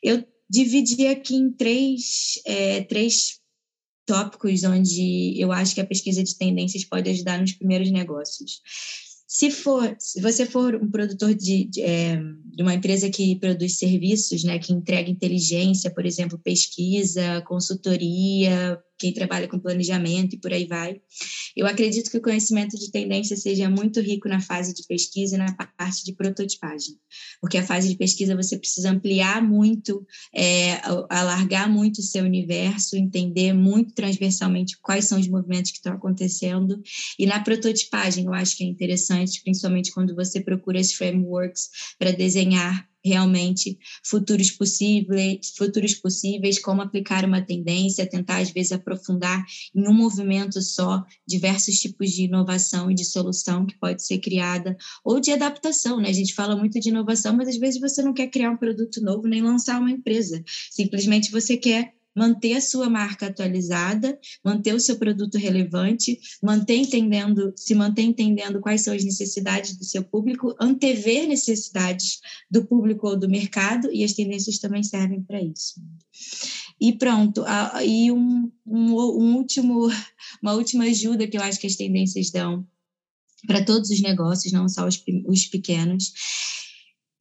Eu 0.02 0.24
dividi 0.48 1.06
aqui 1.06 1.36
em 1.36 1.50
três, 1.52 2.40
é, 2.44 2.82
três 2.82 3.40
tópicos 4.04 4.64
onde 4.64 5.40
eu 5.40 5.52
acho 5.52 5.74
que 5.74 5.80
a 5.80 5.86
pesquisa 5.86 6.22
de 6.24 6.36
tendências 6.36 6.84
pode 6.84 7.08
ajudar 7.08 7.40
nos 7.40 7.52
primeiros 7.52 7.90
negócios. 7.92 8.60
Se 9.28 9.48
for, 9.48 9.94
se 10.00 10.20
você 10.20 10.44
for 10.44 10.74
um 10.74 10.90
produtor 10.90 11.32
de, 11.32 11.64
de, 11.66 11.82
é, 11.82 12.16
de, 12.16 12.62
uma 12.64 12.74
empresa 12.74 13.08
que 13.08 13.36
produz 13.36 13.78
serviços, 13.78 14.42
né, 14.42 14.58
que 14.58 14.72
entrega 14.72 15.08
inteligência, 15.08 15.88
por 15.88 16.04
exemplo, 16.04 16.36
pesquisa, 16.36 17.40
consultoria, 17.42 18.76
quem 19.00 19.14
trabalha 19.14 19.48
com 19.48 19.58
planejamento 19.58 20.34
e 20.34 20.38
por 20.38 20.52
aí 20.52 20.66
vai. 20.66 21.00
Eu 21.56 21.66
acredito 21.66 22.10
que 22.10 22.18
o 22.18 22.22
conhecimento 22.22 22.76
de 22.76 22.90
tendência 22.90 23.36
seja 23.36 23.68
muito 23.68 23.98
rico 24.00 24.28
na 24.28 24.40
fase 24.40 24.74
de 24.74 24.86
pesquisa 24.86 25.34
e 25.34 25.38
na 25.38 25.52
parte 25.52 26.04
de 26.04 26.14
prototipagem, 26.14 26.96
porque 27.40 27.56
a 27.56 27.66
fase 27.66 27.88
de 27.88 27.96
pesquisa 27.96 28.36
você 28.36 28.58
precisa 28.58 28.90
ampliar 28.90 29.42
muito, 29.42 30.06
é, 30.34 30.80
alargar 31.08 31.68
muito 31.68 31.98
o 31.98 32.02
seu 32.02 32.24
universo, 32.24 32.96
entender 32.96 33.54
muito 33.54 33.94
transversalmente 33.94 34.78
quais 34.82 35.06
são 35.06 35.18
os 35.18 35.26
movimentos 35.26 35.70
que 35.70 35.78
estão 35.78 35.94
acontecendo, 35.94 36.80
e 37.18 37.24
na 37.24 37.40
prototipagem 37.40 38.26
eu 38.26 38.34
acho 38.34 38.56
que 38.56 38.64
é 38.64 38.66
interessante, 38.66 39.42
principalmente 39.42 39.92
quando 39.92 40.14
você 40.14 40.40
procura 40.40 40.78
as 40.78 40.92
frameworks 40.92 41.70
para 41.98 42.10
desenhar 42.10 42.89
realmente 43.04 43.78
futuros 44.04 44.50
possíveis, 44.50 45.52
futuros 45.56 45.94
possíveis, 45.94 46.58
como 46.58 46.82
aplicar 46.82 47.24
uma 47.24 47.40
tendência, 47.40 48.08
tentar 48.08 48.38
às 48.38 48.50
vezes 48.50 48.72
aprofundar 48.72 49.44
em 49.74 49.86
um 49.88 49.92
movimento 49.92 50.60
só 50.62 51.04
diversos 51.26 51.76
tipos 51.76 52.10
de 52.10 52.24
inovação 52.24 52.90
e 52.90 52.94
de 52.94 53.04
solução 53.04 53.66
que 53.66 53.78
pode 53.78 54.04
ser 54.04 54.18
criada 54.18 54.76
ou 55.04 55.20
de 55.20 55.32
adaptação, 55.32 56.00
né? 56.00 56.08
A 56.08 56.14
gente 56.14 56.34
fala 56.34 56.56
muito 56.56 56.78
de 56.78 56.88
inovação, 56.88 57.36
mas 57.36 57.48
às 57.48 57.56
vezes 57.56 57.80
você 57.80 58.02
não 58.02 58.12
quer 58.12 58.28
criar 58.28 58.50
um 58.50 58.56
produto 58.56 59.00
novo 59.00 59.26
nem 59.26 59.42
lançar 59.42 59.80
uma 59.80 59.90
empresa. 59.90 60.42
Simplesmente 60.70 61.30
você 61.30 61.56
quer 61.56 61.94
manter 62.14 62.54
a 62.54 62.60
sua 62.60 62.88
marca 62.88 63.26
atualizada, 63.26 64.18
manter 64.44 64.74
o 64.74 64.80
seu 64.80 64.98
produto 64.98 65.38
relevante, 65.38 66.18
manter 66.42 66.76
entendendo, 66.76 67.52
se 67.56 67.74
manter 67.74 68.02
entendendo 68.02 68.60
quais 68.60 68.82
são 68.82 68.94
as 68.94 69.04
necessidades 69.04 69.76
do 69.76 69.84
seu 69.84 70.02
público, 70.02 70.54
antever 70.60 71.26
necessidades 71.26 72.20
do 72.50 72.64
público 72.64 73.08
ou 73.08 73.18
do 73.18 73.28
mercado, 73.28 73.88
e 73.92 74.04
as 74.04 74.12
tendências 74.12 74.58
também 74.58 74.82
servem 74.82 75.22
para 75.22 75.40
isso. 75.42 75.80
E 76.80 76.92
pronto, 76.92 77.44
e 77.84 78.10
um, 78.10 78.50
um, 78.66 78.94
um 78.94 79.36
último, 79.36 79.90
uma 80.42 80.54
última 80.54 80.84
ajuda 80.84 81.26
que 81.26 81.36
eu 81.36 81.42
acho 81.42 81.60
que 81.60 81.66
as 81.66 81.76
tendências 81.76 82.30
dão 82.30 82.66
para 83.46 83.64
todos 83.64 83.90
os 83.90 84.00
negócios, 84.00 84.52
não 84.52 84.68
só 84.68 84.86
os, 84.86 85.02
os 85.26 85.46
pequenos, 85.46 86.12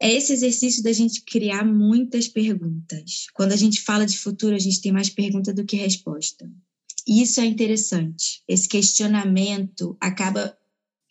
é 0.02 0.14
esse 0.14 0.32
exercício 0.32 0.82
da 0.82 0.94
gente 0.94 1.22
criar 1.22 1.66
muitas 1.66 2.28
perguntas. 2.28 3.28
Quando 3.34 3.52
a 3.52 3.58
gente 3.58 3.82
fala 3.82 4.06
de 4.06 4.18
futuro, 4.18 4.56
a 4.56 4.60
gente 4.60 4.82
tem 4.82 4.92
mais 4.92 5.10
pergunta 5.10 5.54
do 5.54 5.66
que 5.66 5.76
resposta. 5.76 6.50
E 7.06 7.22
isso 7.22 7.42
é 7.42 7.46
interessante. 7.46 8.42
Esse 8.48 8.68
questionamento 8.68 9.98
acaba 10.00 10.56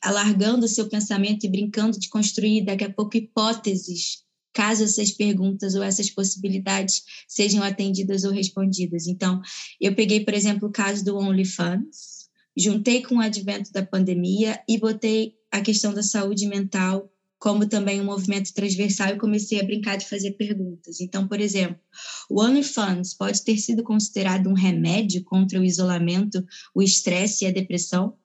alargando 0.03 0.64
o 0.64 0.68
seu 0.68 0.89
pensamento 0.89 1.45
e 1.45 1.51
brincando 1.51 1.99
de 1.99 2.09
construir 2.09 2.64
daqui 2.64 2.84
a 2.84 2.93
pouco 2.93 3.16
hipóteses, 3.16 4.22
caso 4.55 4.84
essas 4.84 5.11
perguntas 5.11 5.74
ou 5.74 5.82
essas 5.82 6.09
possibilidades 6.09 7.03
sejam 7.26 7.62
atendidas 7.62 8.24
ou 8.24 8.32
respondidas. 8.32 9.07
Então, 9.07 9.43
eu 9.80 9.95
peguei, 9.95 10.24
por 10.24 10.34
exemplo, 10.34 10.68
o 10.68 10.72
caso 10.72 11.05
do 11.05 11.16
OnlyFans, 11.16 12.28
juntei 12.57 13.03
com 13.03 13.16
o 13.16 13.20
advento 13.20 13.70
da 13.72 13.84
pandemia 13.84 14.61
e 14.68 14.78
botei 14.78 15.34
a 15.51 15.61
questão 15.61 15.93
da 15.93 16.03
saúde 16.03 16.47
mental 16.47 17.12
como 17.39 17.68
também 17.68 18.01
um 18.01 18.05
movimento 18.05 18.53
transversal 18.53 19.11
e 19.11 19.18
comecei 19.18 19.61
a 19.61 19.64
brincar 19.64 19.97
de 19.97 20.09
fazer 20.09 20.32
perguntas. 20.32 21.01
Então, 21.01 21.28
por 21.28 21.41
exemplo, 21.41 21.78
o 22.28 22.43
OnlyFans 22.43 23.14
pode 23.14 23.43
ter 23.43 23.57
sido 23.59 23.82
considerado 23.84 24.49
um 24.49 24.55
remédio 24.55 25.22
contra 25.24 25.61
o 25.61 25.64
isolamento, 25.64 26.45
o 26.74 26.82
estresse 26.82 27.45
e 27.45 27.49
a 27.49 27.53
depressão? 27.53 28.16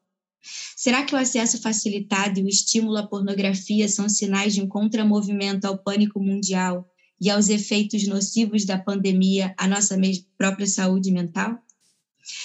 Será 0.75 1.03
que 1.03 1.13
o 1.13 1.17
acesso 1.17 1.61
facilitado 1.61 2.39
e 2.39 2.43
o 2.43 2.49
estímulo 2.49 2.97
à 2.97 3.07
pornografia 3.07 3.87
são 3.87 4.09
sinais 4.09 4.53
de 4.53 4.61
um 4.61 4.67
contramovimento 4.67 5.65
ao 5.65 5.77
pânico 5.77 6.19
mundial 6.19 6.89
e 7.21 7.29
aos 7.29 7.47
efeitos 7.49 8.05
nocivos 8.07 8.65
da 8.65 8.77
pandemia 8.77 9.53
à 9.57 9.67
nossa 9.67 9.95
própria 10.37 10.67
saúde 10.67 11.11
mental? 11.11 11.57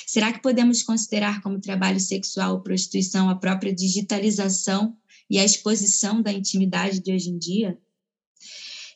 Será 0.07 0.33
que 0.33 0.43
podemos 0.43 0.83
considerar 0.83 1.41
como 1.41 1.61
trabalho 1.61 1.99
sexual 1.99 2.55
ou 2.55 2.61
prostituição 2.61 3.29
a 3.29 3.37
própria 3.37 3.75
digitalização 3.75 4.97
e 5.31 5.39
a 5.39 5.45
exposição 5.45 6.23
da 6.23 6.33
intimidade 6.33 7.01
de 7.01 7.13
hoje 7.13 7.31
em 7.31 7.39
dia? 7.39 7.79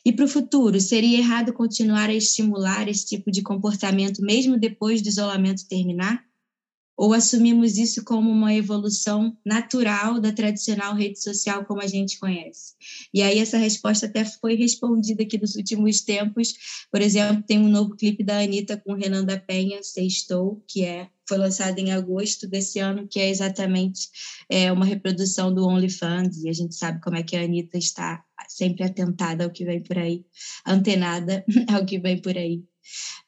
E 0.05 0.11
para 0.11 0.25
o 0.25 0.27
futuro, 0.27 0.79
seria 0.81 1.17
errado 1.17 1.53
continuar 1.53 2.09
a 2.09 2.13
estimular 2.13 2.89
esse 2.89 3.05
tipo 3.05 3.31
de 3.31 3.41
comportamento 3.41 4.21
mesmo 4.21 4.57
depois 4.57 5.01
do 5.01 5.07
isolamento 5.07 5.67
terminar? 5.67 6.25
Ou 6.95 7.13
assumimos 7.13 7.77
isso 7.77 8.03
como 8.03 8.29
uma 8.29 8.53
evolução 8.53 9.35
natural 9.45 10.19
da 10.19 10.31
tradicional 10.31 10.95
rede 10.95 11.21
social 11.21 11.65
como 11.65 11.81
a 11.81 11.87
gente 11.87 12.19
conhece? 12.19 12.73
E 13.13 13.21
aí 13.21 13.39
essa 13.39 13.57
resposta 13.57 14.05
até 14.05 14.23
foi 14.23 14.55
respondida 14.55 15.23
aqui 15.23 15.39
nos 15.39 15.55
últimos 15.55 16.01
tempos. 16.01 16.53
Por 16.91 17.01
exemplo, 17.01 17.43
tem 17.43 17.59
um 17.59 17.69
novo 17.69 17.95
clipe 17.95 18.23
da 18.23 18.39
Anitta 18.39 18.77
com 18.77 18.93
Renan 18.93 19.25
da 19.25 19.39
Penha, 19.39 19.81
Sextou, 19.81 20.63
que 20.67 20.83
é 20.83 21.09
foi 21.27 21.37
lançado 21.37 21.79
em 21.79 21.91
agosto 21.91 22.47
desse 22.47 22.79
ano, 22.79 23.07
que 23.07 23.19
é 23.19 23.29
exatamente 23.29 24.09
é, 24.49 24.71
uma 24.71 24.85
reprodução 24.85 25.53
do 25.53 25.65
OnlyFans, 25.65 26.43
e 26.43 26.49
a 26.49 26.53
gente 26.53 26.75
sabe 26.75 27.01
como 27.01 27.15
é 27.15 27.23
que 27.23 27.35
a 27.35 27.43
Anitta 27.43 27.77
está 27.77 28.23
sempre 28.49 28.83
atentada 28.83 29.43
ao 29.45 29.49
que 29.49 29.63
vem 29.63 29.81
por 29.81 29.97
aí, 29.97 30.25
antenada 30.67 31.43
ao 31.73 31.85
que 31.85 31.97
vem 31.97 32.21
por 32.21 32.37
aí. 32.37 32.63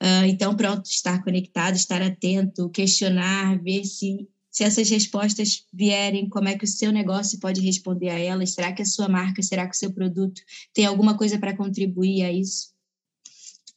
Uh, 0.02 0.26
então, 0.26 0.56
pronto, 0.56 0.86
estar 0.86 1.24
conectado, 1.24 1.76
estar 1.76 2.02
atento, 2.02 2.70
questionar, 2.70 3.58
ver 3.62 3.86
se, 3.86 4.28
se 4.52 4.64
essas 4.64 4.90
respostas 4.90 5.66
vierem, 5.74 6.30
como 6.30 6.48
é 6.48 6.58
que 6.58 6.66
o 6.66 6.68
seu 6.68 6.92
negócio 6.92 7.40
pode 7.40 7.62
responder 7.62 8.10
a 8.10 8.20
elas, 8.20 8.54
será 8.54 8.72
que 8.74 8.82
a 8.82 8.86
sua 8.86 9.08
marca, 9.08 9.42
será 9.42 9.66
que 9.68 9.76
o 9.76 9.80
seu 9.80 9.94
produto 9.94 10.42
tem 10.74 10.86
alguma 10.86 11.18
coisa 11.18 11.40
para 11.40 11.56
contribuir 11.56 12.24
a 12.24 12.32
isso? 12.32 12.74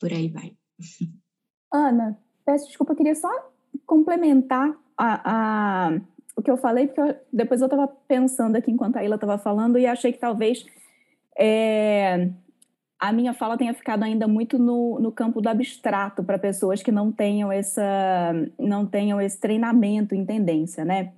Por 0.01 0.13
aí 0.13 0.29
vai. 0.29 0.55
Ana, 1.73 2.19
peço 2.45 2.67
desculpa, 2.67 2.95
queria 2.95 3.15
só 3.15 3.31
complementar 3.85 4.77
a, 4.97 5.89
a, 5.89 6.01
o 6.37 6.43
que 6.43 6.51
eu 6.51 6.57
falei, 6.57 6.87
porque 6.87 7.01
eu, 7.01 7.17
depois 7.33 7.61
eu 7.61 7.67
estava 7.67 7.89
pensando 7.89 8.57
aqui 8.57 8.71
enquanto 8.71 8.97
a 8.97 9.05
Ilha 9.05 9.15
estava 9.15 9.39
falando 9.39 9.79
e 9.79 9.87
achei 9.87 10.13
que 10.13 10.19
talvez 10.19 10.65
é, 11.39 12.31
a 12.99 13.13
minha 13.13 13.33
fala 13.33 13.57
tenha 13.57 13.73
ficado 13.73 14.03
ainda 14.03 14.27
muito 14.27 14.59
no, 14.59 14.99
no 14.99 15.13
campo 15.13 15.41
do 15.41 15.49
abstrato 15.49 16.25
para 16.25 16.39
pessoas 16.39 16.83
que 16.83 16.91
não 16.91 17.13
tenham 17.13 17.53
essa 17.53 18.33
não 18.59 18.85
tenham 18.85 19.21
esse 19.21 19.39
treinamento 19.39 20.15
em 20.15 20.25
tendência, 20.25 20.85
né? 20.85 21.13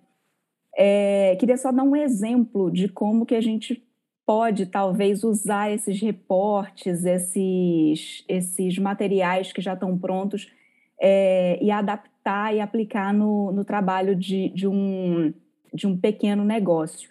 É, 0.76 1.37
queria 1.37 1.57
só 1.57 1.72
dar 1.72 1.83
um 1.83 1.97
exemplo 1.97 2.70
de 2.70 2.89
como 2.89 3.26
que 3.26 3.35
a 3.35 3.41
gente 3.41 3.83
pode 4.24 4.66
talvez 4.66 5.24
usar 5.24 5.72
esses 5.72 6.01
reportes, 6.01 7.05
esses, 7.05 8.24
esses 8.28 8.78
materiais 8.78 9.53
que 9.53 9.61
já 9.61 9.74
estão 9.74 9.99
prontos 9.99 10.53
é, 11.01 11.59
e 11.61 11.70
adaptar 11.70 12.55
e 12.55 12.61
aplicar 12.61 13.12
no, 13.12 13.51
no 13.51 13.64
trabalho 13.64 14.14
de, 14.14 14.51
de, 14.51 14.68
um, 14.68 15.35
de 15.74 15.87
um 15.87 15.97
pequeno 15.97 16.45
negócio. 16.45 17.11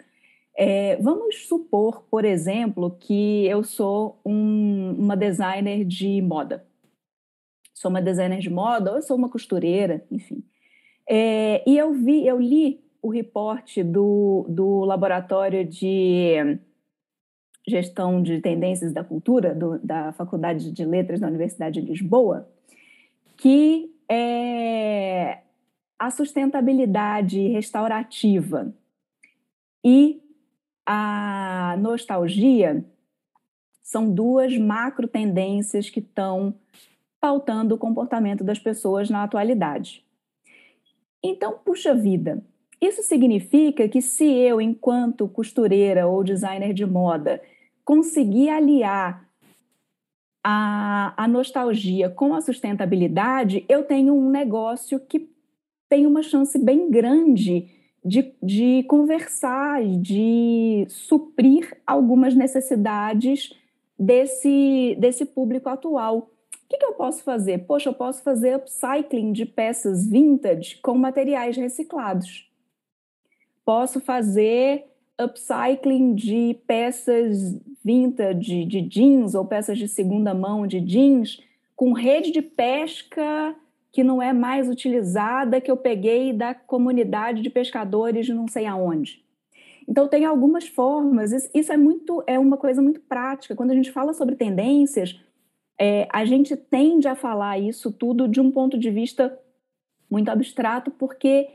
É, 0.56 0.98
vamos 0.98 1.48
supor, 1.48 2.04
por 2.10 2.26
exemplo, 2.26 2.92
que 3.00 3.46
eu 3.46 3.64
sou 3.64 4.20
um, 4.26 4.92
uma 4.98 5.16
designer 5.16 5.86
de 5.86 6.22
moda. 6.22 6.66
Sou 7.74 7.90
uma 7.90 8.02
designer 8.02 8.40
de 8.40 8.50
moda, 8.50 8.92
ou 8.92 8.98
eu 8.98 9.02
sou 9.02 9.16
uma 9.16 9.30
costureira, 9.30 10.06
enfim. 10.12 10.44
É, 11.08 11.64
e 11.68 11.78
eu 11.78 11.94
vi, 11.94 12.28
eu 12.28 12.40
li 12.40 12.84
o 13.02 13.10
reporte 13.10 13.82
do, 13.84 14.46
do 14.50 14.82
laboratório 14.82 15.66
de 15.66 16.60
gestão 17.68 18.22
de 18.22 18.42
tendências 18.42 18.92
da 18.92 19.04
cultura 19.04 19.54
do, 19.56 19.80
da 19.80 20.12
Faculdade 20.14 20.72
de 20.72 20.86
Letras 20.86 21.20
da 21.20 21.28
Universidade 21.28 21.82
de 21.82 21.88
Lisboa, 21.88 22.50
que 23.38 23.94
é, 24.10 25.40
a 25.98 26.10
sustentabilidade 26.12 27.48
restaurativa 27.48 28.74
e 29.84 30.22
a 30.92 31.78
nostalgia 31.78 32.84
são 33.84 34.12
duas 34.12 34.58
macro 34.58 35.08
tendências 35.08 35.88
que 35.88 36.00
estão 36.00 36.56
pautando 37.22 37.76
o 37.76 37.78
comportamento 37.78 38.44
das 38.44 38.58
pessoas 38.58 39.08
na 39.08 39.22
atualidade. 39.22 40.04
Então, 41.24 41.60
puxa 41.64 41.94
vida, 41.94 42.44
isso 42.82 43.04
significa 43.04 43.88
que 43.88 44.02
se 44.02 44.26
eu, 44.26 44.60
enquanto 44.60 45.28
costureira 45.28 46.08
ou 46.08 46.24
designer 46.24 46.74
de 46.74 46.88
moda, 46.88 47.40
conseguir 47.86 48.50
aliar 48.50 49.30
a, 50.44 51.14
a 51.16 51.28
nostalgia 51.28 52.10
com 52.10 52.34
a 52.34 52.42
sustentabilidade, 52.42 53.64
eu 53.70 53.84
tenho 53.84 54.16
um 54.16 54.32
negócio 54.32 55.00
que 55.00 55.30
tem 55.88 56.08
uma 56.08 56.24
chance 56.24 56.58
bem 56.58 56.90
grande 56.90 57.79
de, 58.04 58.34
de 58.42 58.84
conversar, 58.88 59.84
de 59.84 60.86
suprir 60.90 61.78
algumas 61.86 62.34
necessidades 62.34 63.54
desse, 63.98 64.96
desse 65.00 65.26
público 65.26 65.70
atual. 65.70 66.18
O 66.18 66.70
que, 66.70 66.78
que 66.78 66.86
eu 66.86 66.94
posso 66.94 67.24
fazer? 67.24 67.66
Poxa, 67.66 67.90
eu 67.90 67.94
posso 67.94 68.24
fazer 68.24 68.56
upcycling 68.56 69.34
de 69.34 69.46
peças 69.46 70.08
vintage 70.08 70.78
com 70.78 70.96
materiais 70.96 71.58
reciclados. 71.58 72.50
Posso 73.66 74.00
fazer 74.00 74.86
upcycling 75.20 76.16
de 76.16 76.58
peças 76.66 77.60
vintage 77.84 78.66
de 78.66 78.82
jeans 78.82 79.36
ou 79.36 79.46
peças 79.46 79.78
de 79.78 79.88
segunda 79.88 80.34
mão 80.34 80.66
de 80.66 80.80
jeans 80.80 81.42
com 81.76 81.92
rede 81.94 82.32
de 82.32 82.42
pesca 82.42 83.56
que 83.92 84.04
não 84.04 84.22
é 84.22 84.32
mais 84.32 84.70
utilizada, 84.70 85.60
que 85.60 85.72
eu 85.72 85.78
peguei 85.78 86.32
da 86.32 86.54
comunidade 86.54 87.42
de 87.42 87.50
pescadores 87.50 88.26
de 88.26 88.34
não 88.34 88.48
sei 88.48 88.66
aonde. 88.66 89.24
Então 89.88 90.08
tem 90.08 90.26
algumas 90.26 90.68
formas. 90.68 91.32
Isso 91.54 91.74
é 91.74 91.78
muito 91.78 92.24
é 92.28 92.38
uma 92.38 92.58
coisa 92.58 92.82
muito 92.82 93.02
prática. 93.02 93.56
Quando 93.56 93.72
a 93.72 93.76
gente 93.76 93.92
fala 93.92 94.14
sobre 94.14 94.36
tendências, 94.36 95.20
é, 95.80 96.08
a 96.12 96.24
gente 96.26 96.56
tende 96.56 97.08
a 97.08 97.16
falar 97.16 97.58
isso 97.58 97.92
tudo 97.92 98.28
de 98.28 98.40
um 98.40 98.52
ponto 98.52 98.78
de 98.78 98.92
vista 98.92 99.38
muito 100.10 100.30
abstrato, 100.30 100.92
porque 100.92 101.48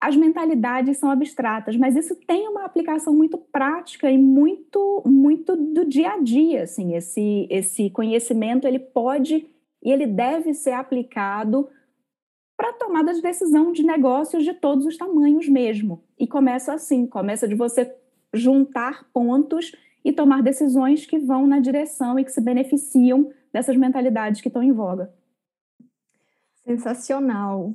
as 0.00 0.14
mentalidades 0.14 0.96
são 0.96 1.10
abstratas, 1.10 1.76
mas 1.76 1.96
isso 1.96 2.14
tem 2.14 2.48
uma 2.48 2.64
aplicação 2.64 3.12
muito 3.12 3.36
prática 3.36 4.10
e 4.10 4.16
muito 4.16 5.02
muito 5.04 5.56
do 5.56 5.84
dia 5.84 6.12
a 6.12 6.18
dia, 6.18 6.62
assim, 6.62 6.94
esse 6.94 7.46
esse 7.50 7.90
conhecimento 7.90 8.66
ele 8.66 8.78
pode 8.78 9.46
e 9.82 9.90
ele 9.90 10.06
deve 10.06 10.54
ser 10.54 10.72
aplicado 10.72 11.68
para 12.56 12.72
tomada 12.72 13.14
de 13.14 13.22
decisão 13.22 13.70
de 13.70 13.84
negócios 13.84 14.44
de 14.44 14.52
todos 14.52 14.84
os 14.84 14.96
tamanhos 14.96 15.48
mesmo. 15.48 16.02
E 16.18 16.26
começa 16.26 16.72
assim, 16.72 17.06
começa 17.06 17.46
de 17.46 17.54
você 17.54 17.94
juntar 18.34 19.08
pontos 19.12 19.72
e 20.04 20.12
tomar 20.12 20.42
decisões 20.42 21.06
que 21.06 21.18
vão 21.18 21.46
na 21.46 21.60
direção 21.60 22.18
e 22.18 22.24
que 22.24 22.32
se 22.32 22.40
beneficiam 22.40 23.32
dessas 23.52 23.76
mentalidades 23.76 24.40
que 24.40 24.48
estão 24.48 24.62
em 24.62 24.72
voga. 24.72 25.12
Sensacional. 26.64 27.74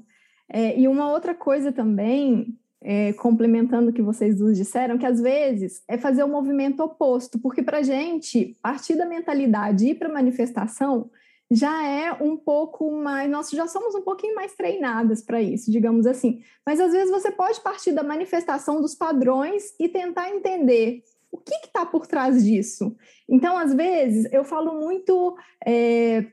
É, 0.50 0.78
e 0.78 0.88
uma 0.88 1.10
outra 1.12 1.34
coisa 1.34 1.72
também, 1.72 2.60
é, 2.82 3.14
complementando 3.14 3.90
o 3.90 3.94
que 3.94 4.02
vocês 4.02 4.38
duas 4.38 4.58
disseram, 4.58 4.98
que 4.98 5.06
às 5.06 5.20
vezes 5.22 5.82
é 5.88 5.98
fazer 5.98 6.24
o 6.24 6.28
movimento 6.28 6.84
oposto, 6.84 7.40
porque 7.40 7.64
para 7.64 7.82
gente, 7.82 8.58
partir 8.62 8.96
da 8.96 9.06
mentalidade 9.06 9.86
e 9.86 9.92
ir 9.92 9.96
para 9.96 10.12
manifestação, 10.12 11.10
já 11.52 11.88
é 11.88 12.12
um 12.14 12.36
pouco 12.36 12.92
mais, 12.92 13.30
nós 13.30 13.50
já 13.50 13.68
somos 13.68 13.94
um 13.96 14.02
pouquinho 14.02 14.36
mais 14.36 14.56
treinadas 14.56 15.22
para 15.22 15.42
isso, 15.42 15.72
digamos 15.72 16.08
assim. 16.08 16.42
Mas 16.66 16.80
às 16.80 16.92
vezes 16.92 17.12
você 17.12 17.32
pode 17.32 17.62
partir 17.62 17.92
da 17.92 18.04
manifestação 18.04 18.82
dos 18.82 18.96
padrões 18.96 19.74
e 19.80 19.88
tentar 19.88 20.30
entender 20.30 21.04
o 21.32 21.38
que 21.38 21.56
está 21.66 21.86
por 21.86 22.06
trás 22.06 22.44
disso. 22.44 22.96
Então, 23.28 23.58
às 23.58 23.74
vezes, 23.74 24.32
eu 24.32 24.44
falo 24.44 24.80
muito 24.80 25.36
é, 25.66 26.28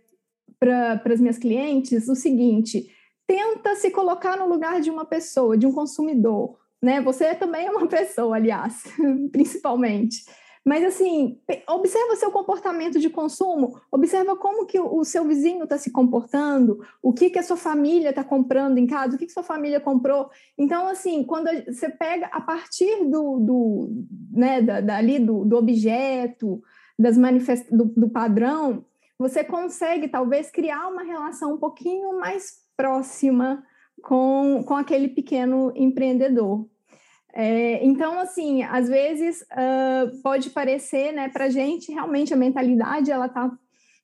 para 0.58 1.00
as 1.06 1.20
minhas 1.20 1.38
clientes 1.38 2.06
o 2.08 2.14
seguinte: 2.14 2.86
tenta 3.26 3.74
se 3.76 3.90
colocar 3.90 4.36
no 4.36 4.46
lugar 4.46 4.80
de 4.80 4.90
uma 4.90 5.06
pessoa, 5.06 5.56
de 5.56 5.66
um 5.66 5.72
consumidor. 5.72 6.58
Né? 6.82 7.00
Você 7.00 7.34
também 7.34 7.66
é 7.66 7.70
uma 7.70 7.86
pessoa, 7.88 8.36
aliás, 8.36 8.84
principalmente. 9.32 10.24
Mas 10.64 10.84
assim, 10.84 11.40
observa 11.68 12.16
seu 12.16 12.30
comportamento 12.30 13.00
de 13.00 13.08
consumo, 13.08 13.80
observa 13.90 14.36
como 14.36 14.66
que 14.66 14.78
o 14.78 15.02
seu 15.04 15.24
vizinho 15.24 15.64
está 15.64 15.78
se 15.78 15.90
comportando, 15.90 16.84
o 17.02 17.12
que, 17.12 17.30
que 17.30 17.38
a 17.38 17.42
sua 17.42 17.56
família 17.56 18.10
está 18.10 18.22
comprando 18.22 18.76
em 18.76 18.86
casa, 18.86 19.16
o 19.16 19.18
que, 19.18 19.26
que 19.26 19.32
sua 19.32 19.42
família 19.42 19.80
comprou. 19.80 20.28
Então, 20.58 20.86
assim, 20.86 21.24
quando 21.24 21.48
você 21.66 21.88
pega 21.88 22.26
a 22.26 22.40
partir 22.42 23.04
do, 23.06 23.38
do 23.38 24.04
né, 24.32 24.60
da, 24.60 24.80
dali 24.82 25.18
do, 25.18 25.46
do 25.46 25.56
objeto, 25.56 26.62
das 26.98 27.16
manifest... 27.16 27.66
do, 27.70 27.86
do 27.86 28.10
padrão, 28.10 28.84
você 29.18 29.42
consegue 29.42 30.08
talvez 30.08 30.50
criar 30.50 30.88
uma 30.88 31.02
relação 31.02 31.54
um 31.54 31.58
pouquinho 31.58 32.18
mais 32.18 32.60
próxima 32.76 33.64
com, 34.02 34.62
com 34.66 34.74
aquele 34.74 35.08
pequeno 35.08 35.72
empreendedor. 35.74 36.66
É, 37.32 37.84
então, 37.84 38.18
assim, 38.18 38.62
às 38.62 38.88
vezes 38.88 39.42
uh, 39.42 40.20
pode 40.22 40.50
parecer, 40.50 41.12
né, 41.12 41.28
para 41.28 41.48
gente, 41.48 41.92
realmente 41.92 42.34
a 42.34 42.36
mentalidade 42.36 43.10
ela 43.10 43.28
tá, 43.28 43.50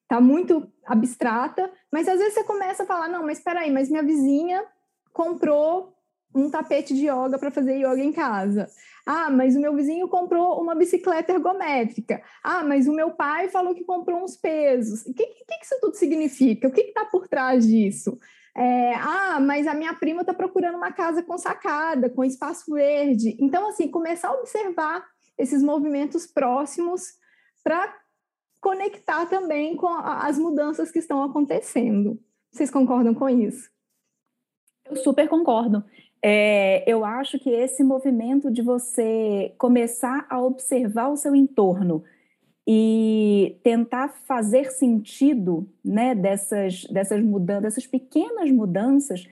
tá 0.08 0.20
muito 0.20 0.70
abstrata, 0.84 1.70
mas 1.92 2.08
às 2.08 2.18
vezes 2.18 2.34
você 2.34 2.44
começa 2.44 2.84
a 2.84 2.86
falar, 2.86 3.08
não, 3.08 3.24
mas 3.24 3.38
espera 3.38 3.60
aí, 3.60 3.70
mas 3.70 3.90
minha 3.90 4.02
vizinha 4.02 4.64
comprou 5.12 5.94
um 6.34 6.50
tapete 6.50 6.94
de 6.94 7.06
yoga 7.08 7.38
para 7.38 7.50
fazer 7.50 7.78
yoga 7.78 8.02
em 8.02 8.12
casa. 8.12 8.68
Ah, 9.06 9.30
mas 9.30 9.56
o 9.56 9.60
meu 9.60 9.74
vizinho 9.74 10.08
comprou 10.08 10.60
uma 10.60 10.74
bicicleta 10.74 11.32
ergométrica. 11.32 12.20
Ah, 12.42 12.62
mas 12.64 12.86
o 12.86 12.92
meu 12.92 13.12
pai 13.12 13.48
falou 13.48 13.74
que 13.74 13.84
comprou 13.84 14.22
uns 14.22 14.36
pesos. 14.36 15.06
O 15.06 15.14
que, 15.14 15.24
que, 15.24 15.44
que 15.44 15.64
isso 15.64 15.78
tudo 15.80 15.94
significa? 15.94 16.68
O 16.68 16.72
que 16.72 16.80
está 16.80 17.04
por 17.04 17.26
trás 17.28 17.66
disso? 17.66 18.18
É, 18.56 18.94
ah, 18.94 19.38
mas 19.38 19.66
a 19.66 19.74
minha 19.74 19.92
prima 19.92 20.22
está 20.22 20.32
procurando 20.32 20.76
uma 20.76 20.90
casa 20.90 21.22
com 21.22 21.36
sacada, 21.36 22.08
com 22.08 22.24
espaço 22.24 22.72
verde. 22.72 23.36
Então, 23.38 23.68
assim, 23.68 23.86
começar 23.90 24.28
a 24.28 24.34
observar 24.40 25.04
esses 25.36 25.62
movimentos 25.62 26.26
próximos 26.26 27.02
para 27.62 27.94
conectar 28.58 29.26
também 29.26 29.76
com 29.76 29.88
as 29.88 30.38
mudanças 30.38 30.90
que 30.90 30.98
estão 30.98 31.22
acontecendo. 31.22 32.18
Vocês 32.50 32.70
concordam 32.70 33.12
com 33.12 33.28
isso? 33.28 33.68
Eu 34.88 34.96
super 34.96 35.28
concordo. 35.28 35.84
É, 36.22 36.82
eu 36.90 37.04
acho 37.04 37.38
que 37.38 37.50
esse 37.50 37.84
movimento 37.84 38.50
de 38.50 38.62
você 38.62 39.54
começar 39.58 40.26
a 40.30 40.40
observar 40.40 41.08
o 41.08 41.16
seu 41.16 41.34
entorno, 41.34 42.02
e 42.66 43.58
tentar 43.62 44.08
fazer 44.08 44.72
sentido 44.72 45.68
né, 45.84 46.14
dessas, 46.14 46.84
dessas 46.84 47.22
mudanças, 47.22 47.62
dessas 47.62 47.86
pequenas 47.86 48.50
mudanças, 48.50 49.28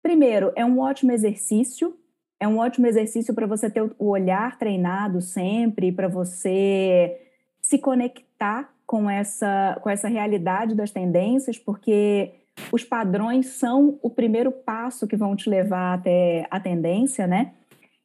primeiro, 0.00 0.52
é 0.54 0.64
um 0.64 0.78
ótimo 0.78 1.10
exercício, 1.10 1.96
é 2.38 2.46
um 2.46 2.58
ótimo 2.58 2.86
exercício 2.86 3.34
para 3.34 3.46
você 3.46 3.68
ter 3.68 3.82
o 3.82 4.06
olhar 4.08 4.56
treinado 4.56 5.20
sempre, 5.20 5.90
para 5.90 6.06
você 6.06 7.20
se 7.60 7.78
conectar 7.78 8.72
com 8.86 9.10
essa, 9.10 9.78
com 9.82 9.90
essa 9.90 10.08
realidade 10.08 10.74
das 10.74 10.90
tendências, 10.90 11.58
porque 11.58 12.32
os 12.72 12.84
padrões 12.84 13.46
são 13.46 13.98
o 14.02 14.10
primeiro 14.10 14.52
passo 14.52 15.06
que 15.06 15.16
vão 15.16 15.34
te 15.34 15.50
levar 15.50 15.94
até 15.94 16.46
a 16.50 16.60
tendência, 16.60 17.26
né? 17.26 17.52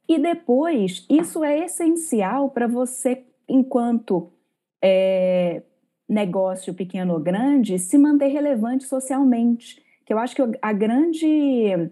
E 0.07 0.19
depois, 0.19 1.05
isso 1.09 1.43
é 1.43 1.65
essencial 1.65 2.49
para 2.49 2.67
você, 2.67 3.23
enquanto 3.47 4.31
é, 4.87 5.63
negócio 6.07 6.75
pequeno 6.75 7.13
ou 7.13 7.19
grande, 7.19 7.79
se 7.79 7.97
manter 7.97 8.27
relevante 8.27 8.83
socialmente. 8.83 9.83
Que 10.05 10.13
eu 10.13 10.19
acho 10.19 10.35
que 10.35 10.41
a 10.61 10.71
grande, 10.71 11.89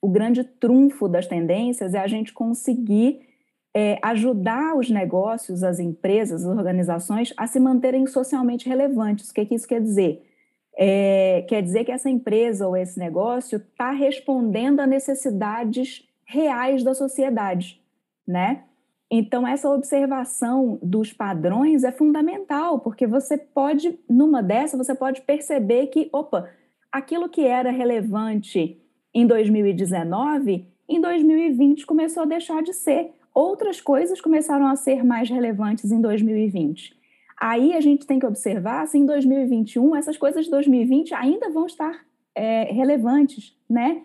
o 0.00 0.08
grande 0.08 0.42
trunfo 0.42 1.06
das 1.06 1.26
tendências 1.26 1.92
é 1.92 1.98
a 1.98 2.06
gente 2.06 2.32
conseguir 2.32 3.20
é, 3.76 3.98
ajudar 4.02 4.74
os 4.74 4.88
negócios, 4.88 5.62
as 5.62 5.78
empresas, 5.78 6.46
as 6.46 6.56
organizações 6.56 7.34
a 7.36 7.46
se 7.46 7.60
manterem 7.60 8.06
socialmente 8.06 8.66
relevantes. 8.66 9.28
O 9.28 9.34
que, 9.34 9.44
que 9.44 9.54
isso 9.54 9.68
quer 9.68 9.82
dizer? 9.82 10.24
É, 10.78 11.44
quer 11.46 11.62
dizer 11.62 11.84
que 11.84 11.92
essa 11.92 12.08
empresa 12.08 12.66
ou 12.66 12.74
esse 12.74 12.98
negócio 12.98 13.58
está 13.58 13.90
respondendo 13.90 14.80
a 14.80 14.86
necessidades 14.86 16.08
reais 16.24 16.82
da 16.82 16.94
sociedade, 16.94 17.82
né? 18.26 18.64
Então, 19.10 19.46
essa 19.46 19.70
observação 19.70 20.78
dos 20.82 21.12
padrões 21.12 21.82
é 21.82 21.90
fundamental, 21.90 22.78
porque 22.78 23.06
você 23.06 23.38
pode, 23.38 23.98
numa 24.08 24.42
dessa, 24.42 24.76
você 24.76 24.94
pode 24.94 25.22
perceber 25.22 25.86
que, 25.86 26.10
opa, 26.12 26.50
aquilo 26.92 27.28
que 27.28 27.46
era 27.46 27.70
relevante 27.70 28.78
em 29.14 29.26
2019, 29.26 30.66
em 30.88 31.00
2020 31.00 31.86
começou 31.86 32.22
a 32.22 32.26
deixar 32.26 32.62
de 32.62 32.74
ser. 32.74 33.12
Outras 33.34 33.80
coisas 33.80 34.20
começaram 34.20 34.66
a 34.66 34.76
ser 34.76 35.02
mais 35.04 35.30
relevantes 35.30 35.90
em 35.90 36.00
2020. 36.00 36.96
Aí 37.40 37.72
a 37.74 37.80
gente 37.80 38.06
tem 38.06 38.18
que 38.18 38.26
observar 38.26 38.86
se 38.86 38.98
em 38.98 39.06
2021 39.06 39.94
essas 39.96 40.16
coisas 40.16 40.44
de 40.44 40.50
2020 40.50 41.14
ainda 41.14 41.48
vão 41.48 41.66
estar 41.66 42.04
é, 42.34 42.64
relevantes, 42.64 43.56
né? 43.70 44.02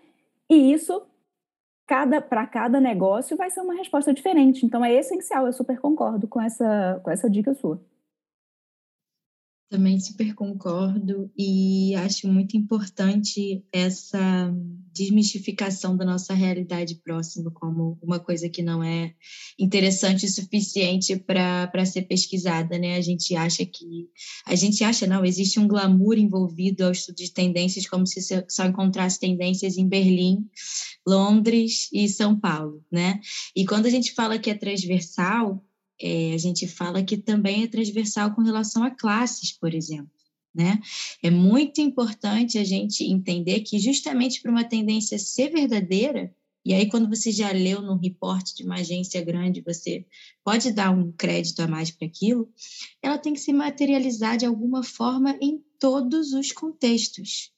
E 0.48 0.72
isso 0.72 1.02
cada 1.86 2.20
para 2.20 2.46
cada 2.46 2.80
negócio 2.80 3.36
vai 3.36 3.50
ser 3.50 3.60
uma 3.60 3.74
resposta 3.74 4.12
diferente. 4.12 4.64
Então 4.64 4.84
é 4.84 4.92
essencial, 4.92 5.46
eu 5.46 5.52
super 5.52 5.78
concordo 5.80 6.26
com 6.26 6.40
essa 6.40 7.00
com 7.02 7.10
essa 7.10 7.28
dica 7.28 7.54
sua. 7.54 7.80
Também 9.70 9.98
super 9.98 10.34
concordo 10.34 11.30
e 11.36 11.94
acho 11.96 12.28
muito 12.28 12.56
importante 12.56 13.64
essa 13.72 14.52
desmistificação 14.94 15.96
da 15.96 16.04
nossa 16.04 16.32
realidade 16.32 16.94
próxima 17.02 17.50
como 17.50 17.98
uma 18.00 18.20
coisa 18.20 18.48
que 18.48 18.62
não 18.62 18.82
é 18.82 19.12
interessante 19.58 20.24
o 20.24 20.28
suficiente 20.30 21.16
para 21.16 21.84
ser 21.84 22.02
pesquisada, 22.02 22.78
né? 22.78 22.96
A 22.96 23.00
gente 23.00 23.34
acha 23.34 23.66
que 23.66 24.08
a 24.46 24.54
gente 24.54 24.84
acha 24.84 25.06
não 25.06 25.24
existe 25.24 25.58
um 25.58 25.66
glamour 25.66 26.16
envolvido 26.16 26.84
ao 26.84 26.92
estudo 26.92 27.16
de 27.16 27.32
tendências 27.32 27.88
como 27.88 28.06
se 28.06 28.20
só 28.48 28.64
encontrasse 28.64 29.18
tendências 29.18 29.76
em 29.76 29.88
Berlim, 29.88 30.48
Londres 31.06 31.88
e 31.92 32.08
São 32.08 32.38
Paulo, 32.38 32.84
né? 32.90 33.20
E 33.56 33.66
quando 33.66 33.86
a 33.86 33.90
gente 33.90 34.12
fala 34.12 34.38
que 34.38 34.48
é 34.48 34.54
transversal 34.54 35.62
é, 36.00 36.34
a 36.34 36.38
gente 36.38 36.66
fala 36.66 37.04
que 37.04 37.16
também 37.16 37.62
é 37.62 37.68
transversal 37.68 38.34
com 38.34 38.42
relação 38.42 38.82
a 38.82 38.90
classes, 38.90 39.52
por 39.52 39.72
exemplo. 39.72 40.10
Né? 40.54 40.80
É 41.22 41.30
muito 41.30 41.80
importante 41.80 42.58
a 42.58 42.64
gente 42.64 43.02
entender 43.04 43.60
que, 43.60 43.78
justamente 43.78 44.40
para 44.40 44.52
uma 44.52 44.64
tendência 44.64 45.18
ser 45.18 45.50
verdadeira, 45.50 46.32
e 46.64 46.72
aí, 46.72 46.88
quando 46.88 47.10
você 47.10 47.30
já 47.30 47.52
leu 47.52 47.82
num 47.82 47.98
reporte 47.98 48.54
de 48.56 48.64
uma 48.64 48.76
agência 48.76 49.22
grande, 49.22 49.60
você 49.60 50.06
pode 50.42 50.72
dar 50.72 50.90
um 50.90 51.12
crédito 51.12 51.60
a 51.60 51.68
mais 51.68 51.90
para 51.90 52.06
aquilo, 52.06 52.48
ela 53.02 53.18
tem 53.18 53.34
que 53.34 53.40
se 53.40 53.52
materializar 53.52 54.38
de 54.38 54.46
alguma 54.46 54.82
forma 54.82 55.36
em 55.42 55.62
todos 55.78 56.32
os 56.32 56.52
contextos. 56.52 57.53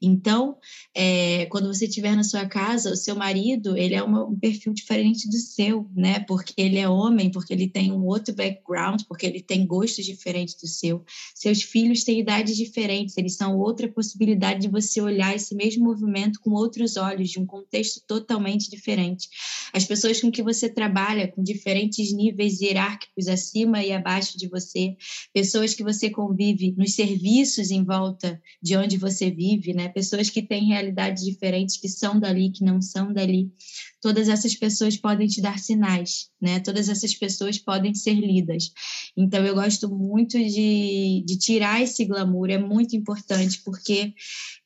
Então, 0.00 0.56
é, 0.94 1.46
quando 1.46 1.72
você 1.72 1.86
estiver 1.86 2.16
na 2.16 2.24
sua 2.24 2.46
casa, 2.46 2.92
o 2.92 2.96
seu 2.96 3.14
marido, 3.14 3.76
ele 3.76 3.94
é 3.94 4.02
uma, 4.02 4.24
um 4.24 4.38
perfil 4.38 4.72
diferente 4.72 5.28
do 5.28 5.36
seu, 5.36 5.88
né? 5.94 6.20
Porque 6.20 6.54
ele 6.56 6.78
é 6.78 6.88
homem, 6.88 7.30
porque 7.30 7.52
ele 7.52 7.68
tem 7.68 7.92
um 7.92 8.04
outro 8.06 8.34
background, 8.34 9.02
porque 9.08 9.26
ele 9.26 9.40
tem 9.42 9.66
gostos 9.66 10.04
diferentes 10.04 10.54
do 10.54 10.66
seu. 10.66 11.04
Seus 11.34 11.62
filhos 11.62 12.04
têm 12.04 12.20
idades 12.20 12.56
diferentes, 12.56 13.16
eles 13.16 13.36
são 13.36 13.58
outra 13.58 13.88
possibilidade 13.88 14.60
de 14.60 14.68
você 14.68 15.00
olhar 15.00 15.34
esse 15.34 15.54
mesmo 15.54 15.84
movimento 15.84 16.40
com 16.40 16.50
outros 16.50 16.96
olhos, 16.96 17.30
de 17.30 17.38
um 17.38 17.46
contexto 17.46 18.02
totalmente 18.06 18.70
diferente. 18.70 19.28
As 19.72 19.84
pessoas 19.84 20.20
com 20.20 20.30
que 20.30 20.42
você 20.42 20.68
trabalha, 20.68 21.28
com 21.28 21.42
diferentes 21.42 22.12
níveis 22.12 22.60
hierárquicos 22.60 23.28
acima 23.28 23.82
e 23.82 23.92
abaixo 23.92 24.38
de 24.38 24.48
você, 24.48 24.96
pessoas 25.32 25.74
que 25.74 25.82
você 25.82 26.10
convive 26.10 26.74
nos 26.76 26.94
serviços 26.94 27.70
em 27.70 27.84
volta 27.84 28.40
de 28.62 28.76
onde 28.76 28.96
você 28.96 29.30
vive, 29.30 29.59
vive, 29.60 29.74
né? 29.74 29.88
Pessoas 29.88 30.30
que 30.30 30.42
têm 30.42 30.68
realidades 30.68 31.24
diferentes, 31.24 31.76
que 31.76 31.88
são 31.88 32.18
dali, 32.18 32.50
que 32.50 32.64
não 32.64 32.80
são 32.80 33.12
dali. 33.12 33.52
Todas 34.00 34.28
essas 34.28 34.54
pessoas 34.54 34.96
podem 34.96 35.28
te 35.28 35.40
dar 35.40 35.58
sinais, 35.58 36.30
né? 36.40 36.60
Todas 36.60 36.88
essas 36.88 37.14
pessoas 37.14 37.58
podem 37.58 37.94
ser 37.94 38.14
lidas. 38.14 38.72
Então, 39.16 39.44
eu 39.44 39.54
gosto 39.54 39.88
muito 39.88 40.38
de, 40.38 41.22
de 41.26 41.38
tirar 41.38 41.82
esse 41.82 42.04
glamour, 42.04 42.50
é 42.50 42.58
muito 42.58 42.96
importante, 42.96 43.60
porque 43.62 44.14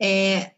é, 0.01 0.53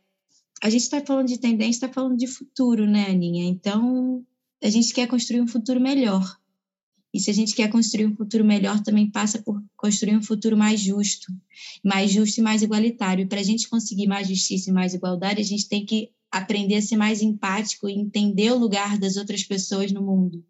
a 0.62 0.68
gente 0.68 0.82
está 0.82 1.00
falando 1.00 1.28
de 1.28 1.38
tendência, 1.38 1.86
está 1.86 1.88
falando 1.88 2.16
de 2.16 2.26
futuro, 2.26 2.86
né, 2.86 3.06
Aninha? 3.08 3.44
Então, 3.48 4.24
a 4.62 4.68
gente 4.68 4.92
quer 4.92 5.08
construir 5.08 5.40
um 5.40 5.48
futuro 5.48 5.80
melhor. 5.80 6.38
E 7.16 7.20
se 7.20 7.30
a 7.30 7.34
gente 7.34 7.54
quer 7.54 7.70
construir 7.70 8.04
um 8.04 8.14
futuro 8.14 8.44
melhor, 8.44 8.82
também 8.82 9.10
passa 9.10 9.40
por 9.40 9.62
construir 9.74 10.14
um 10.14 10.22
futuro 10.22 10.54
mais 10.54 10.78
justo, 10.78 11.32
mais 11.82 12.12
justo 12.12 12.40
e 12.40 12.42
mais 12.42 12.60
igualitário. 12.60 13.22
E 13.22 13.26
para 13.26 13.40
a 13.40 13.42
gente 13.42 13.70
conseguir 13.70 14.06
mais 14.06 14.28
justiça 14.28 14.68
e 14.68 14.72
mais 14.72 14.92
igualdade, 14.92 15.40
a 15.40 15.44
gente 15.44 15.66
tem 15.66 15.86
que 15.86 16.10
aprender 16.30 16.74
a 16.74 16.82
ser 16.82 16.96
mais 16.96 17.22
empático 17.22 17.88
e 17.88 17.94
entender 17.94 18.52
o 18.52 18.58
lugar 18.58 18.98
das 18.98 19.16
outras 19.16 19.42
pessoas 19.42 19.90
no 19.92 20.02
mundo, 20.02 20.44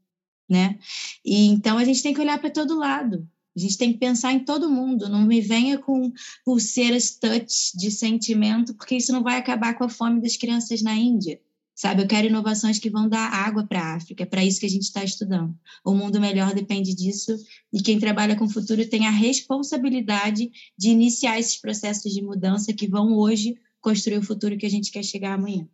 né? 0.48 0.76
E 1.24 1.46
então 1.46 1.78
a 1.78 1.84
gente 1.84 2.02
tem 2.02 2.12
que 2.12 2.20
olhar 2.20 2.40
para 2.40 2.50
todo 2.50 2.76
lado. 2.76 3.28
A 3.56 3.60
gente 3.60 3.78
tem 3.78 3.92
que 3.92 3.98
pensar 4.00 4.32
em 4.32 4.40
todo 4.40 4.68
mundo. 4.68 5.08
Não 5.08 5.24
me 5.24 5.40
venha 5.40 5.78
com 5.78 6.12
pulseiras 6.44 7.16
touch 7.16 7.76
de 7.76 7.92
sentimento, 7.92 8.74
porque 8.74 8.96
isso 8.96 9.12
não 9.12 9.22
vai 9.22 9.36
acabar 9.36 9.74
com 9.74 9.84
a 9.84 9.88
fome 9.88 10.20
das 10.20 10.36
crianças 10.36 10.82
na 10.82 10.96
Índia. 10.96 11.40
Sabe, 11.76 12.02
eu 12.02 12.08
quero 12.08 12.26
inovações 12.26 12.78
que 12.78 12.88
vão 12.88 13.06
dar 13.06 13.30
água 13.30 13.62
para 13.66 13.78
a 13.78 13.94
África, 13.96 14.22
é 14.22 14.26
para 14.26 14.42
isso 14.42 14.58
que 14.58 14.64
a 14.64 14.70
gente 14.70 14.84
está 14.84 15.04
estudando. 15.04 15.54
O 15.84 15.92
mundo 15.92 16.18
melhor 16.18 16.54
depende 16.54 16.94
disso 16.94 17.36
e 17.70 17.82
quem 17.82 18.00
trabalha 18.00 18.34
com 18.34 18.46
o 18.46 18.50
futuro 18.50 18.88
tem 18.88 19.06
a 19.06 19.10
responsabilidade 19.10 20.50
de 20.76 20.88
iniciar 20.88 21.38
esses 21.38 21.60
processos 21.60 22.14
de 22.14 22.22
mudança 22.22 22.72
que 22.72 22.88
vão 22.88 23.14
hoje 23.14 23.58
construir 23.78 24.16
o 24.16 24.22
futuro 24.22 24.56
que 24.56 24.64
a 24.64 24.70
gente 24.70 24.90
quer 24.90 25.02
chegar 25.02 25.34
amanhã. 25.34 25.68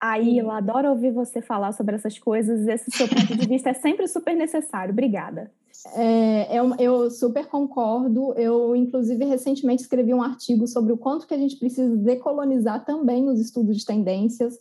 Aí, 0.00 0.36
eu 0.36 0.50
adoro 0.50 0.88
ouvir 0.88 1.12
você 1.12 1.40
falar 1.40 1.72
sobre 1.72 1.94
essas 1.94 2.18
coisas, 2.18 2.66
esse 2.66 2.90
seu 2.90 3.06
ponto 3.06 3.36
de 3.36 3.46
vista 3.46 3.70
é 3.70 3.74
sempre 3.74 4.08
super 4.08 4.34
necessário. 4.34 4.92
Obrigada. 4.92 5.52
É, 5.94 6.58
eu, 6.58 6.74
eu, 6.78 7.10
super 7.10 7.46
concordo. 7.46 8.34
Eu, 8.34 8.74
inclusive, 8.74 9.24
recentemente 9.24 9.82
escrevi 9.82 10.12
um 10.12 10.22
artigo 10.22 10.66
sobre 10.66 10.92
o 10.92 10.96
quanto 10.96 11.28
que 11.28 11.34
a 11.34 11.38
gente 11.38 11.56
precisa 11.56 11.96
decolonizar 11.96 12.84
também 12.84 13.28
os 13.28 13.38
estudos 13.38 13.76
de 13.76 13.84
tendências, 13.84 14.58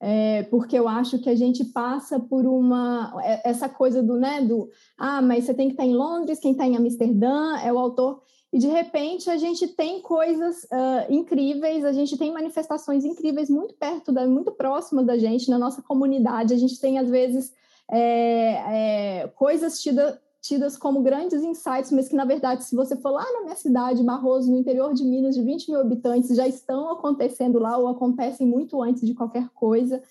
é, 0.00 0.44
porque 0.44 0.78
eu 0.78 0.86
acho 0.86 1.18
que 1.18 1.28
a 1.28 1.34
gente 1.34 1.64
passa 1.64 2.20
por 2.20 2.46
uma 2.46 3.12
é, 3.22 3.50
essa 3.50 3.68
coisa 3.68 4.02
do 4.02 4.16
né 4.16 4.40
do 4.42 4.68
ah 4.96 5.20
mas 5.20 5.44
você 5.44 5.54
tem 5.54 5.66
que 5.66 5.74
estar 5.74 5.84
em 5.84 5.94
Londres 5.94 6.38
quem 6.38 6.52
está 6.52 6.66
em 6.66 6.76
Amsterdã 6.76 7.56
é 7.58 7.72
o 7.72 7.78
autor. 7.78 8.22
E 8.50 8.58
de 8.58 8.66
repente 8.66 9.28
a 9.28 9.36
gente 9.36 9.68
tem 9.68 10.00
coisas 10.00 10.64
uh, 10.64 11.10
incríveis 11.12 11.84
a 11.84 11.92
gente 11.92 12.16
tem 12.16 12.32
manifestações 12.32 13.04
incríveis 13.04 13.50
muito 13.50 13.74
perto 13.74 14.10
da 14.10 14.26
muito 14.26 14.52
próximas 14.52 15.04
da 15.04 15.18
gente 15.18 15.50
na 15.50 15.58
nossa 15.58 15.82
comunidade. 15.82 16.54
A 16.54 16.58
gente 16.58 16.80
tem 16.80 16.98
às 16.98 17.10
vezes 17.10 17.52
é, 17.90 19.20
é, 19.20 19.28
coisas 19.28 19.82
tidas 19.82 20.18
tidas 20.40 20.76
como 20.76 21.02
grandes 21.02 21.42
insights, 21.42 21.90
mas 21.90 22.08
que, 22.08 22.16
na 22.16 22.24
verdade, 22.24 22.64
se 22.64 22.74
você 22.74 22.96
for 22.96 23.10
lá 23.10 23.24
na 23.32 23.42
minha 23.42 23.56
cidade, 23.56 24.02
Barroso, 24.02 24.50
no 24.50 24.58
interior 24.58 24.94
de 24.94 25.04
Minas, 25.04 25.34
de 25.34 25.42
20 25.42 25.70
mil 25.70 25.80
habitantes, 25.80 26.34
já 26.36 26.46
estão 26.46 26.90
acontecendo 26.90 27.58
lá 27.58 27.76
ou 27.76 27.88
acontecem 27.88 28.46
muito 28.46 28.80
antes 28.82 29.06
de 29.06 29.14
qualquer 29.14 29.48
coisa. 29.50 30.02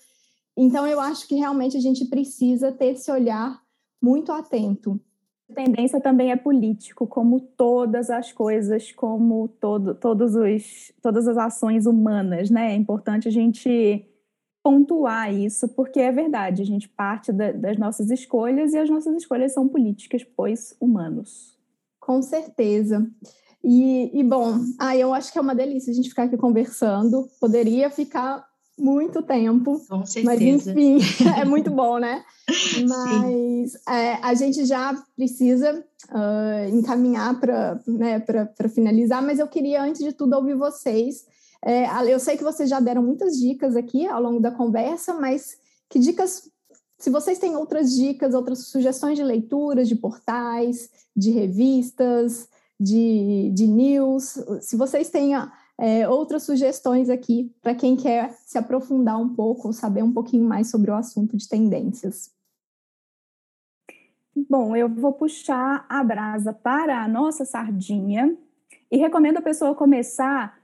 Então, 0.56 0.86
eu 0.86 1.00
acho 1.00 1.26
que 1.26 1.36
realmente 1.36 1.76
a 1.76 1.80
gente 1.80 2.04
precisa 2.04 2.70
ter 2.70 2.92
esse 2.92 3.10
olhar 3.10 3.62
muito 4.00 4.32
atento. 4.32 5.00
A 5.50 5.54
tendência 5.54 6.00
também 6.00 6.30
é 6.30 6.36
político, 6.36 7.06
como 7.06 7.40
todas 7.40 8.10
as 8.10 8.32
coisas, 8.32 8.92
como 8.92 9.48
todo, 9.60 9.94
todos 9.94 10.34
os, 10.34 10.92
todas 11.00 11.26
as 11.26 11.38
ações 11.38 11.86
humanas, 11.86 12.50
né? 12.50 12.72
É 12.72 12.76
importante 12.76 13.28
a 13.28 13.30
gente 13.30 14.04
pontuar 14.62 15.32
isso, 15.32 15.68
porque 15.68 16.00
é 16.00 16.12
verdade, 16.12 16.62
a 16.62 16.66
gente 16.66 16.88
parte 16.88 17.32
da, 17.32 17.52
das 17.52 17.78
nossas 17.78 18.10
escolhas 18.10 18.72
e 18.72 18.78
as 18.78 18.90
nossas 18.90 19.16
escolhas 19.16 19.52
são 19.52 19.68
políticas, 19.68 20.24
pois 20.36 20.74
humanos. 20.80 21.56
Com 22.00 22.22
certeza. 22.22 23.06
E, 23.62 24.10
e 24.18 24.22
bom, 24.24 24.58
ah, 24.78 24.96
eu 24.96 25.12
acho 25.12 25.32
que 25.32 25.38
é 25.38 25.40
uma 25.40 25.54
delícia 25.54 25.90
a 25.90 25.94
gente 25.94 26.08
ficar 26.08 26.24
aqui 26.24 26.36
conversando. 26.36 27.28
Poderia 27.40 27.90
ficar 27.90 28.46
muito 28.78 29.20
tempo. 29.22 29.80
Com 29.88 30.06
certeza. 30.06 30.24
Mas, 30.24 30.40
enfim, 30.40 30.98
é 31.38 31.44
muito 31.44 31.70
bom, 31.70 31.98
né? 31.98 32.24
Mas 32.88 33.74
é, 33.88 34.14
a 34.22 34.32
gente 34.34 34.64
já 34.64 34.94
precisa 35.16 35.84
uh, 36.10 36.68
encaminhar 36.74 37.38
para 37.40 37.80
né, 37.86 38.24
finalizar, 38.72 39.22
mas 39.22 39.38
eu 39.38 39.48
queria, 39.48 39.82
antes 39.82 40.02
de 40.02 40.12
tudo, 40.12 40.34
ouvir 40.34 40.54
vocês 40.54 41.26
É, 41.64 41.86
eu 42.12 42.20
sei 42.20 42.36
que 42.36 42.44
vocês 42.44 42.68
já 42.68 42.80
deram 42.80 43.02
muitas 43.02 43.36
dicas 43.36 43.76
aqui 43.76 44.06
ao 44.06 44.22
longo 44.22 44.40
da 44.40 44.50
conversa, 44.50 45.14
mas 45.14 45.58
que 45.88 45.98
dicas, 45.98 46.50
se 46.98 47.10
vocês 47.10 47.38
têm 47.38 47.56
outras 47.56 47.94
dicas, 47.94 48.34
outras 48.34 48.68
sugestões 48.68 49.16
de 49.16 49.24
leituras, 49.24 49.88
de 49.88 49.96
portais, 49.96 50.90
de 51.16 51.30
revistas, 51.30 52.48
de, 52.78 53.50
de 53.52 53.66
news, 53.66 54.38
se 54.60 54.76
vocês 54.76 55.10
têm 55.10 55.32
é, 55.76 56.08
outras 56.08 56.42
sugestões 56.44 57.08
aqui 57.08 57.52
para 57.62 57.74
quem 57.74 57.96
quer 57.96 58.32
se 58.44 58.58
aprofundar 58.58 59.20
um 59.20 59.34
pouco, 59.34 59.72
saber 59.72 60.02
um 60.02 60.12
pouquinho 60.12 60.44
mais 60.44 60.70
sobre 60.70 60.90
o 60.90 60.94
assunto 60.94 61.36
de 61.36 61.48
tendências. 61.48 62.30
Bom, 64.48 64.76
eu 64.76 64.88
vou 64.88 65.12
puxar 65.12 65.84
a 65.88 66.04
brasa 66.04 66.52
para 66.52 67.02
a 67.02 67.08
nossa 67.08 67.44
sardinha 67.44 68.36
e 68.90 68.96
recomendo 68.96 69.38
a 69.38 69.42
pessoa 69.42 69.74
começar 69.74 70.57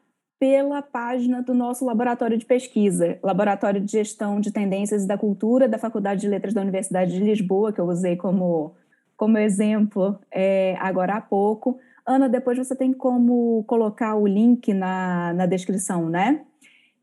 pela 0.44 0.82
página 0.82 1.40
do 1.40 1.54
nosso 1.54 1.86
laboratório 1.86 2.36
de 2.36 2.44
pesquisa, 2.44 3.18
Laboratório 3.22 3.80
de 3.80 3.90
Gestão 3.90 4.38
de 4.38 4.52
Tendências 4.52 5.04
e 5.04 5.08
da 5.08 5.16
Cultura 5.16 5.66
da 5.66 5.78
Faculdade 5.78 6.20
de 6.20 6.28
Letras 6.28 6.52
da 6.52 6.60
Universidade 6.60 7.14
de 7.14 7.24
Lisboa, 7.24 7.72
que 7.72 7.80
eu 7.80 7.86
usei 7.86 8.14
como, 8.14 8.74
como 9.16 9.38
exemplo 9.38 10.18
é, 10.30 10.76
agora 10.78 11.14
há 11.14 11.20
pouco. 11.22 11.78
Ana, 12.06 12.28
depois 12.28 12.58
você 12.58 12.76
tem 12.76 12.92
como 12.92 13.64
colocar 13.66 14.16
o 14.16 14.26
link 14.26 14.74
na, 14.74 15.32
na 15.32 15.46
descrição, 15.46 16.10
né? 16.10 16.44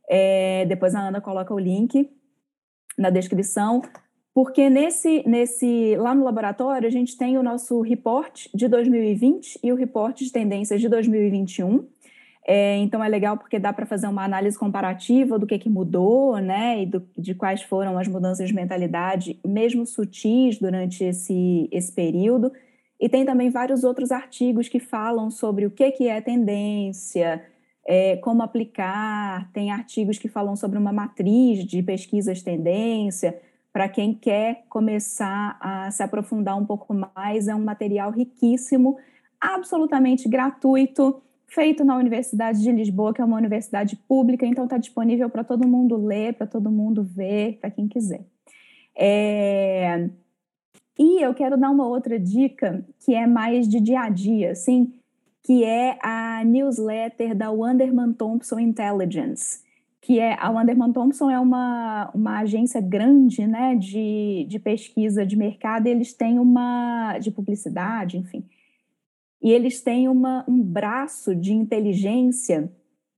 É, 0.08 0.64
depois 0.68 0.94
a 0.94 1.00
Ana 1.00 1.20
coloca 1.20 1.52
o 1.52 1.58
link 1.58 2.08
na 2.96 3.10
descrição 3.10 3.82
porque 4.36 4.70
nesse, 4.70 5.28
nesse 5.28 5.96
lá 5.98 6.14
no 6.14 6.24
laboratório 6.24 6.88
a 6.88 6.92
gente 6.92 7.18
tem 7.18 7.39
o 7.39 7.44
nosso 7.44 7.82
report 7.82 8.50
de 8.54 8.68
2020 8.68 9.60
e 9.64 9.72
o 9.72 9.76
report 9.76 10.20
de 10.20 10.32
tendências 10.32 10.80
de 10.80 10.88
2021. 10.88 11.88
É, 12.48 12.78
então 12.78 13.04
é 13.04 13.08
legal 13.08 13.38
porque 13.38 13.60
dá 13.60 13.72
para 13.72 13.86
fazer 13.86 14.08
uma 14.08 14.24
análise 14.24 14.58
comparativa 14.58 15.38
do 15.38 15.46
que, 15.46 15.60
que 15.60 15.70
mudou, 15.70 16.38
né, 16.38 16.82
e 16.82 16.86
do, 16.88 17.08
de 17.18 17.36
quais 17.36 17.62
foram 17.62 17.98
as 17.98 18.08
mudanças 18.08 18.50
de 18.50 18.56
mentalidade, 18.56 19.39
mesmo 19.46 19.86
sutis 19.86 20.58
durante 20.58 21.04
esse, 21.04 21.70
esse 21.72 21.92
período. 21.92 22.52
E 23.00 23.08
tem 23.10 23.26
também 23.26 23.50
vários 23.50 23.84
outros 23.84 24.12
artigos 24.12 24.68
que 24.68 24.80
falam 24.80 25.30
sobre 25.30 25.66
o 25.66 25.72
que, 25.72 25.92
que 25.92 26.08
é 26.08 26.20
tendência, 26.22 27.44
é, 27.86 28.18
como 28.18 28.44
aplicar, 28.44 29.52
tem 29.54 29.72
artigos 29.72 30.18
que 30.18 30.28
falam 30.28 30.56
sobre 30.56 30.78
uma 30.78 30.94
matriz 30.94 31.66
de 31.66 31.82
pesquisas 31.82 32.42
tendência 32.42 33.39
para 33.74 33.88
quem 33.88 34.14
quer 34.14 34.66
começar 34.70 35.58
a 35.60 35.89
se 35.92 36.04
aprofundar 36.04 36.58
um 36.58 36.66
pouco 36.66 36.94
mais, 36.94 37.48
é 37.48 37.56
um 37.56 37.64
material 37.64 38.12
riquíssimo, 38.12 38.98
absolutamente 39.39 40.28
gratuito, 40.28 41.22
feito 41.54 41.84
na 41.84 41.97
Universidade 41.97 42.62
de 42.62 42.72
Lisboa, 42.72 43.14
que 43.14 43.22
é 43.22 43.26
uma 43.26 43.38
universidade 43.38 43.95
pública, 44.08 44.45
então 44.45 44.64
está 44.64 44.78
disponível 44.78 45.30
para 45.30 45.43
todo 45.43 45.68
mundo 45.68 45.97
ler, 45.97 46.34
para 46.34 46.47
todo 46.47 46.72
mundo 46.72 47.04
ver, 47.04 47.58
para 47.60 47.70
quem 47.70 47.88
quiser. 47.88 48.22
É... 48.95 50.10
E 50.97 51.22
eu 51.22 51.34
quero 51.34 51.58
dar 51.58 51.70
uma 51.70 51.88
outra 51.88 52.20
dica 52.20 52.86
que 53.04 53.14
é 53.14 53.26
mais 53.28 53.68
de 53.68 53.80
dia 53.80 54.02
a 54.02 54.10
dia, 54.10 54.52
assim, 54.52 54.93
que 55.43 55.64
é 55.64 55.97
a 56.02 56.43
newsletter 56.45 57.36
da 57.36 57.52
Wanderman 57.52 58.14
Thompson 58.14 58.60
Intelligence 58.60 59.60
que 60.02 60.20
é 60.20 60.36
a 60.39 60.49
Wanderman 60.49 60.91
Thompson 60.91 61.30
é 61.30 61.39
uma, 61.39 62.10
uma 62.14 62.39
agência 62.39 62.82
grande 62.82 63.45
né, 63.45 63.76
de, 63.76 64.47
de 64.49 64.58
pesquisa 64.58 65.24
de 65.24 65.36
mercado, 65.36 65.86
eles 65.86 66.12
têm 66.12 66.39
uma 66.39 67.20
de 67.20 67.30
publicidade, 67.30 68.18
enfim, 68.18 68.43
e 69.42 69.52
eles 69.52 69.82
têm 69.82 70.08
uma, 70.08 70.46
um 70.48 70.62
braço 70.62 71.36
de 71.36 71.54
inteligência 71.54 72.72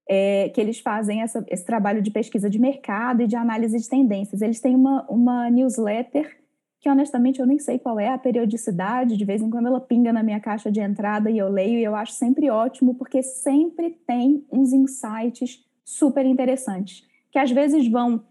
é, 0.08 0.50
que 0.50 0.60
eles 0.60 0.80
fazem 0.80 1.22
essa, 1.22 1.44
esse 1.50 1.66
trabalho 1.66 2.02
de 2.02 2.12
pesquisa 2.12 2.50
de 2.50 2.60
mercado 2.60 3.22
e 3.24 3.28
de 3.28 3.36
análise 3.36 3.78
de 3.78 3.90
tendências. 3.90 4.42
Eles 4.42 4.60
têm 4.60 4.76
uma, 4.76 5.06
uma 5.10 5.50
newsletter 5.50 6.44
que 6.84 6.90
honestamente 6.90 7.40
eu 7.40 7.48
nem 7.48 7.58
sei 7.58 7.80
qual 7.80 7.98
é 7.98 8.10
a 8.10 8.18
periodicidade, 8.18 9.16
de 9.16 9.24
vez 9.24 9.42
em 9.42 9.50
quando 9.50 9.68
ela 9.68 9.80
pinga 9.80 10.12
na 10.12 10.22
minha 10.22 10.42
caixa 10.42 10.70
de 10.70 10.82
entrada 10.82 11.32
e 11.32 11.38
eu 11.38 11.48
leio 11.48 11.80
e 11.80 11.84
eu 11.84 11.96
acho 11.96 12.12
sempre 12.12 12.50
ótimo, 12.50 12.96
porque 12.96 13.24
sempre 13.24 13.92
tem 14.06 14.46
uns 14.52 14.74
insights 14.74 15.64
super 15.86 16.26
interessantes, 16.26 17.08
que 17.32 17.40
às 17.40 17.50
vezes 17.52 17.88
vão 17.88 18.22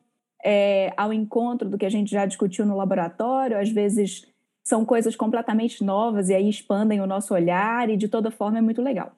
é, 0.45 0.93
ao 0.99 1.15
encontro 1.15 1.67
do 1.67 1.79
que 1.79 1.87
a 1.87 1.91
gente 1.91 2.11
já 2.11 2.27
discutiu 2.27 2.67
no 2.67 2.77
laboratório, 2.77 3.59
às 3.59 3.71
vezes 3.71 4.27
são 4.63 4.85
coisas 4.85 5.17
completamente 5.17 5.83
novas 5.83 6.29
e 6.29 6.35
aí 6.35 6.49
expandem 6.49 7.01
o 7.01 7.07
nosso 7.07 7.35
olhar 7.35 7.91
e 7.91 7.97
de 7.97 8.09
toda 8.09 8.31
forma 8.31 8.59
é 8.59 8.63
muito 8.63 8.81
legal. 8.81 9.15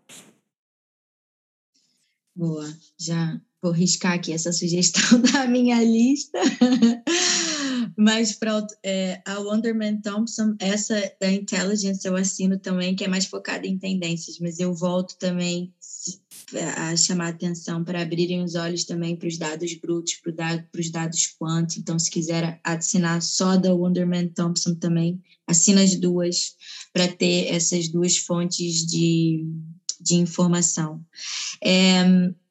Boa, 2.34 2.66
já 2.98 3.40
vou 3.62 3.72
riscar 3.72 4.12
aqui 4.12 4.32
essa 4.32 4.52
sugestão 4.52 5.20
da 5.32 5.46
minha 5.46 5.82
lista. 5.82 6.38
Mas 7.96 8.32
pronto, 8.32 8.74
é, 8.82 9.22
a 9.24 9.38
Wonderman 9.38 10.00
Thompson, 10.00 10.56
essa 10.58 10.94
da 11.20 11.30
Intelligence 11.30 12.06
eu 12.06 12.16
assino 12.16 12.58
também, 12.58 12.96
que 12.96 13.04
é 13.04 13.08
mais 13.08 13.26
focada 13.26 13.66
em 13.66 13.78
tendências, 13.78 14.38
mas 14.40 14.58
eu 14.58 14.74
volto 14.74 15.16
também 15.16 15.72
a 16.58 16.96
chamar 16.96 17.28
atenção 17.28 17.84
para 17.84 18.02
abrirem 18.02 18.42
os 18.42 18.54
olhos 18.54 18.84
também 18.84 19.16
para 19.16 19.28
os 19.28 19.36
dados 19.36 19.74
brutos, 19.74 20.14
para 20.14 20.80
os 20.80 20.90
dados 20.90 21.26
quant. 21.38 21.76
Então, 21.76 21.98
se 21.98 22.10
quiser 22.10 22.60
assinar 22.62 23.20
só 23.22 23.56
da 23.56 23.74
Wonderman 23.74 24.28
Thompson 24.28 24.74
também, 24.74 25.20
assina 25.46 25.82
as 25.82 25.96
duas 25.96 26.54
para 26.92 27.08
ter 27.08 27.52
essas 27.54 27.88
duas 27.88 28.16
fontes 28.16 28.86
de, 28.86 29.44
de 30.00 30.14
informação. 30.14 31.04
É, 31.62 32.04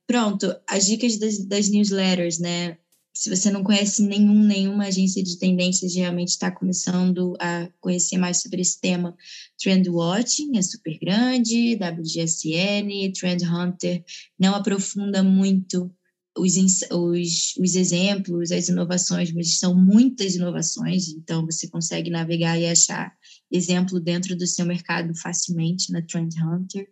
pronto, 0.06 0.56
as 0.68 0.86
dicas 0.86 1.18
das, 1.18 1.40
das 1.46 1.70
newsletters, 1.70 2.40
né? 2.40 2.78
Se 3.14 3.30
você 3.30 3.52
não 3.52 3.64
conhece 3.64 4.02
nenhum, 4.02 4.44
nenhuma 4.44 4.88
agência 4.88 5.24
de 5.24 5.38
tendências, 5.38 5.96
realmente 5.96 6.30
está 6.30 6.50
começando 6.50 7.36
a 7.40 7.70
conhecer 7.80 8.18
mais 8.18 8.42
sobre 8.42 8.62
esse 8.62 8.80
tema. 8.80 9.16
Trend 9.62 9.88
Watching 9.88 10.58
é 10.58 10.62
super 10.62 10.98
grande, 11.00 11.76
WGSN, 11.76 13.12
Trend 13.14 13.44
Hunter 13.46 14.04
não 14.40 14.56
aprofunda 14.56 15.22
muito 15.22 15.94
os, 16.38 16.56
os, 16.92 17.56
os 17.60 17.76
exemplos, 17.76 18.52
as 18.52 18.68
inovações, 18.68 19.32
mas 19.32 19.60
são 19.60 19.76
muitas 19.76 20.36
inovações, 20.36 21.10
então 21.10 21.46
você 21.46 21.68
consegue 21.68 22.10
navegar 22.10 22.60
e 22.60 22.66
achar 22.66 23.14
exemplo 23.52 24.00
dentro 24.00 24.36
do 24.36 24.48
seu 24.48 24.66
mercado 24.66 25.16
facilmente 25.16 25.92
na 25.92 26.02
Trend 26.02 26.34
Hunter. 26.42 26.88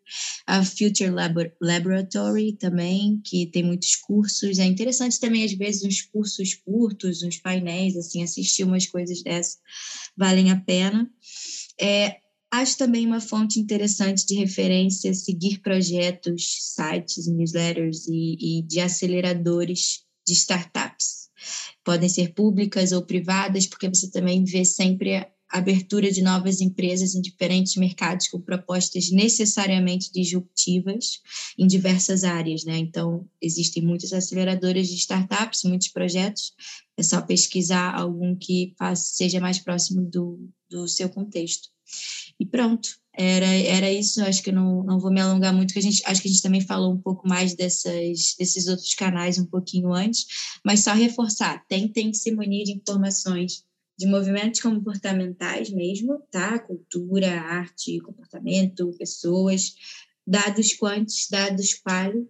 A 0.46 0.64
Future 0.64 1.10
Lab 1.10 1.52
Laboratory 1.60 2.54
também, 2.54 3.22
que 3.26 3.48
tem 3.48 3.64
muitos 3.64 3.96
cursos. 3.96 4.60
É 4.60 4.66
interessante 4.66 5.20
também, 5.20 5.44
às 5.44 5.54
vezes, 5.54 5.84
uns 5.84 6.02
cursos 6.02 6.54
curtos, 6.54 7.24
uns 7.24 7.38
painéis, 7.38 7.98
assim, 7.98 8.24
assistir 8.24 8.64
umas 8.64 8.86
coisas 8.86 9.24
dessas 9.24 9.58
valem 10.16 10.52
a 10.52 10.60
pena. 10.60 11.10
É, 11.80 12.18
acho 12.52 12.78
também 12.78 13.08
uma 13.08 13.22
fonte 13.22 13.60
interessante 13.60 14.26
de 14.26 14.36
referência 14.36 15.14
seguir 15.14 15.60
projetos, 15.60 16.74
sites, 16.76 17.28
newsletters 17.28 18.08
e, 18.08 18.60
e 18.60 18.62
de 18.64 18.80
aceleradores 18.80 20.04
de 20.28 20.34
startups. 20.34 21.30
Podem 21.84 22.08
ser 22.08 22.34
públicas 22.34 22.92
ou 22.92 23.02
privadas, 23.02 23.66
porque 23.66 23.90
você 23.90 24.12
também 24.12 24.44
vê 24.44 24.64
sempre 24.64 25.26
abertura 25.52 26.12
de 26.12 26.22
novas 26.22 26.62
empresas 26.62 27.14
em 27.14 27.22
diferentes 27.22 27.76
mercados 27.76 28.28
com 28.28 28.40
propostas 28.40 29.12
necessariamente 29.12 30.12
disruptivas 30.12 31.20
em 31.58 31.68
diversas 31.68 32.24
áreas, 32.24 32.64
né? 32.64 32.78
Então, 32.78 33.28
existem 33.42 33.84
muitas 33.84 34.14
aceleradoras 34.14 34.88
de 34.88 34.96
startups, 34.96 35.64
muitos 35.64 35.90
projetos, 35.90 36.54
é 36.98 37.04
só 37.04 37.22
pesquisar 37.22 37.94
algum 37.94 38.36
que 38.36 38.74
faça, 38.78 39.14
seja 39.14 39.40
mais 39.40 39.60
próximo 39.60 40.02
do, 40.02 40.50
do 40.70 40.88
seu 40.88 41.10
contexto. 41.10 41.70
E 42.40 42.46
pronto, 42.46 42.90
era, 43.14 43.46
era 43.46 43.92
isso, 43.92 44.22
acho 44.24 44.42
que 44.42 44.52
não, 44.52 44.84
não 44.84 45.00
vou 45.00 45.12
me 45.12 45.20
alongar 45.20 45.54
muito, 45.54 45.74
que 45.74 45.80
a 45.80 45.82
gente, 45.82 46.02
acho 46.06 46.22
que 46.22 46.28
a 46.30 46.32
gente 46.32 46.42
também 46.42 46.62
falou 46.62 46.94
um 46.94 46.98
pouco 46.98 47.28
mais 47.28 47.54
dessas, 47.54 48.36
desses 48.40 48.68
outros 48.68 48.94
canais 48.94 49.38
um 49.38 49.46
pouquinho 49.46 49.94
antes, 49.94 50.26
mas 50.66 50.84
só 50.84 50.94
reforçar, 50.94 51.66
tentem 51.68 52.14
se 52.14 52.32
munir 52.32 52.66
de 52.66 52.72
informações 52.72 53.66
de 54.02 54.08
movimentos 54.08 54.60
comportamentais 54.60 55.70
mesmo, 55.70 56.24
tá? 56.32 56.58
Cultura, 56.58 57.40
arte, 57.40 58.00
comportamento, 58.00 58.92
pessoas, 58.98 59.76
dados 60.26 60.74
quantos, 60.74 61.28
dados 61.30 61.76
quali, 61.76 62.28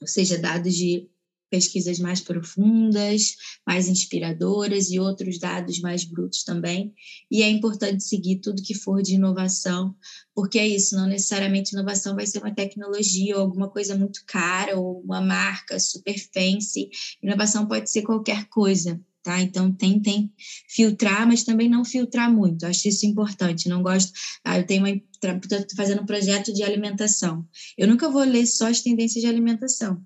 ou 0.00 0.06
seja, 0.06 0.38
dados 0.38 0.74
de 0.74 1.06
pesquisas 1.50 1.98
mais 1.98 2.22
profundas, 2.22 3.36
mais 3.66 3.86
inspiradoras 3.86 4.90
e 4.90 4.98
outros 4.98 5.38
dados 5.38 5.78
mais 5.80 6.04
brutos 6.04 6.42
também. 6.42 6.94
E 7.30 7.42
é 7.42 7.50
importante 7.50 8.02
seguir 8.02 8.36
tudo 8.36 8.62
que 8.62 8.74
for 8.74 9.02
de 9.02 9.16
inovação, 9.16 9.94
porque 10.34 10.58
é 10.58 10.66
isso, 10.66 10.96
não 10.96 11.06
necessariamente 11.06 11.74
inovação 11.74 12.16
vai 12.16 12.26
ser 12.26 12.38
uma 12.38 12.54
tecnologia 12.54 13.36
ou 13.36 13.42
alguma 13.42 13.68
coisa 13.68 13.94
muito 13.94 14.24
cara 14.26 14.78
ou 14.78 15.02
uma 15.02 15.20
marca 15.20 15.78
super 15.78 16.16
fancy. 16.32 16.88
Inovação 17.22 17.68
pode 17.68 17.90
ser 17.90 18.00
qualquer 18.02 18.48
coisa 18.48 18.98
tá? 19.28 19.42
Então 19.42 19.70
tentem 19.70 20.32
filtrar, 20.66 21.26
mas 21.26 21.44
também 21.44 21.68
não 21.68 21.84
filtrar 21.84 22.32
muito. 22.32 22.64
Acho 22.64 22.88
isso 22.88 23.04
importante. 23.04 23.68
Não 23.68 23.82
gosto. 23.82 24.10
Ah, 24.42 24.58
eu 24.58 24.66
tenho 24.66 24.82
uma 24.82 24.88
estou 24.90 25.76
fazendo 25.76 26.00
um 26.02 26.06
projeto 26.06 26.50
de 26.50 26.62
alimentação. 26.62 27.46
Eu 27.76 27.86
nunca 27.86 28.08
vou 28.08 28.22
ler 28.24 28.46
só 28.46 28.68
as 28.68 28.80
tendências 28.80 29.20
de 29.20 29.28
alimentação. 29.28 30.02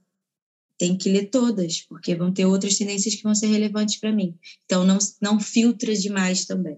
tem 0.76 0.96
que 0.98 1.08
ler 1.08 1.30
todas, 1.30 1.82
porque 1.82 2.16
vão 2.16 2.32
ter 2.32 2.46
outras 2.46 2.76
tendências 2.76 3.14
que 3.14 3.22
vão 3.22 3.34
ser 3.34 3.46
relevantes 3.46 4.00
para 4.00 4.10
mim. 4.10 4.34
Então, 4.64 4.84
não, 4.84 4.98
não 5.20 5.38
filtra 5.38 5.94
demais 5.94 6.44
também. 6.44 6.76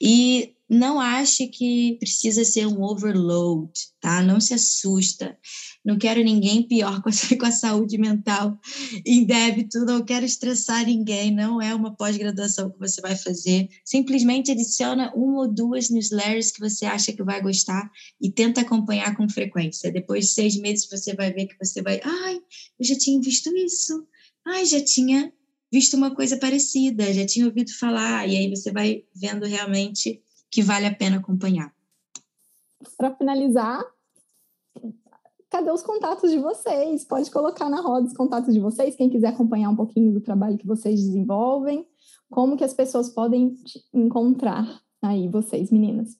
E 0.00 0.54
não 0.68 0.98
ache 0.98 1.46
que 1.46 1.96
precisa 2.00 2.44
ser 2.44 2.66
um 2.66 2.82
overload, 2.82 3.70
tá? 4.00 4.22
Não 4.22 4.40
se 4.40 4.54
assusta. 4.54 5.38
Não 5.84 5.98
quero 5.98 6.24
ninguém 6.24 6.66
pior 6.66 7.02
com 7.02 7.10
a, 7.10 7.12
com 7.38 7.46
a 7.46 7.52
saúde 7.52 7.98
mental 7.98 8.58
em 9.04 9.24
débito, 9.24 9.84
não 9.84 10.02
quero 10.04 10.24
estressar 10.24 10.86
ninguém, 10.86 11.30
não 11.30 11.60
é 11.60 11.74
uma 11.74 11.94
pós-graduação 11.94 12.70
que 12.70 12.78
você 12.78 13.00
vai 13.00 13.14
fazer. 13.14 13.68
Simplesmente 13.84 14.50
adiciona 14.50 15.12
uma 15.14 15.42
ou 15.42 15.52
duas 15.52 15.90
newsletters 15.90 16.50
que 16.50 16.60
você 16.60 16.86
acha 16.86 17.12
que 17.12 17.22
vai 17.22 17.42
gostar 17.42 17.90
e 18.20 18.30
tenta 18.30 18.62
acompanhar 18.62 19.14
com 19.16 19.28
frequência. 19.28 19.92
Depois 19.92 20.26
de 20.26 20.30
seis 20.32 20.56
meses 20.56 20.88
você 20.90 21.14
vai 21.14 21.32
ver 21.32 21.46
que 21.46 21.56
você 21.62 21.82
vai, 21.82 22.00
ai, 22.02 22.36
eu 22.78 22.86
já 22.86 22.96
tinha 22.96 23.20
visto 23.20 23.54
isso, 23.54 24.06
ai, 24.46 24.64
já 24.64 24.82
tinha 24.82 25.30
visto 25.70 25.96
uma 25.96 26.14
coisa 26.14 26.36
parecida, 26.36 27.12
já 27.12 27.26
tinha 27.26 27.46
ouvido 27.46 27.72
falar, 27.72 28.28
e 28.28 28.36
aí 28.36 28.48
você 28.48 28.70
vai 28.70 29.02
vendo 29.12 29.44
realmente 29.44 30.22
que 30.54 30.62
vale 30.62 30.86
a 30.86 30.94
pena 30.94 31.16
acompanhar. 31.16 31.74
Para 32.96 33.12
finalizar, 33.16 33.82
cadê 35.50 35.68
os 35.72 35.82
contatos 35.82 36.30
de 36.30 36.38
vocês? 36.38 37.04
Pode 37.04 37.28
colocar 37.28 37.68
na 37.68 37.80
roda 37.80 38.06
os 38.06 38.12
contatos 38.12 38.54
de 38.54 38.60
vocês, 38.60 38.94
quem 38.94 39.10
quiser 39.10 39.28
acompanhar 39.28 39.70
um 39.70 39.74
pouquinho 39.74 40.12
do 40.12 40.20
trabalho 40.20 40.56
que 40.56 40.66
vocês 40.66 41.00
desenvolvem, 41.00 41.84
como 42.30 42.56
que 42.56 42.62
as 42.62 42.72
pessoas 42.72 43.08
podem 43.08 43.56
encontrar 43.92 44.80
aí 45.02 45.26
vocês, 45.26 45.72
meninas. 45.72 46.16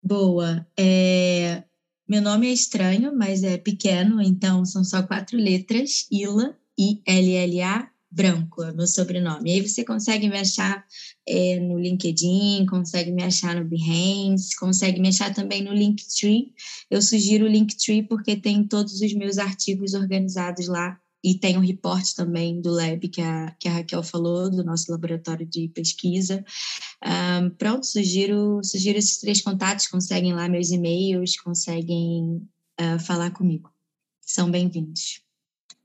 Boa. 0.00 0.64
É... 0.78 1.64
Meu 2.08 2.22
nome 2.22 2.48
é 2.48 2.52
estranho, 2.52 3.12
mas 3.16 3.42
é 3.42 3.58
pequeno, 3.58 4.22
então 4.22 4.64
são 4.64 4.84
só 4.84 5.02
quatro 5.02 5.36
letras, 5.36 6.06
Ila, 6.12 6.56
I-L-L-A, 6.78 7.90
Branco, 8.12 8.64
é 8.64 8.72
meu 8.72 8.88
sobrenome. 8.88 9.50
E 9.50 9.54
aí 9.54 9.68
você 9.68 9.84
consegue 9.84 10.28
me 10.28 10.36
achar 10.36 10.84
é, 11.28 11.60
no 11.60 11.78
LinkedIn, 11.78 12.66
consegue 12.66 13.12
me 13.12 13.22
achar 13.22 13.54
no 13.54 13.64
Behance, 13.64 14.56
consegue 14.58 15.00
me 15.00 15.08
achar 15.08 15.32
também 15.32 15.62
no 15.62 15.72
Linktree. 15.72 16.52
Eu 16.90 17.00
sugiro 17.00 17.44
o 17.44 17.48
Linktree 17.48 18.02
porque 18.02 18.34
tem 18.36 18.66
todos 18.66 19.00
os 19.00 19.14
meus 19.14 19.38
artigos 19.38 19.94
organizados 19.94 20.66
lá 20.66 20.98
e 21.22 21.34
tem 21.38 21.56
um 21.56 21.60
reporte 21.60 22.16
também 22.16 22.60
do 22.60 22.70
Lab 22.70 23.06
que 23.08 23.20
a, 23.20 23.54
que 23.60 23.68
a 23.68 23.74
Raquel 23.74 24.02
falou, 24.02 24.50
do 24.50 24.64
nosso 24.64 24.90
laboratório 24.90 25.46
de 25.46 25.68
pesquisa. 25.68 26.44
Um, 27.04 27.50
pronto, 27.50 27.86
sugiro, 27.86 28.60
sugiro 28.64 28.98
esses 28.98 29.18
três 29.18 29.40
contatos, 29.40 29.86
conseguem 29.86 30.32
lá 30.32 30.48
meus 30.48 30.70
e-mails, 30.70 31.38
conseguem 31.40 32.42
uh, 32.80 32.98
falar 32.98 33.30
comigo. 33.30 33.70
São 34.20 34.50
bem-vindos. 34.50 35.29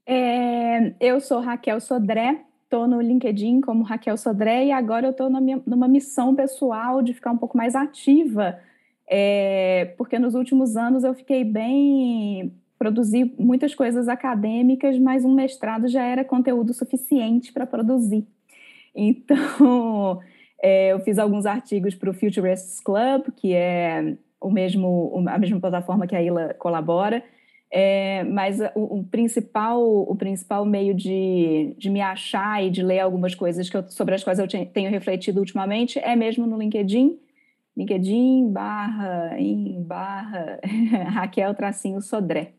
É, 0.06 0.94
eu 1.00 1.20
sou 1.20 1.40
Raquel 1.40 1.80
Sodré, 1.82 2.42
estou 2.64 2.88
no 2.88 3.02
LinkedIn 3.02 3.62
como 3.62 3.84
Raquel 3.84 4.18
Sodré 4.18 4.66
e 4.66 4.72
agora 4.72 5.08
eu 5.08 5.12
estou 5.12 5.30
numa 5.30 5.88
missão 5.88 6.36
pessoal 6.36 7.02
de 7.02 7.14
ficar 7.14 7.32
um 7.32 7.38
pouco 7.38 7.58
mais 7.58 7.76
ativa, 7.76 8.60
é, 9.08 9.94
porque 9.98 10.20
nos 10.20 10.36
últimos 10.36 10.78
anos 10.78 11.04
eu 11.04 11.14
fiquei 11.14 11.44
bem. 11.44 12.54
produzi 12.78 13.34
muitas 13.40 13.74
coisas 13.74 14.08
acadêmicas, 14.08 14.98
mas 15.00 15.26
um 15.26 15.34
mestrado 15.34 15.88
já 15.88 16.04
era 16.04 16.24
conteúdo 16.24 16.74
suficiente 16.74 17.52
para 17.54 17.66
produzir. 17.66 18.28
Então, 18.96 20.22
é, 20.62 20.94
eu 20.94 21.00
fiz 21.00 21.18
alguns 21.20 21.46
artigos 21.46 21.96
para 21.96 22.10
o 22.10 22.14
Futurists 22.14 22.80
Club, 22.80 23.32
que 23.36 23.54
é 23.54 24.16
o 24.40 24.50
mesmo, 24.52 25.24
a 25.28 25.38
mesma 25.38 25.60
plataforma 25.60 26.08
que 26.08 26.16
a 26.16 26.22
Ila 26.22 26.54
colabora, 26.54 27.24
é, 27.78 28.24
mas 28.24 28.58
o, 28.74 29.00
o, 29.00 29.04
principal, 29.04 29.84
o 29.84 30.16
principal 30.16 30.66
meio 30.66 30.94
de, 30.94 31.76
de 31.78 31.90
me 31.90 32.00
achar 32.00 32.64
e 32.64 32.70
de 32.70 32.82
ler 32.82 33.00
algumas 33.02 33.36
coisas 33.36 33.70
que 33.70 33.76
eu, 33.76 33.84
sobre 33.90 34.16
as 34.16 34.24
quais 34.24 34.40
eu 34.40 34.48
tenho 34.48 34.90
refletido 34.90 35.42
ultimamente 35.42 36.00
é 36.00 36.16
mesmo 36.16 36.48
no 36.48 36.58
LinkedIn. 36.58 37.20
LinkedIn 37.76 38.50
barra 38.50 39.38
em 39.38 39.84
barra 39.84 40.58
Raquel 41.12 41.54
Tracinho 41.54 42.02
Sodré. 42.02 42.54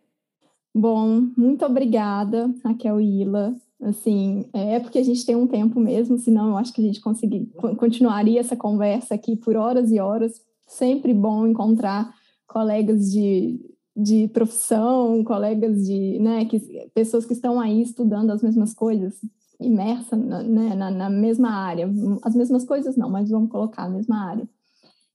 Bom, 0.74 1.30
muito 1.34 1.64
obrigada, 1.64 2.54
Raquel 2.62 3.00
Ila. 3.00 3.54
Assim, 3.80 4.44
é 4.52 4.78
porque 4.80 4.98
a 4.98 5.02
gente 5.02 5.24
tem 5.24 5.34
um 5.34 5.46
tempo 5.46 5.80
mesmo, 5.80 6.18
senão 6.18 6.50
eu 6.50 6.58
acho 6.58 6.74
que 6.74 6.82
a 6.82 6.84
gente 6.84 7.00
conseguir, 7.00 7.46
continuaria 7.78 8.40
essa 8.40 8.54
conversa 8.54 9.14
aqui 9.14 9.34
por 9.34 9.56
horas 9.56 9.90
e 9.90 9.98
horas. 9.98 10.44
Sempre 10.66 11.14
bom 11.14 11.46
encontrar 11.46 12.12
colegas 12.46 13.10
de, 13.10 13.58
de 13.96 14.28
profissão, 14.28 15.24
colegas 15.24 15.86
de, 15.86 16.18
né, 16.18 16.44
que, 16.44 16.60
pessoas 16.94 17.24
que 17.24 17.32
estão 17.32 17.58
aí 17.58 17.80
estudando 17.80 18.30
as 18.30 18.42
mesmas 18.42 18.74
coisas, 18.74 19.18
imersa 19.58 20.14
na, 20.14 20.42
né, 20.42 20.74
na, 20.74 20.90
na, 20.90 21.08
mesma 21.08 21.50
área, 21.50 21.90
as 22.22 22.34
mesmas 22.34 22.64
coisas 22.66 22.94
não, 22.94 23.08
mas 23.08 23.30
vamos 23.30 23.50
colocar 23.50 23.84
a 23.84 23.88
mesma 23.88 24.22
área. 24.28 24.46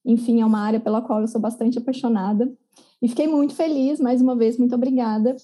Enfim, 0.04 0.42
é 0.42 0.46
uma 0.46 0.60
área 0.60 0.80
pela 0.80 1.00
qual 1.00 1.22
eu 1.22 1.28
sou 1.28 1.40
bastante 1.40 1.78
apaixonada 1.78 2.52
e 3.00 3.08
fiquei 3.08 3.28
muito 3.28 3.54
feliz, 3.54 4.00
mais 4.00 4.20
uma 4.20 4.36
vez, 4.36 4.58
muito 4.58 4.74
obrigada 4.74 5.36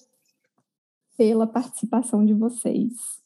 pela 1.16 1.46
participação 1.46 2.26
de 2.26 2.34
vocês 2.34 3.22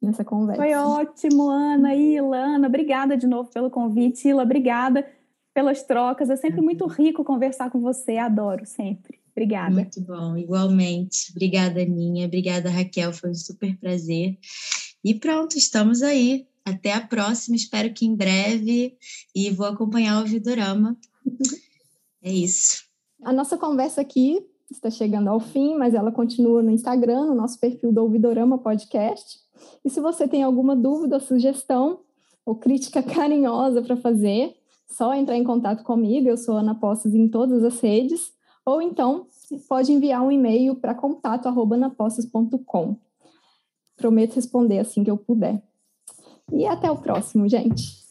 nessa 0.00 0.24
conversa. 0.24 0.62
Foi 0.62 0.74
ótimo, 0.74 1.50
Ana, 1.50 1.94
Ila, 1.94 2.38
Ana, 2.38 2.68
obrigada 2.68 3.18
de 3.18 3.26
novo 3.26 3.50
pelo 3.50 3.70
convite, 3.70 4.28
Ila, 4.28 4.44
obrigada 4.44 5.06
pelas 5.52 5.82
trocas, 5.82 6.30
é 6.30 6.36
sempre 6.36 6.62
muito 6.62 6.86
rico 6.86 7.22
conversar 7.22 7.70
com 7.70 7.80
você, 7.82 8.16
adoro 8.16 8.64
sempre. 8.64 9.21
Obrigada. 9.34 9.74
Muito 9.74 10.00
bom, 10.02 10.36
igualmente. 10.36 11.30
Obrigada, 11.30 11.80
Aninha. 11.80 12.26
Obrigada, 12.26 12.70
Raquel. 12.70 13.12
Foi 13.12 13.30
um 13.30 13.34
super 13.34 13.76
prazer. 13.78 14.38
E 15.02 15.14
pronto, 15.14 15.56
estamos 15.56 16.02
aí. 16.02 16.46
Até 16.64 16.92
a 16.92 17.00
próxima. 17.00 17.56
Espero 17.56 17.92
que 17.92 18.06
em 18.06 18.14
breve. 18.14 18.96
E 19.34 19.50
vou 19.50 19.66
acompanhar 19.66 20.22
o 20.22 20.26
Vidorama. 20.26 20.96
É 22.22 22.30
isso. 22.30 22.84
A 23.22 23.32
nossa 23.32 23.56
conversa 23.56 24.00
aqui 24.00 24.38
está 24.70 24.90
chegando 24.90 25.28
ao 25.28 25.40
fim, 25.40 25.76
mas 25.76 25.94
ela 25.94 26.12
continua 26.12 26.62
no 26.62 26.70
Instagram, 26.70 27.26
no 27.26 27.34
nosso 27.34 27.58
perfil 27.58 27.92
do 27.92 28.02
Ouvidorama 28.02 28.58
Podcast. 28.58 29.40
E 29.84 29.90
se 29.90 30.00
você 30.00 30.28
tem 30.28 30.42
alguma 30.42 30.76
dúvida, 30.76 31.20
sugestão 31.20 32.00
ou 32.44 32.54
crítica 32.54 33.02
carinhosa 33.02 33.82
para 33.82 33.96
fazer, 33.96 34.54
só 34.88 35.14
entrar 35.14 35.36
em 35.36 35.44
contato 35.44 35.82
comigo. 35.82 36.28
Eu 36.28 36.36
sou 36.36 36.56
Ana 36.56 36.74
Posses 36.74 37.14
em 37.14 37.28
todas 37.28 37.64
as 37.64 37.80
redes 37.80 38.32
ou 38.64 38.80
então 38.80 39.26
pode 39.68 39.92
enviar 39.92 40.22
um 40.22 40.30
e-mail 40.30 40.76
para 40.76 40.94
contato@napostas.com. 40.94 42.96
Prometo 43.96 44.34
responder 44.34 44.78
assim 44.78 45.04
que 45.04 45.10
eu 45.10 45.16
puder. 45.16 45.62
E 46.52 46.66
até 46.66 46.90
o 46.90 46.96
próximo, 46.96 47.48
gente. 47.48 48.02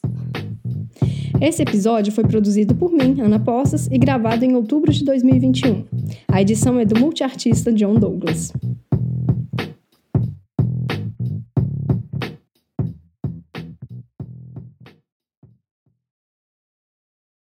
Esse 1.42 1.64
episódio 1.64 2.14
foi 2.14 2.24
produzido 2.24 2.76
por 2.76 2.92
mim, 2.92 3.20
Ana 3.20 3.40
Poças, 3.40 3.88
e 3.88 3.98
gravado 3.98 4.46
em 4.46 4.56
outubro 4.56 4.92
de 4.92 5.04
2021. 5.04 5.86
A 6.28 6.42
edição 6.42 6.80
é 6.80 6.86
do 6.86 7.00
multiartista 7.00 7.74
John 7.74 7.96
Douglas. 7.96 8.54